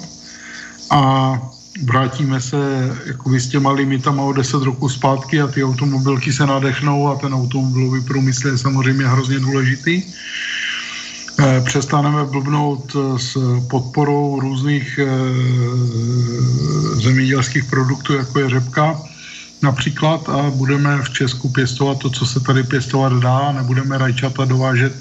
[0.91, 1.39] A
[1.83, 2.59] vrátíme se
[3.07, 7.35] jako s těma limitama o 10 roků zpátky a ty automobilky se nadechnou a ten
[7.35, 10.03] automobilový průmysl je samozřejmě hrozně důležitý.
[11.39, 13.39] Eh, přestaneme blbnout eh, s
[13.71, 15.09] podporou různých eh,
[17.03, 19.01] zemědělských produktů, jako je řepka
[19.63, 24.95] například a budeme v Česku pěstovat to, co se tady pěstovat dá, nebudeme rajčata dovážet,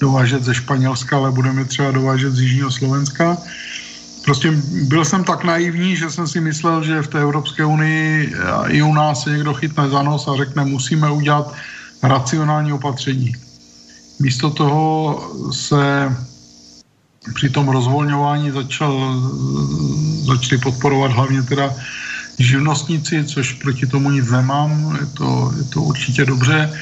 [0.00, 3.36] dovážet ze Španělska, ale budeme třeba dovážet z Jižního Slovenska.
[4.24, 4.52] Prostě
[4.88, 8.34] byl jsem tak naivní, že jsem si myslel, že v té Evropské unii
[8.68, 11.54] i u nás se někdo chytne za nos a řekne, musíme udělat
[12.02, 13.47] racionální opatření.
[14.20, 14.80] Místo toho
[15.52, 16.12] se
[17.34, 19.22] při tom rozvolňování začal,
[20.26, 21.74] začali podporovat hlavně teda
[22.38, 26.72] živnostníci, což proti tomu nic nemám, je to, je to určitě dobře.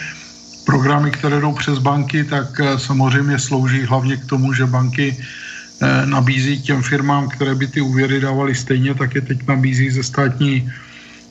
[0.65, 6.07] Programy, které jdou přes banky, tak eh, samozřejmě slouží hlavně k tomu, že banky eh,
[6.07, 10.73] nabízí těm firmám, které by ty úvěry dávaly stejně, tak je teď nabízí ze státní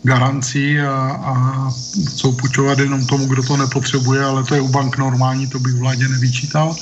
[0.05, 1.33] garancí a, a
[2.09, 5.73] chcou půjčovat jenom tomu, kdo to nepotřebuje, ale to je u bank normální, to bych
[5.73, 6.75] vládě nevyčítal.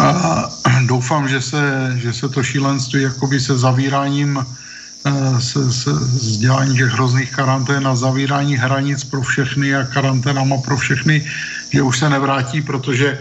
[0.00, 0.50] A
[0.86, 5.90] doufám, že se, že se to šílenství jakoby se zavíráním eh, se, se
[6.38, 11.26] dělání těch hrozných karantén a zavírání hranic pro všechny a karanténama pro všechny,
[11.70, 13.18] že už se nevrátí, protože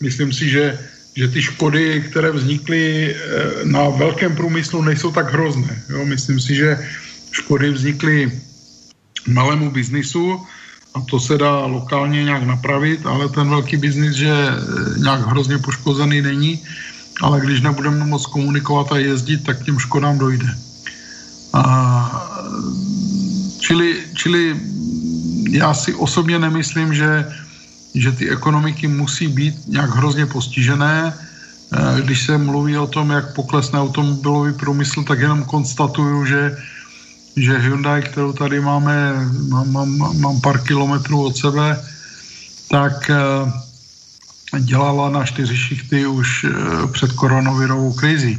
[0.00, 0.78] myslím si, že,
[1.16, 3.16] že ty škody, které vznikly eh,
[3.64, 5.82] na velkém průmyslu, nejsou tak hrozné.
[5.88, 6.04] Jo?
[6.04, 6.76] Myslím si, že
[7.30, 8.40] škody vznikly
[9.26, 10.40] malému biznisu
[10.94, 14.48] a to se dá lokálně nějak napravit, ale ten velký biznis, že
[14.98, 16.62] nějak hrozně poškozený není,
[17.22, 20.48] ale když nebudeme moc komunikovat a jezdit, tak těm škodám dojde.
[21.52, 21.62] A,
[23.58, 24.60] čili, čili
[25.50, 27.32] já si osobně nemyslím, že,
[27.94, 31.14] že ty ekonomiky musí být nějak hrozně postižené.
[32.02, 36.56] Když se mluví o tom, jak poklesne automobilový průmysl, tak jenom konstatuju, že
[37.36, 39.14] že Hyundai, kterou tady máme,
[39.48, 41.84] mám, mám, mám pár kilometrů od sebe,
[42.68, 43.20] tak eh,
[44.60, 46.52] dělala na čtyři šichty už eh,
[46.92, 48.38] před koronavirovou krizi.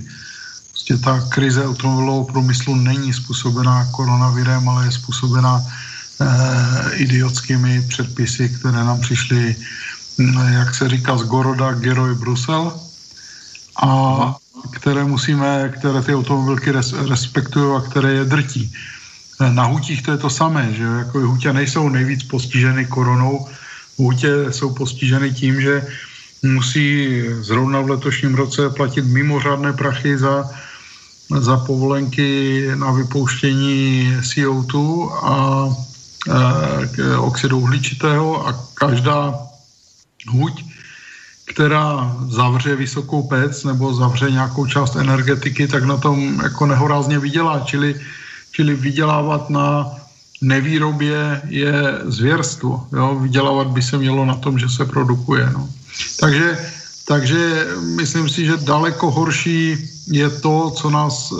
[0.70, 8.84] Prostě ta krize automobilového průmyslu není způsobená koronavirem, ale je způsobená eh, idiotskými předpisy, které
[8.84, 9.56] nám přišly,
[10.20, 12.80] hm, jak se říká, z Goroda, Geroj, Brusel.
[13.84, 14.36] A
[14.70, 18.74] které musíme, které ty automobilky res, respektují a které je drtí.
[19.50, 23.48] Na hutích to je to samé, že jako hutě nejsou nejvíc postiženy koronou,
[23.98, 25.88] hutě jsou postiženy tím, že
[26.44, 30.50] musí zrovna v letošním roce platit mimořádné prachy za,
[31.38, 35.36] za povolenky na vypouštění CO2 a
[36.30, 39.34] e, oxidu uhličitého a každá
[40.28, 40.70] huť
[41.53, 47.60] která zavře vysokou pec nebo zavře nějakou část energetiky, tak na tom jako nehorázně vydělá.
[47.65, 47.95] Čili,
[48.52, 49.91] čili vydělávat na
[50.41, 51.73] nevýrobě je
[52.06, 52.88] zvěrstvo.
[52.91, 53.15] Jo?
[53.22, 55.49] Vydělávat by se mělo na tom, že se produkuje.
[55.53, 55.69] No.
[56.19, 56.57] Takže,
[57.07, 61.34] takže myslím si, že daleko horší je to, co, nás,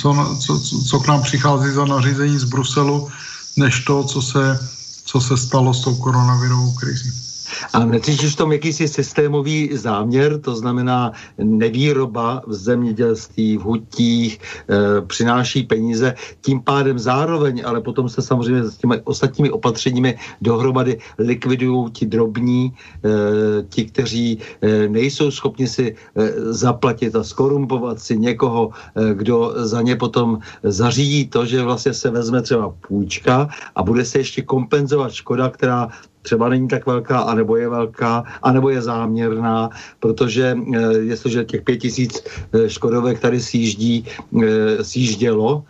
[0.00, 3.08] co, co, co k nám přichází za nařízení z Bruselu,
[3.56, 4.68] než to, co se,
[5.04, 7.31] co se stalo s tou koronavirovou krizí.
[7.72, 15.00] A necítíš v tom jakýsi systémový záměr, to znamená nevýroba v zemědělství, v hutích, e,
[15.06, 21.90] přináší peníze, tím pádem zároveň, ale potom se samozřejmě s těmi ostatními opatřeními dohromady likvidují
[21.90, 22.72] ti drobní,
[23.04, 29.54] e, ti, kteří e, nejsou schopni si e, zaplatit a skorumpovat si někoho, e, kdo
[29.56, 34.42] za ně potom zařídí to, že vlastně se vezme třeba půjčka a bude se ještě
[34.42, 35.88] kompenzovat škoda, která
[36.22, 39.70] třeba není tak velká, anebo je velká, anebo je záměrná,
[40.00, 44.06] protože eh, jestliže těch pět tisíc eh, škodovek tady sjíždí,
[44.42, 45.64] eh, sjíždělo,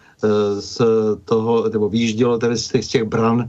[0.59, 0.81] z
[1.24, 3.49] toho, nebo výjíždělo tady z těch, z těch bran e,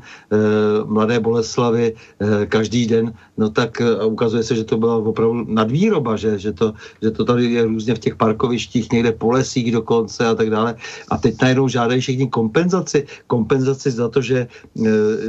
[0.85, 6.39] Mladé Boleslavy e, každý den, no tak ukazuje se, že to byla opravdu nadvýroba, že,
[6.39, 10.35] že, to, že to tady je různě v těch parkovištích, někde po lesích dokonce a
[10.35, 10.75] tak dále.
[11.09, 13.05] A teď najednou žádají všichni kompenzaci.
[13.27, 14.47] Kompenzaci za to, že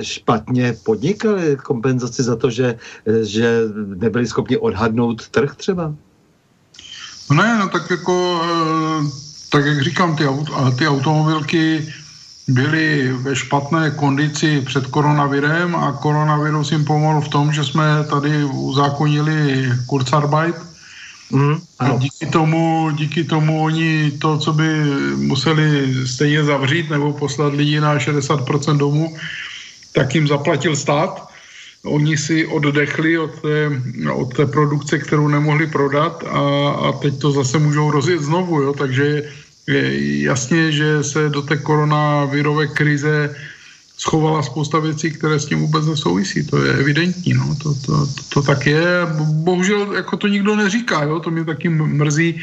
[0.00, 2.78] špatně podnikali, kompenzaci za to, že,
[3.22, 3.60] že
[3.96, 5.94] nebyli schopni odhadnout trh třeba.
[7.30, 8.40] No ne, no tak jako
[9.54, 10.24] tak jak říkám, ty,
[10.78, 11.86] ty automobilky
[12.48, 18.44] byly ve špatné kondici před koronavirem a koronavirus jim pomohl v tom, že jsme tady
[18.44, 20.54] uzákonili Kurzarbeit.
[21.30, 24.68] Mm, a díky tomu, díky tomu oni to, co by
[25.16, 29.16] museli stejně zavřít nebo poslat lidi na 60% domů,
[29.92, 31.28] tak jim zaplatil stát.
[31.84, 33.70] Oni si oddechli od té,
[34.14, 38.72] od té produkce, kterou nemohli prodat a, a teď to zase můžou rozjet znovu, jo?
[38.72, 39.22] takže
[39.66, 43.34] jasně, že se do té koronavirové krize
[43.98, 46.46] schovala spousta věcí, které s tím vůbec nesouvisí.
[46.46, 47.56] To je evidentní, no.
[47.62, 49.06] to, to, to, to tak je.
[49.30, 51.20] Bohužel jako to nikdo neříká, jo?
[51.20, 52.40] to mě taky mrzí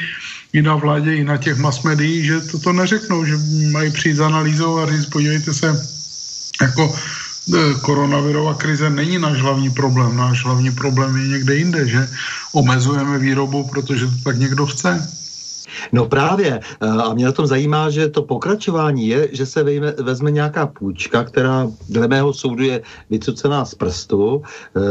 [0.54, 3.38] i na vládě, i na těch mass médií, že toto neřeknou, že
[3.72, 5.88] mají přijít za analýzou a říct, podívejte se,
[6.62, 6.96] jako
[7.54, 10.18] e, koronavirová krize není náš hlavní problém.
[10.18, 12.10] Náš hlavní problém je někde jinde, že
[12.52, 15.21] omezujeme výrobu, protože to tak někdo chce.
[15.92, 16.60] No právě.
[16.82, 20.68] Eh, a mě na tom zajímá, že to pokračování je, že se vejme, vezme nějaká
[20.68, 24.42] půjčka, která dle mého soudu je vycucená z prstu,
[24.76, 24.82] eh,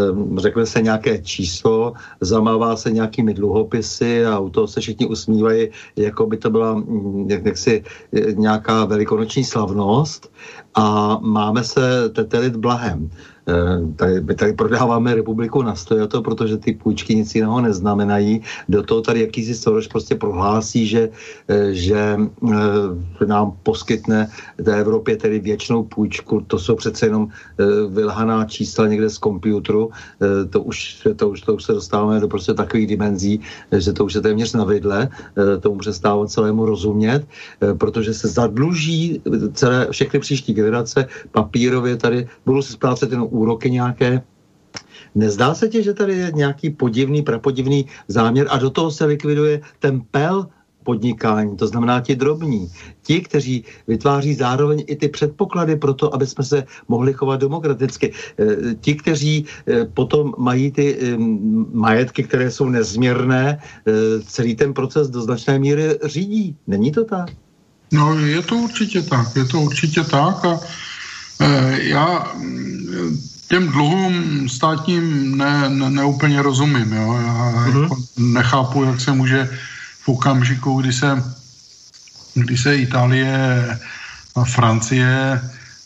[0.40, 6.26] řekne se nějaké číslo, zamává se nějakými dluhopisy a u toho se všichni usmívají, jako
[6.26, 10.32] by to byla mm, jak, jaksi eh, nějaká velikonoční slavnost
[10.74, 13.10] a máme se tetelit blahem.
[13.48, 18.42] Eh, tady, my tady prodáváme republiku na stojato, protože ty půjčky nic jiného neznamenají.
[18.68, 21.08] Do toho tady jakýsi Soros prostě prohlásí, že,
[21.48, 24.28] eh, že eh, nám poskytne
[24.64, 26.40] té Evropě tedy věčnou půjčku.
[26.46, 27.28] To jsou přece jenom
[27.88, 29.90] vylhaná čísla někde z počítaču.
[30.50, 33.40] To už, to už, to už se dostáváme do prostě takových dimenzí,
[33.72, 35.08] že to už je téměř na vidle.
[35.60, 37.26] Tomu přestává celému rozumět,
[37.78, 39.22] protože se zadluží
[39.52, 44.22] celé, všechny příští generace papírově tady budou si splácet jenom úroky nějaké.
[45.14, 49.60] Nezdá se ti, že tady je nějaký podivný, prapodivný záměr a do toho se likviduje
[49.78, 50.46] ten pel
[50.84, 56.26] podnikání, to znamená ti drobní, ti, kteří vytváří zároveň i ty předpoklady pro to, aby
[56.26, 58.12] jsme se mohli chovat demokraticky.
[58.38, 60.98] Eh, ti, kteří eh, potom mají ty
[61.72, 63.92] majetky, které jsou nezměrné, eh,
[64.26, 66.56] celý ten proces do značné míry řídí.
[66.66, 67.30] Není to tak?
[67.92, 70.60] No, je to určitě tak, je to určitě tak a
[71.80, 72.32] já
[73.48, 76.92] těm dluhům státním ne, ne, neúplně rozumím.
[76.92, 77.18] Jo?
[77.26, 77.82] Já uh-huh.
[77.82, 79.48] jako nechápu, jak se může
[80.00, 81.24] v okamžiku, kdy se,
[82.34, 83.78] kdy se Itálie,
[84.44, 85.40] Francie,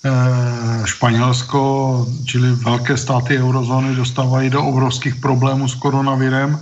[0.05, 1.63] eh, Španělsko,
[2.25, 6.59] čili velké státy eurozóny dostávají do obrovských problémů s koronavirem,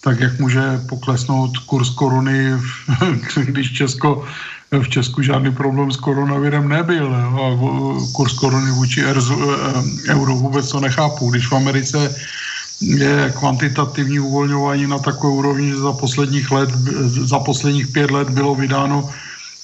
[0.00, 2.52] tak jak může poklesnout kurz koruny,
[3.44, 4.24] když Česko
[4.80, 7.14] v Česku žádný problém s koronavirem nebyl.
[7.14, 7.58] A
[8.12, 11.30] kurz koruny vůči erzu, e, euro vůbec to nechápu.
[11.30, 12.14] Když v Americe
[12.80, 16.70] je kvantitativní uvolňování na takové úrovni, že za posledních let,
[17.24, 19.08] za posledních pět let bylo vydáno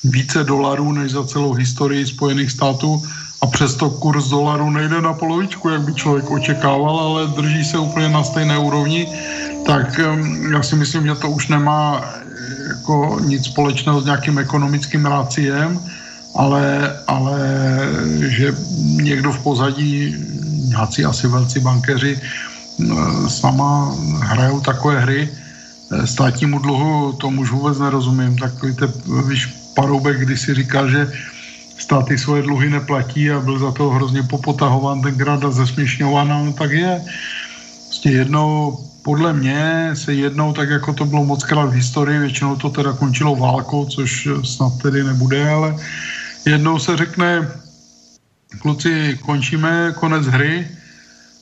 [0.05, 3.03] více dolarů než za celou historii Spojených států
[3.41, 8.09] a přesto kurz dolaru nejde na polovičku, jak by člověk očekával, ale drží se úplně
[8.09, 9.09] na stejné úrovni,
[9.67, 10.01] tak
[10.53, 12.05] já si myslím, že to už nemá
[12.81, 15.81] jako nic společného s nějakým ekonomickým ráciem,
[16.35, 17.37] ale, ale
[18.29, 18.57] že
[19.05, 20.17] někdo v pozadí,
[20.73, 22.21] nějací asi velcí bankeři,
[23.29, 23.93] sama
[24.33, 25.29] hrajou takové hry.
[26.05, 28.39] Státnímu dluhu tomu už vůbec nerozumím.
[28.39, 28.89] Tak víte,
[29.29, 31.13] víš, Paroubek když si říkal, že
[31.77, 36.71] státy svoje dluhy neplatí a byl za to hrozně popotahován tenkrát a zesměšňován, no tak
[36.71, 37.03] je.
[37.89, 42.57] Prostě jednou, podle mě se jednou, tak jako to bylo moc krát v historii, většinou
[42.57, 45.77] to teda končilo válkou, což snad tedy nebude, ale
[46.47, 47.49] jednou se řekne,
[48.59, 50.69] kluci, končíme, konec hry,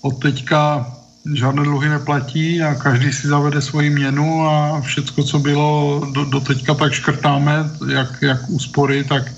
[0.01, 0.87] od teďka
[1.35, 6.41] žádné dluhy neplatí a každý si zavede svoji měnu a všecko, co bylo do, do
[6.41, 9.33] teďka, tak škrtáme, jak, jak úspory, tak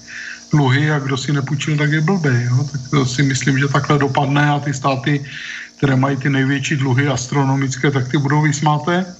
[0.50, 2.44] dluhy a kdo si nepůjčil, tak je blbý.
[2.44, 2.64] Jo?
[2.72, 5.24] Tak to si myslím, že takhle dopadne a ty státy,
[5.80, 9.16] které mají ty největší dluhy astronomické, tak ty budou vysmáté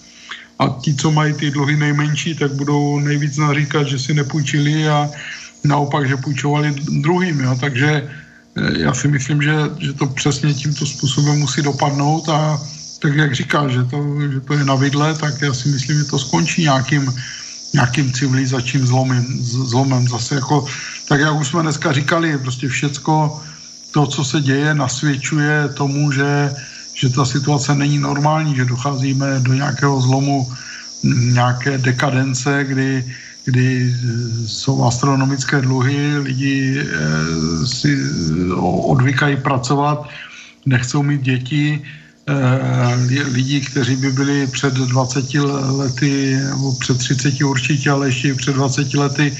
[0.59, 5.09] a ti, co mají ty dluhy nejmenší, tak budou nejvíc naříkat, že si nepůjčili a
[5.65, 7.41] naopak, že půjčovali druhým.
[7.41, 7.57] Jo?
[7.61, 12.61] Takže eh, já si myslím, že, že to přesně tímto způsobem musí dopadnout a
[13.01, 13.97] tak jak říká, že to,
[14.33, 17.09] že to je na vidle, tak já si myslím, že to skončí nějakým
[17.73, 20.67] nějakým civilizačním zlomem, zlomem zase jako,
[21.09, 23.41] tak jak už jsme dneska říkali, prostě všecko
[23.91, 26.55] to, co se děje, nasvědčuje tomu, že,
[26.95, 30.53] že ta situace není normální, že docházíme do nějakého zlomu,
[31.33, 33.05] nějaké dekadence, kdy,
[33.45, 33.95] kdy
[34.47, 36.87] jsou astronomické dluhy, lidi e,
[37.67, 37.99] si
[38.93, 40.09] odvykají pracovat,
[40.67, 41.83] nechcou mít děti,
[42.31, 45.35] Eh, lidí, kteří by byli před 20
[45.71, 49.37] lety, nebo před 30 určitě, ale ještě před 20 lety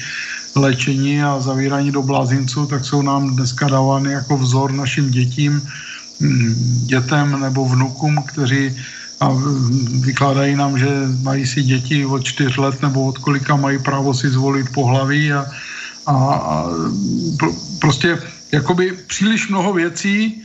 [0.55, 5.61] léčení a zavírání do blázinců, tak jsou nám dneska dávány jako vzor našim dětím,
[6.21, 6.55] hm,
[6.85, 8.75] dětem nebo vnukům, kteří
[9.21, 9.29] a
[10.01, 10.87] vykládají nám, že
[11.21, 15.45] mají si děti od čtyř let nebo od kolika mají právo si zvolit pohlaví a,
[16.05, 16.65] a, a
[17.79, 18.17] prostě
[18.51, 20.41] jakoby příliš mnoho věcí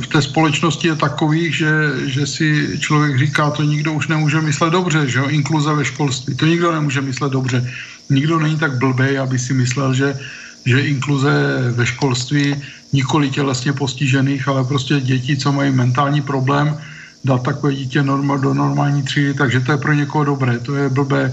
[0.00, 1.72] v té společnosti je takových, že,
[2.04, 6.36] že si člověk říká, to nikdo už nemůže myslet dobře, že jo, inkluze ve školství,
[6.36, 7.72] to nikdo nemůže myslet dobře.
[8.10, 10.18] Nikdo není tak blbej, aby si myslel, že,
[10.64, 11.30] že inkluze
[11.70, 12.56] ve školství
[12.92, 16.78] nikoli tělesně postižených, ale prostě dětí, co mají mentální problém,
[17.24, 20.88] dát takové dítě norma, do normální třídy, takže to je pro někoho dobré, to je
[20.88, 21.32] blbé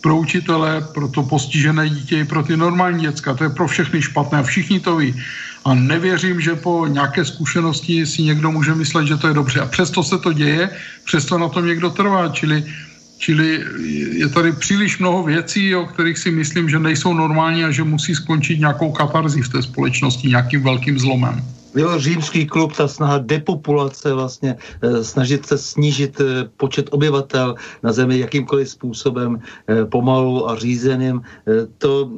[0.00, 4.02] pro učitele, pro to postižené dítě i pro ty normální děcka, to je pro všechny
[4.02, 4.42] špatné.
[4.42, 5.14] Všichni to ví
[5.64, 9.60] a nevěřím, že po nějaké zkušenosti si někdo může myslet, že to je dobře.
[9.60, 10.70] A přesto se to děje,
[11.04, 12.64] přesto na tom někdo trvá, čili
[13.18, 13.64] Čili
[14.18, 18.14] je tady příliš mnoho věcí, o kterých si myslím, že nejsou normální a že musí
[18.14, 24.14] skončit nějakou katarzí v té společnosti, nějakým velkým zlomem jo, římský klub, ta snaha depopulace
[24.14, 29.38] vlastně, eh, snažit se snížit eh, počet obyvatel na zemi jakýmkoliv způsobem,
[29.68, 31.22] eh, pomalu a řízeným.
[31.78, 32.10] To,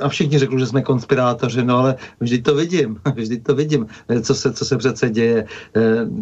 [0.00, 3.86] a všichni řekli, že jsme konspirátoři, no ale vždy to vidím, vždy to vidím,
[4.22, 5.46] co se, co se přece děje.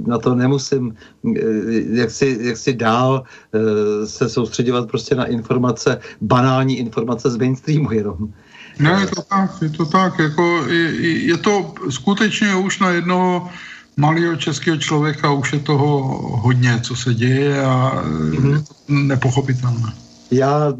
[0.06, 0.94] Na to nemusím
[1.92, 3.22] jak si, jak si dál
[4.04, 8.32] se soustředovat prostě na informace, banální informace z mainstreamu jenom.
[8.78, 10.90] Ne, je to tak, je to tak, jako je,
[11.26, 13.48] je to skutečně už na jednoho
[13.96, 15.88] malého českého člověka už je toho
[16.38, 18.52] hodně, co se děje a mm-hmm.
[18.52, 19.92] je to nepochopitelné.
[20.30, 20.72] Já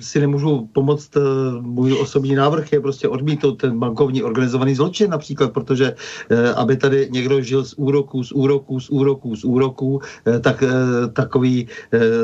[0.00, 1.20] si nemůžu pomoct, eh,
[1.60, 5.94] můj osobní návrh je prostě odmítnout ten bankovní organizovaný zločin například, protože
[6.30, 10.64] eh, aby tady někdo žil z úroků, z úroků, z úroků, z úroků, eh, tak
[11.12, 11.68] takový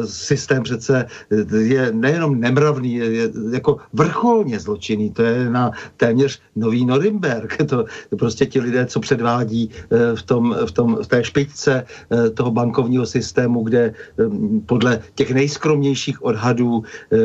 [0.05, 1.07] systém přece
[1.59, 7.85] je nejenom nemravný, je jako vrcholně zločinný, to je na téměř nový Norimberg, to
[8.19, 9.71] prostě ti lidé, co předvádí
[10.15, 11.85] v, tom, v, tom, v té špičce
[12.35, 13.95] toho bankovního systému, kde
[14.67, 17.17] podle těch nejskromnějších odhadů odhadů eh,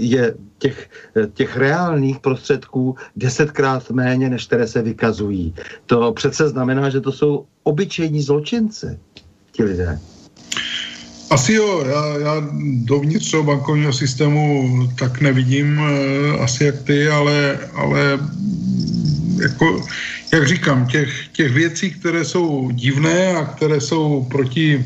[0.00, 0.90] je těch,
[1.34, 5.54] těch reálných prostředků desetkrát méně, než které se vykazují.
[5.86, 8.98] To přece znamená, že to jsou obyčejní zločinci,
[9.52, 9.98] ti lidé.
[11.30, 12.34] Asi jo, já, já
[12.84, 18.18] dovnitř toho bankovního systému tak nevidím eh, asi jak ty, ale, ale
[19.42, 19.84] jako,
[20.32, 24.84] jak říkám, těch, těch věcí, které jsou divné a které jsou proti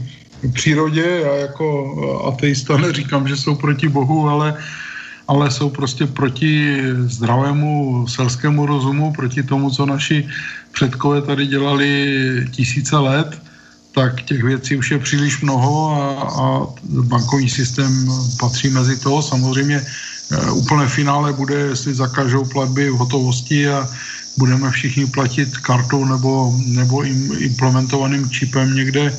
[0.49, 1.21] přírodě.
[1.23, 1.67] Já jako
[2.29, 4.55] ateista neříkám, že jsou proti Bohu, ale,
[5.29, 10.29] ale jsou prostě proti zdravému selskému rozumu, proti tomu, co naši
[10.73, 11.91] předkové tady dělali
[12.51, 13.43] tisíce let,
[13.95, 16.05] tak těch věcí už je příliš mnoho a,
[16.43, 18.09] a bankovní systém
[18.41, 19.23] patří mezi to.
[19.23, 23.89] Samozřejmě e, úplné finále bude, jestli zakažou platby v hotovosti a
[24.39, 27.03] budeme všichni platit kartou nebo, nebo
[27.37, 29.13] implementovaným čipem někde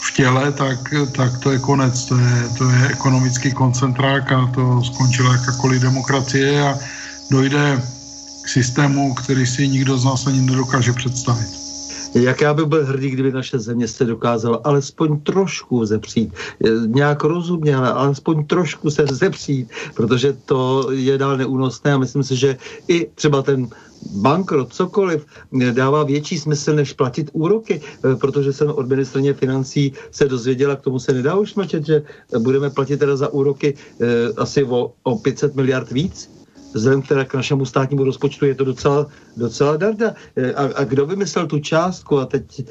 [0.00, 2.04] v těle, tak, tak to je konec.
[2.04, 6.78] To je, to je ekonomický koncentrák a to skončila jakákoliv demokracie a
[7.30, 7.82] dojde
[8.44, 11.59] k systému, který si nikdo z nás ani nedokáže představit.
[12.14, 16.32] Jak já bych byl hrdý, kdyby naše země se dokázala alespoň trošku zepřít.
[16.86, 22.36] Nějak rozumně, ale alespoň trošku se zepřít, protože to je dál neúnosné a myslím si,
[22.36, 22.56] že
[22.88, 23.68] i třeba ten
[24.12, 25.26] bankrot, cokoliv,
[25.72, 30.80] dává větší smysl, než platit úroky, eh, protože jsem od ministrně financí se dozvěděla, k
[30.80, 32.02] tomu se nedá už mlčet, že
[32.38, 34.06] budeme platit teda za úroky eh,
[34.36, 36.39] asi o, o 500 miliard víc
[36.74, 39.06] vzhledem teda k našemu státnímu rozpočtu je to docela,
[39.36, 40.14] docela darda.
[40.36, 42.62] Eh, a, a kdo vymyslel tu částku a teď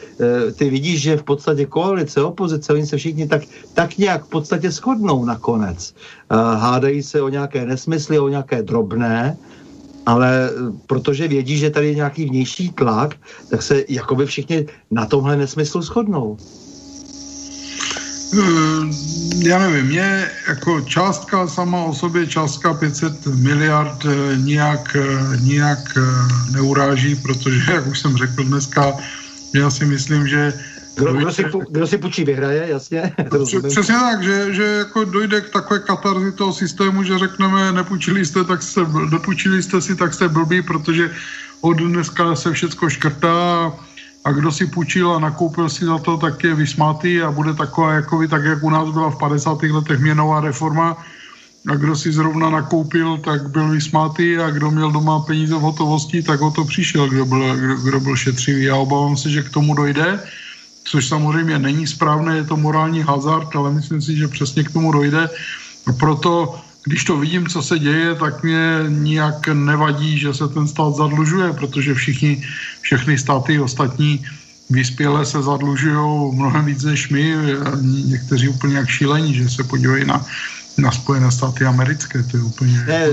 [0.55, 3.41] ty vidíš, že v podstatě koalice, opozice, oni se všichni tak,
[3.73, 5.95] tak nějak v podstatě shodnou nakonec.
[6.55, 9.37] Hádají se o nějaké nesmysly, o nějaké drobné,
[10.05, 10.49] ale
[10.87, 13.15] protože vědí, že tady je nějaký vnější tlak,
[13.49, 16.37] tak se jakoby všichni na tomhle nesmyslu shodnou.
[18.33, 18.39] Eh,
[19.37, 24.97] já nevím, mě jako částka sama o sobě, částka 500 miliard eh, nijak,
[25.41, 25.97] nijak
[26.51, 28.93] neuráží, protože, jak už jsem řekl dneska,
[29.55, 30.53] já si myslím, že
[30.95, 33.13] kdo, kdo, si, kdo si půjčí, vyhraje, jasně.
[33.67, 38.43] Přesně tak, že, že jako dojde k takové katarzi toho systému, že řekneme, nepůjčili jste,
[38.43, 41.11] tak jste, dopůjčili jste si, tak jste blbý, protože
[41.61, 43.71] od dneska se všecko škrtá
[44.25, 47.93] a kdo si půjčil a nakoupil si za to, tak je vysmátý a bude taková,
[47.93, 49.63] jako vy, tak jak u nás byla v 50.
[49.63, 50.97] letech měnová reforma,
[51.67, 56.23] a kdo si zrovna nakoupil, tak byl vysmátý a kdo měl doma peníze v hotovosti,
[56.23, 58.63] tak o to přišel, kdo byl, kdo, kdo byl šetřivý.
[58.63, 60.19] Já obávám se, že k tomu dojde
[60.89, 64.91] což samozřejmě není správné, je to morální hazard, ale myslím si, že přesně k tomu
[64.91, 65.29] dojde.
[65.99, 70.95] Proto, když to vidím, co se děje, tak mě nijak nevadí, že se ten stát
[70.95, 72.43] zadlužuje, protože všichni,
[72.81, 74.25] všechny státy ostatní
[74.69, 77.35] vyspělé se zadlužují mnohem víc než my,
[77.81, 80.25] někteří úplně jak šílení, že se podívají na,
[80.77, 82.83] na Spojené státy americké, to je úplně...
[82.87, 83.07] Ne,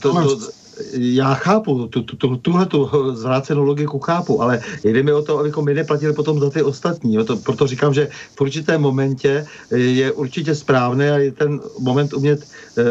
[0.00, 0.50] to, to,
[0.92, 5.38] já chápu, tu, tu, tu, tuhle tu zvrácenou logiku chápu, ale jde mi o to,
[5.38, 7.14] abychom my neplatili potom za ty ostatní.
[7.14, 7.24] Jo?
[7.24, 12.44] To, proto říkám, že v určitém momentě je určitě správné a je ten moment umět
[12.78, 12.82] eh,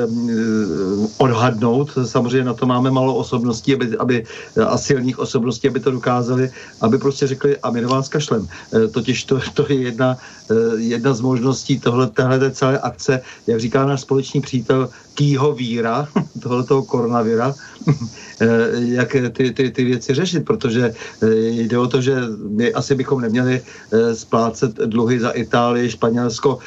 [1.18, 1.92] odhadnout.
[2.06, 4.24] Samozřejmě na to máme malo osobností aby, aby,
[4.68, 6.52] a silných osobností, aby to dokázali,
[6.82, 8.48] aby prostě řekli, a my na vás kašlem.
[8.74, 10.18] Eh, totiž to, to je jedna,
[10.52, 16.08] eh, jedna z možností tohle, téhle celé akce, jak říká náš společný přítel, kýho víra,
[16.44, 17.56] tohoto koronavira,
[18.40, 21.28] eh, jak ty, ty, ty věci řešit, protože eh,
[21.66, 22.16] jde o to, že
[22.50, 26.60] my asi bychom neměli eh, splácet dluhy za Itálii, Španělsko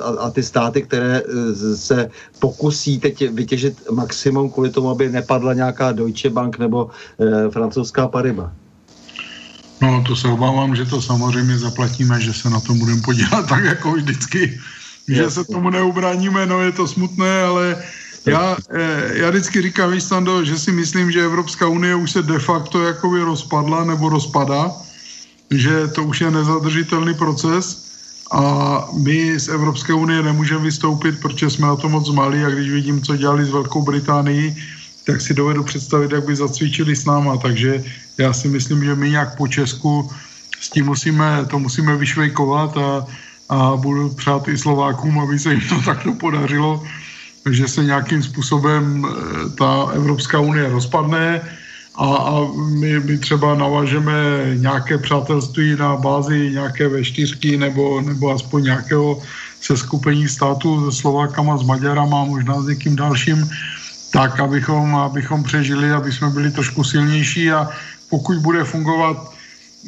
[0.00, 1.22] a, a ty státy, které
[1.74, 6.90] se pokusí teď vytěžit maximum kvůli tomu, aby nepadla nějaká Deutsche Bank nebo
[7.50, 8.52] francouzská Pariba.
[9.82, 13.64] No, to se obávám, že to samozřejmě zaplatíme, že se na to budeme podívat tak
[13.64, 14.60] jako vždycky
[15.08, 17.82] že se tomu neubráníme, no je to smutné, ale
[18.26, 22.22] já, eh, já vždycky říkám, víš, Sando, že si myslím, že Evropská unie už se
[22.22, 24.70] de facto jakoby rozpadla nebo rozpadá,
[25.50, 27.92] že to už je nezadržitelný proces
[28.32, 28.42] a
[28.96, 33.02] my z Evropské unie nemůžeme vystoupit, protože jsme na to moc malí a když vidím,
[33.02, 34.56] co dělali s Velkou Británií,
[35.04, 37.84] tak si dovedu představit, jak by zacvičili s náma, takže
[38.18, 40.10] já si myslím, že my nějak po Česku
[40.60, 43.06] s tím musíme, to musíme vyšvejkovat a
[43.52, 46.82] a budu přát i Slovákům, aby se jim to takto podařilo,
[47.50, 49.12] že se nějakým způsobem eh,
[49.58, 51.40] ta Evropská unie rozpadne
[51.94, 52.32] a, a
[52.80, 54.12] my, my třeba navažeme
[54.56, 59.20] nějaké přátelství na bázi nějaké V4 nebo, nebo aspoň nějakého
[59.60, 63.50] seskupení států se Slovákama, s Maďarama, možná s někým dalším,
[64.10, 67.68] tak, abychom, abychom přežili, aby jsme byli trošku silnější a
[68.08, 69.31] pokud bude fungovat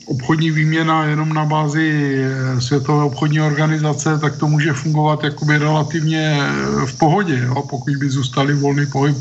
[0.06, 6.38] obchodní výměna jenom na bázi eh, Světové obchodní organizace, tak to může fungovat jakoby relativně
[6.40, 7.38] eh, v pohodě.
[7.44, 7.62] Jo?
[7.70, 9.16] Pokud by zůstali volný pohyb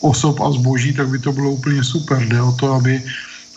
[0.00, 2.22] osob a zboží, tak by to bylo úplně super.
[2.22, 3.02] Jde o to, aby,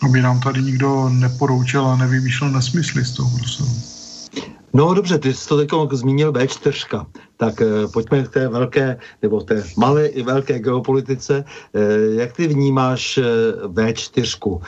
[0.02, 3.30] aby nám tady nikdo neporoučil a nevymýšlel nesmysly z toho.
[4.74, 7.06] No dobře, ty jsi to teď zmínil B4
[7.38, 11.44] tak eh, pojďme k té velké, nebo té malé i velké geopolitice.
[11.74, 11.80] Eh,
[12.18, 13.22] jak ty vnímáš eh,
[13.66, 14.60] V4?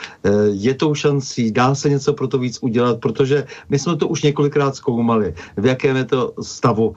[0.51, 4.23] Je tou šancí, dá se něco pro to víc udělat, protože my jsme to už
[4.23, 6.95] několikrát zkoumali, v jakém je to stavu.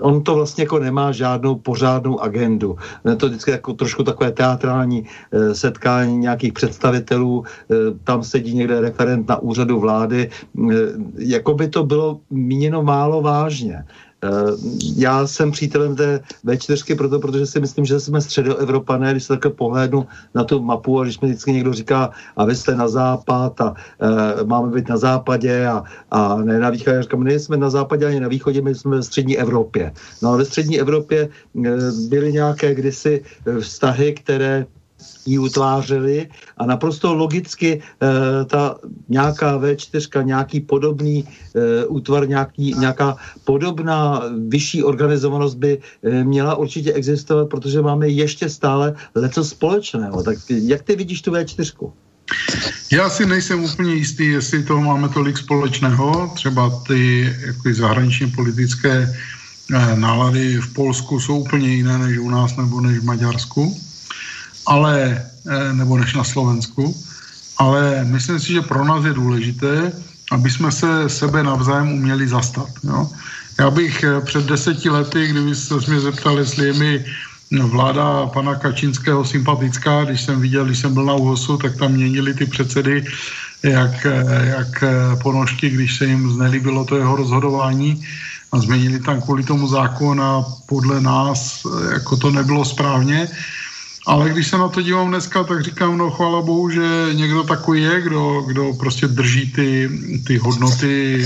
[0.00, 2.76] On to vlastně jako nemá žádnou pořádnou agendu.
[3.08, 5.06] Je to vždycky jako trošku takové teatrální
[5.52, 7.44] setkání nějakých představitelů,
[8.04, 10.30] tam sedí někde referent na úřadu vlády,
[11.18, 13.84] jako by to bylo míněno málo vážně.
[14.24, 14.28] Eh,
[14.96, 19.50] já jsem přítelem té V4 proto, protože si myslím, že jsme středoevropané, když se takhle
[19.50, 23.60] pohlédnu na tu mapu a když mi vždycky někdo říká, a vy jste na západ
[23.60, 26.96] a e, máme být na západě a, a ne na východě.
[26.96, 29.92] Já říkám, nejsme na západě ani na východě, my jsme ve střední Evropě.
[30.22, 31.70] No a ve střední Evropě e,
[32.08, 33.22] byly nějaké kdysi
[33.60, 34.66] vztahy, které
[35.28, 38.76] ji utvářeli a naprosto logicky e, ta
[39.08, 46.92] nějaká V4, nějaký podobný e, útvar, nějaký, nějaká podobná vyšší organizovanost by e, měla určitě
[46.92, 50.22] existovat, protože máme ještě stále leco společného.
[50.22, 51.92] Tak jak ty vidíš tu V4?
[52.92, 56.30] Já si nejsem úplně jistý, jestli toho máme tolik společného.
[56.34, 59.14] Třeba ty jako zahraničně politické
[59.94, 63.87] nálady v Polsku jsou úplně jiné než u nás nebo než v Maďarsku
[64.68, 65.16] ale,
[65.48, 66.92] eh, nebo než na Slovensku,
[67.58, 69.92] ale myslím si, že pro nás je důležité,
[70.30, 72.68] aby jsme se sebe navzájem uměli zastat.
[72.84, 73.08] Jo?
[73.58, 76.92] Já bych eh, před deseti lety, kdyby se mě zeptal, jestli je mi
[77.48, 82.36] vláda pana Kačinského sympatická, když jsem viděl, když jsem byl na UHOSu, tak tam měnili
[82.36, 83.04] ty předsedy
[83.64, 84.84] jak, eh, jak
[85.24, 88.04] ponožky, když se jim znelíbilo to jeho rozhodování
[88.52, 93.28] a změnili tam kvůli tomu zákon a podle nás jako to nebylo správně.
[94.08, 97.82] Ale když se na to dívám dneska, tak říkám, no chvála bohu, že někdo takový
[97.82, 99.90] je, kdo, kdo prostě drží ty,
[100.26, 101.24] ty hodnoty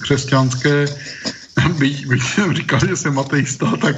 [0.00, 0.86] křesťanské.
[1.78, 3.96] Byť, byť jsem říkal, že jsem ateista, tak,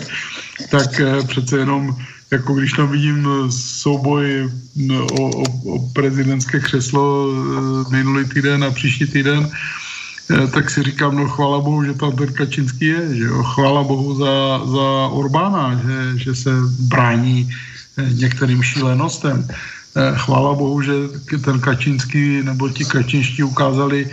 [0.71, 1.97] tak eh, přece jenom
[2.31, 8.71] jako když tam vidím souboj no, o, o, o prezidentské křeslo eh, minulý týden a
[8.71, 9.51] příští týden,
[10.31, 13.43] eh, tak si říkám, no chvála Bohu, že tam ten Kačinský je, že jo?
[13.43, 17.51] chvála Bohu za, za Orbána, že, že se brání
[18.13, 19.47] některým šílenostem.
[19.97, 20.93] Eh, chvála Bohu, že
[21.43, 24.07] ten Kačínský nebo ti Kačínští ukázali,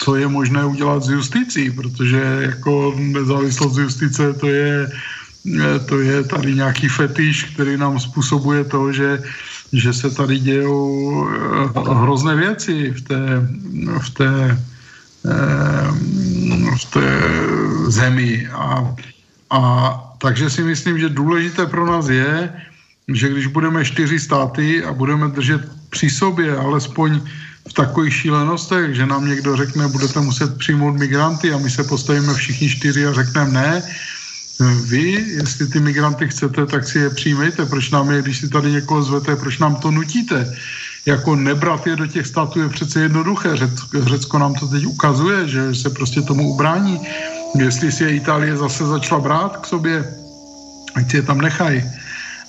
[0.00, 4.88] co je možné udělat s justicí, protože jako nezávislost justice to je,
[5.60, 9.20] eh, to je tady nějaký fetiš, který nám způsobuje to, že,
[9.72, 10.80] že se tady dějou
[11.28, 13.20] eh, hrozné věci v té,
[14.00, 14.32] v té,
[16.80, 17.08] v té
[17.92, 18.48] zemi.
[18.56, 18.96] A,
[19.52, 19.60] a
[20.16, 22.48] takže si myslím, že důležité pro nás je,
[23.14, 25.60] že když budeme čtyři státy a budeme držet
[25.90, 27.20] při sobě alespoň
[27.68, 32.34] v takových šílenostech, že nám někdo řekne, budete muset přijmout migranty a my se postavíme
[32.34, 33.82] všichni čtyři a řekneme ne,
[34.88, 37.66] vy, jestli ty migranty chcete, tak si je přijmejte.
[37.66, 40.56] Proč nám je, když si tady někoho zvete, proč nám to nutíte?
[41.06, 43.56] Jako nebrat je do těch států je přece jednoduché.
[43.56, 47.00] Řecko, Řecko nám to teď ukazuje, že se prostě tomu ubrání.
[47.58, 50.04] Jestli si je Itálie zase začala brát k sobě,
[50.94, 51.82] ať si je tam nechají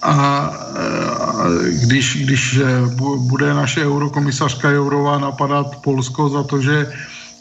[0.01, 0.51] a
[1.85, 2.65] když, když eh,
[3.17, 6.91] bude naše eurokomisařka Jourová napadat Polsko za to, že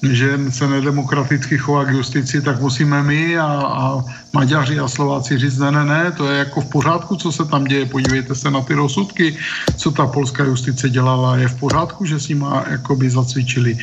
[0.03, 5.59] že se nedemokraticky chová k justici, tak musíme my a, a Maďaři a Slováci říct,
[5.59, 8.61] ne, ne, ne, to je jako v pořádku, co se tam děje, podívejte se na
[8.61, 9.37] ty rozsudky,
[9.77, 13.79] co ta polská justice dělala, je v pořádku, že si má jakoby zacvičili.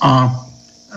[0.00, 0.34] A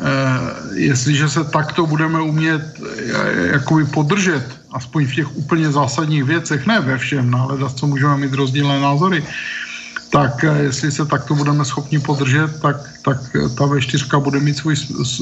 [0.01, 6.67] e, jestliže se takto budeme umět e, jakoby podržet aspoň v těch úplně zásadních věcech,
[6.67, 9.23] ne ve všem, no, ale co můžeme mít rozdílné názory,
[10.11, 14.75] tak eh, jestli se takto budeme schopni podržet, tak, tak ta V4 bude mít svůj,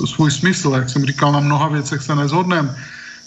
[0.06, 0.74] svůj smysl.
[0.76, 2.76] Jak jsem říkal, na mnoha věcech se nezhodneme.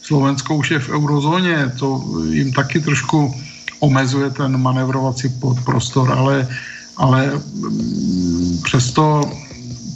[0.02, 3.34] Slovensko už je v eurozóně, to jim taky trošku
[3.80, 5.28] omezuje ten manevrovací
[5.64, 6.48] prostor, ale,
[6.96, 9.20] ale mm, přesto,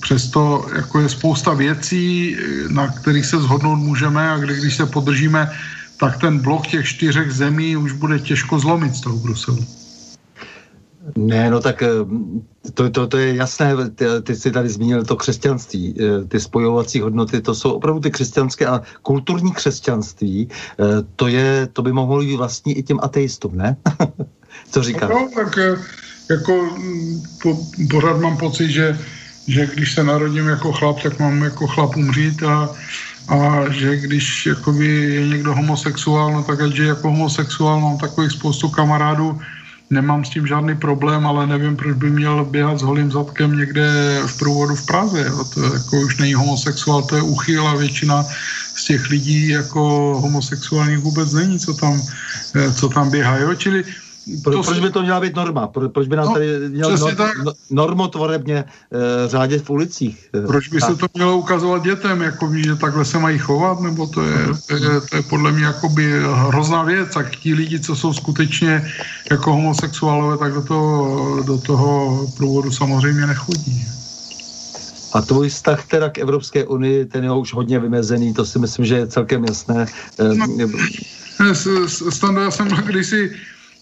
[0.00, 2.36] přesto jako je spousta věcí,
[2.68, 5.50] na kterých se zhodnout můžeme a kdy, když se podržíme
[6.00, 9.66] tak ten blok těch čtyřech zemí už bude těžko zlomit z toho Bruselu.
[11.16, 11.88] Ne, no tak eh,
[12.74, 17.00] to, to, to je jasné, ty, ty jsi tady zmínil to křesťanství, eh, ty spojovací
[17.00, 20.84] hodnoty, to jsou opravdu ty křesťanské a kulturní křesťanství, eh,
[21.16, 23.76] to, je, to by mohlo být vlastní i těm ateistům, ne?
[24.70, 25.10] Co říkáš?
[25.10, 25.58] No, tak
[26.30, 27.58] jako mm, po,
[27.90, 28.98] pořád mám pocit, že,
[29.46, 32.68] že když se narodím jako chlap, tak mám jako chlap umřít a
[33.30, 38.68] a že když jakoby je někdo homosexuál, no tak je jako homosexuál, mám takových spoustu
[38.68, 39.40] kamarádů,
[39.90, 43.86] nemám s tím žádný problém, ale nevím, proč by měl běhat s holým zadkem někde
[44.26, 45.24] v průvodu v Praze.
[45.28, 45.44] Jo.
[45.54, 48.24] To jako už není homosexuál, to je uchyl a většina
[48.76, 49.80] z těch lidí jako
[50.22, 52.02] homosexuálních vůbec není, co tam,
[52.54, 53.36] eh, co tam běhá.
[53.36, 53.54] Jo.
[53.54, 53.84] Čili
[54.44, 55.66] pro, proč by to měla být norma?
[55.66, 57.06] Pro, proč by nám no, tady měl no,
[57.44, 58.64] no, normotvorebně e,
[59.28, 60.28] řádět v ulicích?
[60.34, 60.90] Eh, proč by tak.
[60.90, 64.46] se to mělo ukazovat dětem, jako ví, že takhle se mají chovat, nebo to je,
[64.66, 68.92] to je, to je podle mě jakoby hrozná věc a ti lidi, co jsou skutečně
[69.30, 73.86] jako homosexuálové, tak do toho, do toho průvodu samozřejmě nechodí.
[75.12, 78.84] A tvůj vztah teda k Evropské unii, ten je už hodně vymezený, to si myslím,
[78.84, 79.86] že je celkem jasné.
[81.40, 81.54] No,
[81.88, 83.32] Standa, já jsem kdysi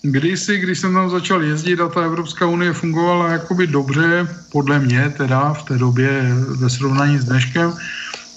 [0.02, 5.10] Kdysi, když jsem tam začal jezdit a ta Evropská unie fungovala jakoby dobře, podle mě
[5.16, 7.72] teda v té době ve srovnání s dneškem,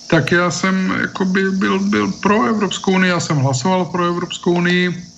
[0.07, 5.11] tak já jsem jakoby byl, byl pro Evropskou unii, já jsem hlasoval pro Evropskou unii,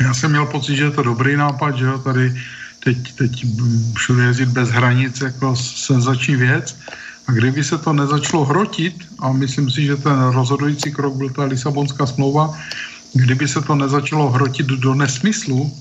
[0.00, 2.42] Já jsem měl pocit, že je to dobrý nápad, že jo, tady
[2.84, 3.46] teď, teď
[3.96, 6.76] všude jezdit bez hranic jako senzační věc.
[7.26, 11.44] A kdyby se to nezačalo hrotit, a myslím si, že ten rozhodující krok byl ta
[11.44, 12.58] Lisabonská smlouva,
[13.16, 15.72] kdyby se to nezačalo hrotit do nesmyslu,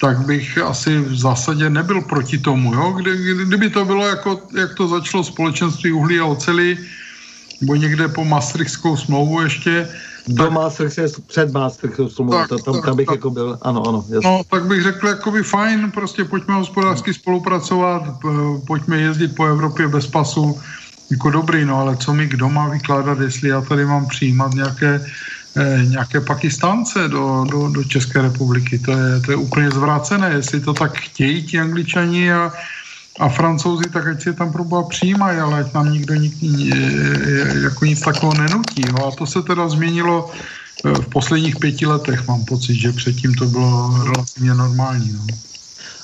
[0.00, 2.74] tak bych asi v zásadě nebyl proti tomu.
[2.74, 2.92] Jo?
[2.92, 6.78] Kdy, kdyby to bylo jako, jak to začalo společenství uhlí a oceli,
[7.60, 9.88] nebo někde po Maastrichtskou smlouvu ještě,
[10.28, 14.04] do tak, Maastricht, před Maastrichtskou smlouvou, tam, tam, tam bych tak, jako byl, ano, ano.
[14.08, 14.30] Jasný.
[14.30, 18.02] No, tak bych řekl, jakoby fajn, prostě pojďme hospodářsky spolupracovat,
[18.66, 20.60] pojďme jezdit po Evropě bez pasu,
[21.10, 25.06] jako dobrý, no ale co mi kdo má vykládat, jestli já tady mám přijímat nějaké,
[25.84, 30.72] nějaké Pakistánce do, do, do České republiky, to je, to je úplně zvrácené, jestli to
[30.74, 32.52] tak chtějí ti angličani a
[33.18, 36.34] a francouzi, tak ať si je tam proba přijímají, ale ať nám nikdo nik,
[37.62, 38.82] jako nic takového nenutí.
[38.92, 43.34] No a to se teda změnilo eh, v posledních pěti letech, mám pocit, že předtím
[43.34, 45.12] to bylo relativně normální.
[45.12, 45.26] No.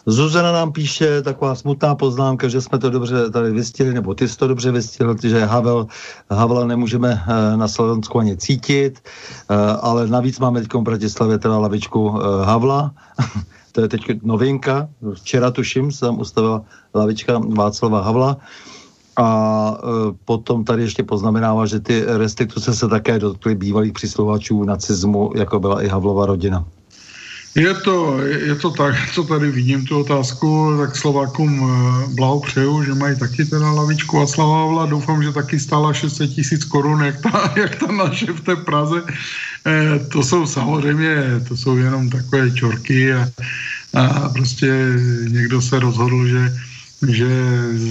[0.07, 4.37] Zuzana nám píše taková smutná poznámka, že jsme to dobře tady vystihli, nebo ty jsi
[4.37, 5.87] to dobře vystihl, že Havel,
[6.31, 11.59] Havla nemůžeme eh, na Slovensku ani cítit, eh, ale navíc máme teď v Bratislavě teda
[11.59, 12.11] lavičku
[12.45, 12.95] Havla,
[13.73, 16.63] to je teď novinka, včera tuším, se tam ustavila
[16.95, 18.37] lavička Václava Havla,
[19.17, 19.79] a
[20.25, 25.83] potom tady ještě poznamenává, že ty restituce se také dotkly bývalých přisluhovačů nacismu, jako byla
[25.83, 26.65] i Havlova rodina.
[27.55, 32.95] Je to, je to tak, co tady vidím tu otázku, tak Slovákům e, blahopřeju, že
[32.95, 34.87] mají taky teda lavičku a Slava Havla.
[34.87, 39.03] Doufám, že taky stála 600 tisíc korun, jak ta, jak ta naše v té Praze.
[39.67, 41.17] E, to jsou samozřejmě,
[41.49, 43.29] to jsou jenom takové čorky a,
[43.95, 44.73] a prostě
[45.29, 46.53] někdo se rozhodl, že
[47.09, 47.29] že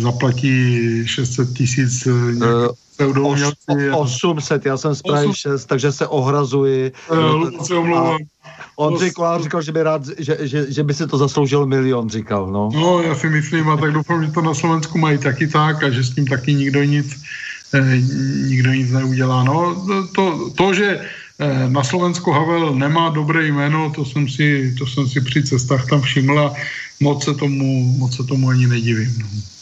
[0.02, 2.68] zaplatí 600 tisíc uh,
[3.94, 6.92] 800, já jsem Prahy 6, takže se ohrazuji.
[7.12, 8.18] Uh, se omlouvám.
[8.76, 12.52] On říkal, říkal, že by rád, že, že, že by si to zasloužil milion, říkal,
[12.52, 12.70] no.
[12.74, 15.90] No, já si myslím, a tak doufám, že to na Slovensku mají taky tak a
[15.90, 17.24] že s tím taky nikdo nic,
[17.74, 17.98] eh,
[18.48, 19.44] nikdo nic neudělá.
[19.44, 19.86] No,
[20.16, 21.00] to, to, že
[21.40, 25.86] eh, na Slovensku Havel nemá dobré jméno, to jsem si, to jsem si při cestách
[25.90, 26.54] tam všiml a
[27.00, 29.14] moc se tomu, moc se tomu ani nedivím.
[29.20, 29.53] No.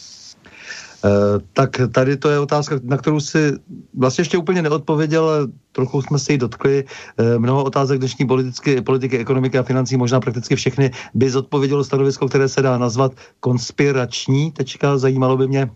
[1.04, 1.10] Uh,
[1.52, 3.52] tak tady to je otázka, na kterou si
[3.94, 6.84] vlastně ještě úplně neodpověděl, ale trochu jsme se jí dotkli.
[7.18, 12.28] Uh, mnoho otázek dnešní politiky, politiky, ekonomiky a financí, možná prakticky všechny, by zodpovědělo stanovisko,
[12.28, 14.52] které se dá nazvat konspirační.
[14.52, 15.70] Tečka, zajímalo by mě,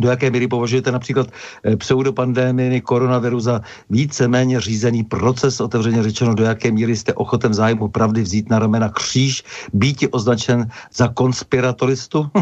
[0.00, 1.26] do jaké míry považujete například
[1.64, 3.60] eh, pseudopandémii koronaviru za
[3.90, 8.88] víceméně řízený proces, otevřeně řečeno, do jaké míry jste ochoten zájmu pravdy vzít na ramena
[8.88, 12.30] kříž, býti označen za konspiratoristu?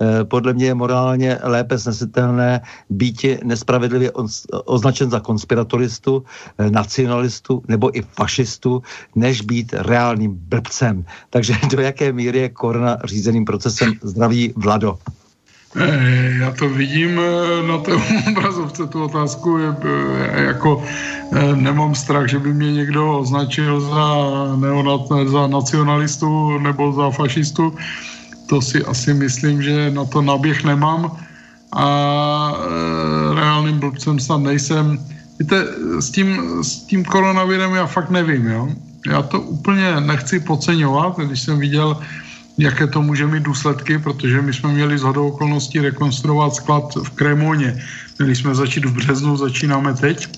[0.00, 2.60] Eh, podle mě je morálně lépe snesitelné
[2.90, 4.12] býti nespravedlivě
[4.64, 6.24] označen za konspiratoristu,
[6.58, 8.82] eh, nacionalistu nebo i fašistu,
[9.16, 11.04] než být reálným blbcem.
[11.30, 14.98] Takže do jaké míry je korona řízeným procesem zdraví Vlado?
[15.76, 17.92] Eh, já to vidím eh, na té
[18.30, 20.84] obrazovce, tu otázku, eh, jako
[21.54, 24.06] nemám strach, že by mě někdo označil za,
[24.56, 27.76] neonat, za nacionalistu nebo za fašistu.
[28.46, 31.16] To si asi myslím, že na to naběh nemám
[31.72, 31.86] a
[33.34, 34.98] reálným blbcem snad nejsem.
[35.38, 35.64] Víte,
[36.00, 38.68] s tím, s tím koronavirem já fakt nevím, jo.
[39.06, 41.96] Já to úplně nechci podceňovat, když jsem viděl
[42.58, 47.82] jaké to může mít důsledky, protože my jsme měli z okolností rekonstruovat sklad v Krémoně.
[48.18, 50.28] Měli jsme začít v březnu, začínáme teď.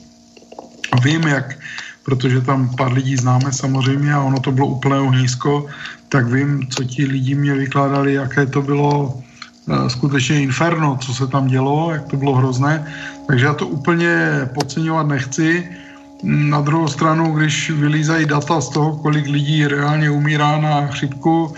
[1.04, 1.58] Vím, jak,
[2.04, 5.66] protože tam pár lidí známe samozřejmě a ono to bylo úplné ohnisko,
[6.08, 11.26] tak vím, co ti lidi mě vykládali, jaké to bylo uh, skutečně inferno, co se
[11.26, 12.84] tam dělo, jak to bylo hrozné.
[13.26, 14.14] Takže já to úplně
[14.54, 15.68] podceňovat nechci.
[16.22, 21.54] Na druhou stranu, když vylízají data z toho, kolik lidí reálně umírá na chřipku,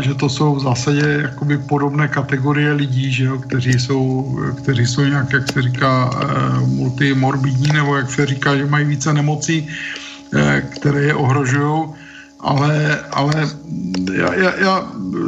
[0.00, 5.02] že to jsou v zásadě jakoby podobné kategorie lidí, že jo, kteří, jsou, kteří jsou
[5.04, 9.68] nějak, jak se říká, eh, multimorbidní, nebo jak se říká, že mají více nemocí,
[10.34, 11.84] eh, které je ohrožují.
[12.42, 13.48] Ale, ale
[14.14, 14.74] já, já, já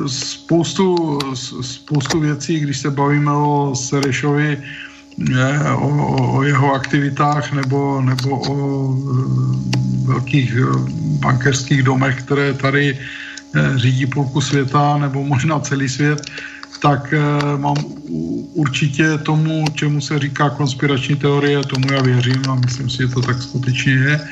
[0.06, 1.18] spoustu,
[1.60, 5.88] spoustu věcí, když se bavíme o Serešovi, eh, o,
[6.38, 8.54] o, jeho aktivitách nebo, nebo o
[10.04, 10.58] velkých
[11.22, 12.98] bankerských domech, které tady
[13.76, 16.30] řídí půlku světa nebo možná celý svět,
[16.84, 17.76] tak eh, mám
[18.54, 23.20] určitě tomu, čemu se říká konspirační teorie, tomu já věřím a myslím si, že to
[23.20, 24.28] tak skutečně je.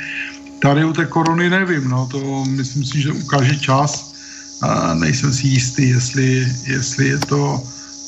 [0.60, 4.14] Tady u té korony nevím, no, to myslím si, že ukáže čas
[4.62, 7.62] a nejsem si jistý, jestli, jestli je to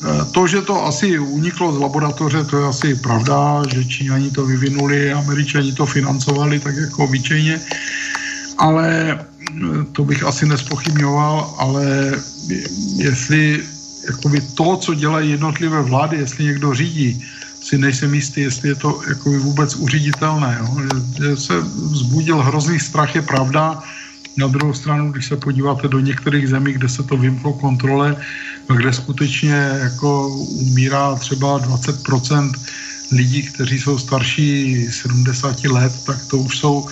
[0.04, 4.46] eh, to, že to asi uniklo z laboratoře, to je asi pravda, že Číňani to
[4.46, 7.60] vyvinuli, Američani to financovali tak jako obyčejně,
[8.58, 9.18] ale
[9.92, 12.12] to bych asi nespochybňoval, ale
[12.96, 13.62] jestli
[14.06, 17.24] jakoby to, co dělají jednotlivé vlády, jestli někdo řídí,
[17.64, 20.58] si nejsem jistý, jestli je to jakoby vůbec uříditelné.
[20.60, 20.76] Jo?
[20.82, 20.88] Že,
[21.24, 23.82] že se vzbudil hrozný strach, je pravda.
[24.36, 28.16] Na druhou stranu, když se podíváte do některých zemí, kde se to vymklo kontrole,
[28.76, 32.52] kde skutečně jako umírá třeba 20%
[33.12, 36.88] lidí, kteří jsou starší 70 let, tak to už jsou,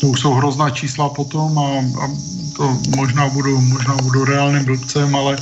[0.00, 1.68] to už jsou hrozná čísla potom a,
[2.04, 2.08] a
[2.56, 5.38] to možná budu, možná budu reálným blbcem, ale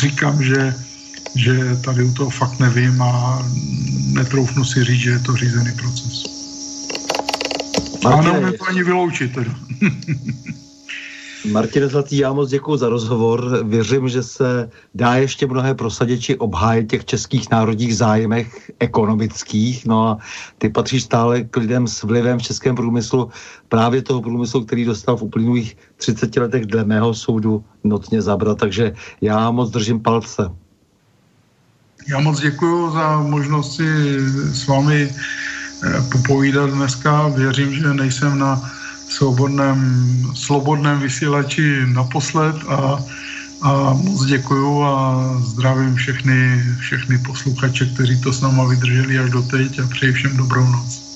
[0.00, 0.74] říkám, že,
[1.34, 3.42] že tady u toho fakt nevím a
[4.12, 6.26] netroufnu si říct, že je to řízený proces.
[8.04, 9.54] Ale neumím to ani vyloučit teda.
[11.52, 13.64] Martin Zlatý, já moc děkuji za rozhovor.
[13.64, 19.86] Věřím, že se dá ještě mnohé prosadit či obhájit těch českých národních zájmech ekonomických.
[19.86, 20.18] No a
[20.58, 23.30] ty patříš stále k lidem s vlivem v českém průmyslu,
[23.68, 28.58] právě toho průmyslu, který dostal v uplynulých 30 letech dle mého soudu notně zabrat.
[28.58, 30.50] Takže já moc držím palce.
[32.08, 34.18] Já moc děkuji za možnost si
[34.54, 37.28] s vámi eh, popovídat dneska.
[37.28, 38.75] Věřím, že nejsem na
[39.16, 39.80] svobodném,
[40.34, 43.04] slobodném vysílači naposled a,
[43.62, 49.42] a moc děkuju a zdravím všechny, všechny posluchače, kteří to s náma vydrželi až do
[49.42, 51.06] teď a přeji všem dobrou noc.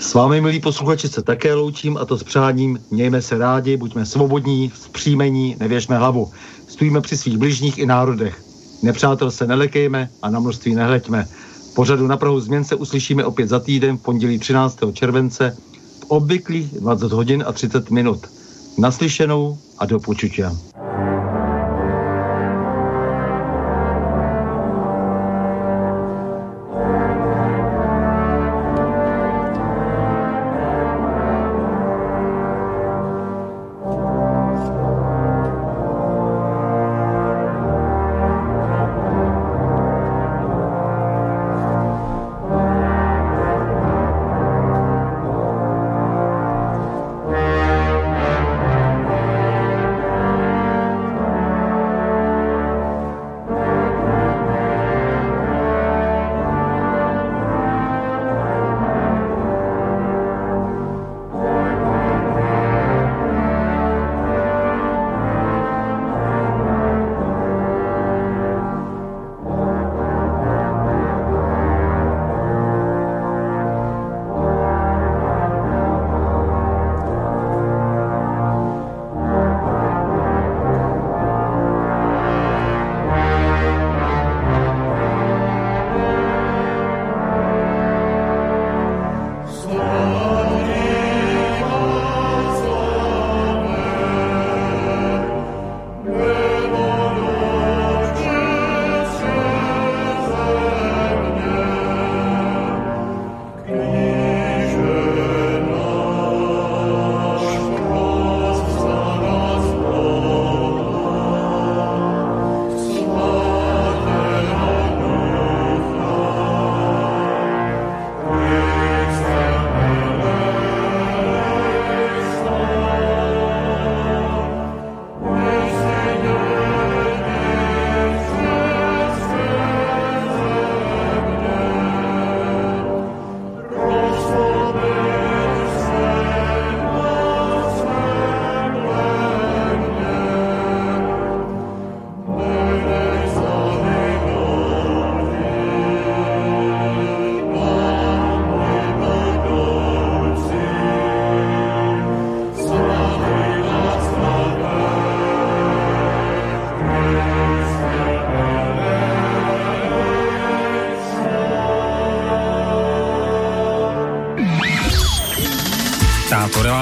[0.00, 2.78] S vámi, milí posluchači, se také loučím a to s přáním.
[2.90, 6.30] Mějme se rádi, buďme svobodní, vzpřímení, nevěžme hlavu.
[6.68, 8.42] Stojíme při svých bližních i národech.
[8.82, 11.28] Nepřátel se nelekejme a na množství nehleďme.
[11.74, 14.78] Pořadu na Prahu změn se uslyšíme opět za týden v pondělí 13.
[14.92, 15.81] července v
[16.12, 18.20] obvyklých 20 hodin a 30 minut.
[18.78, 20.52] Naslyšenou a do počutia.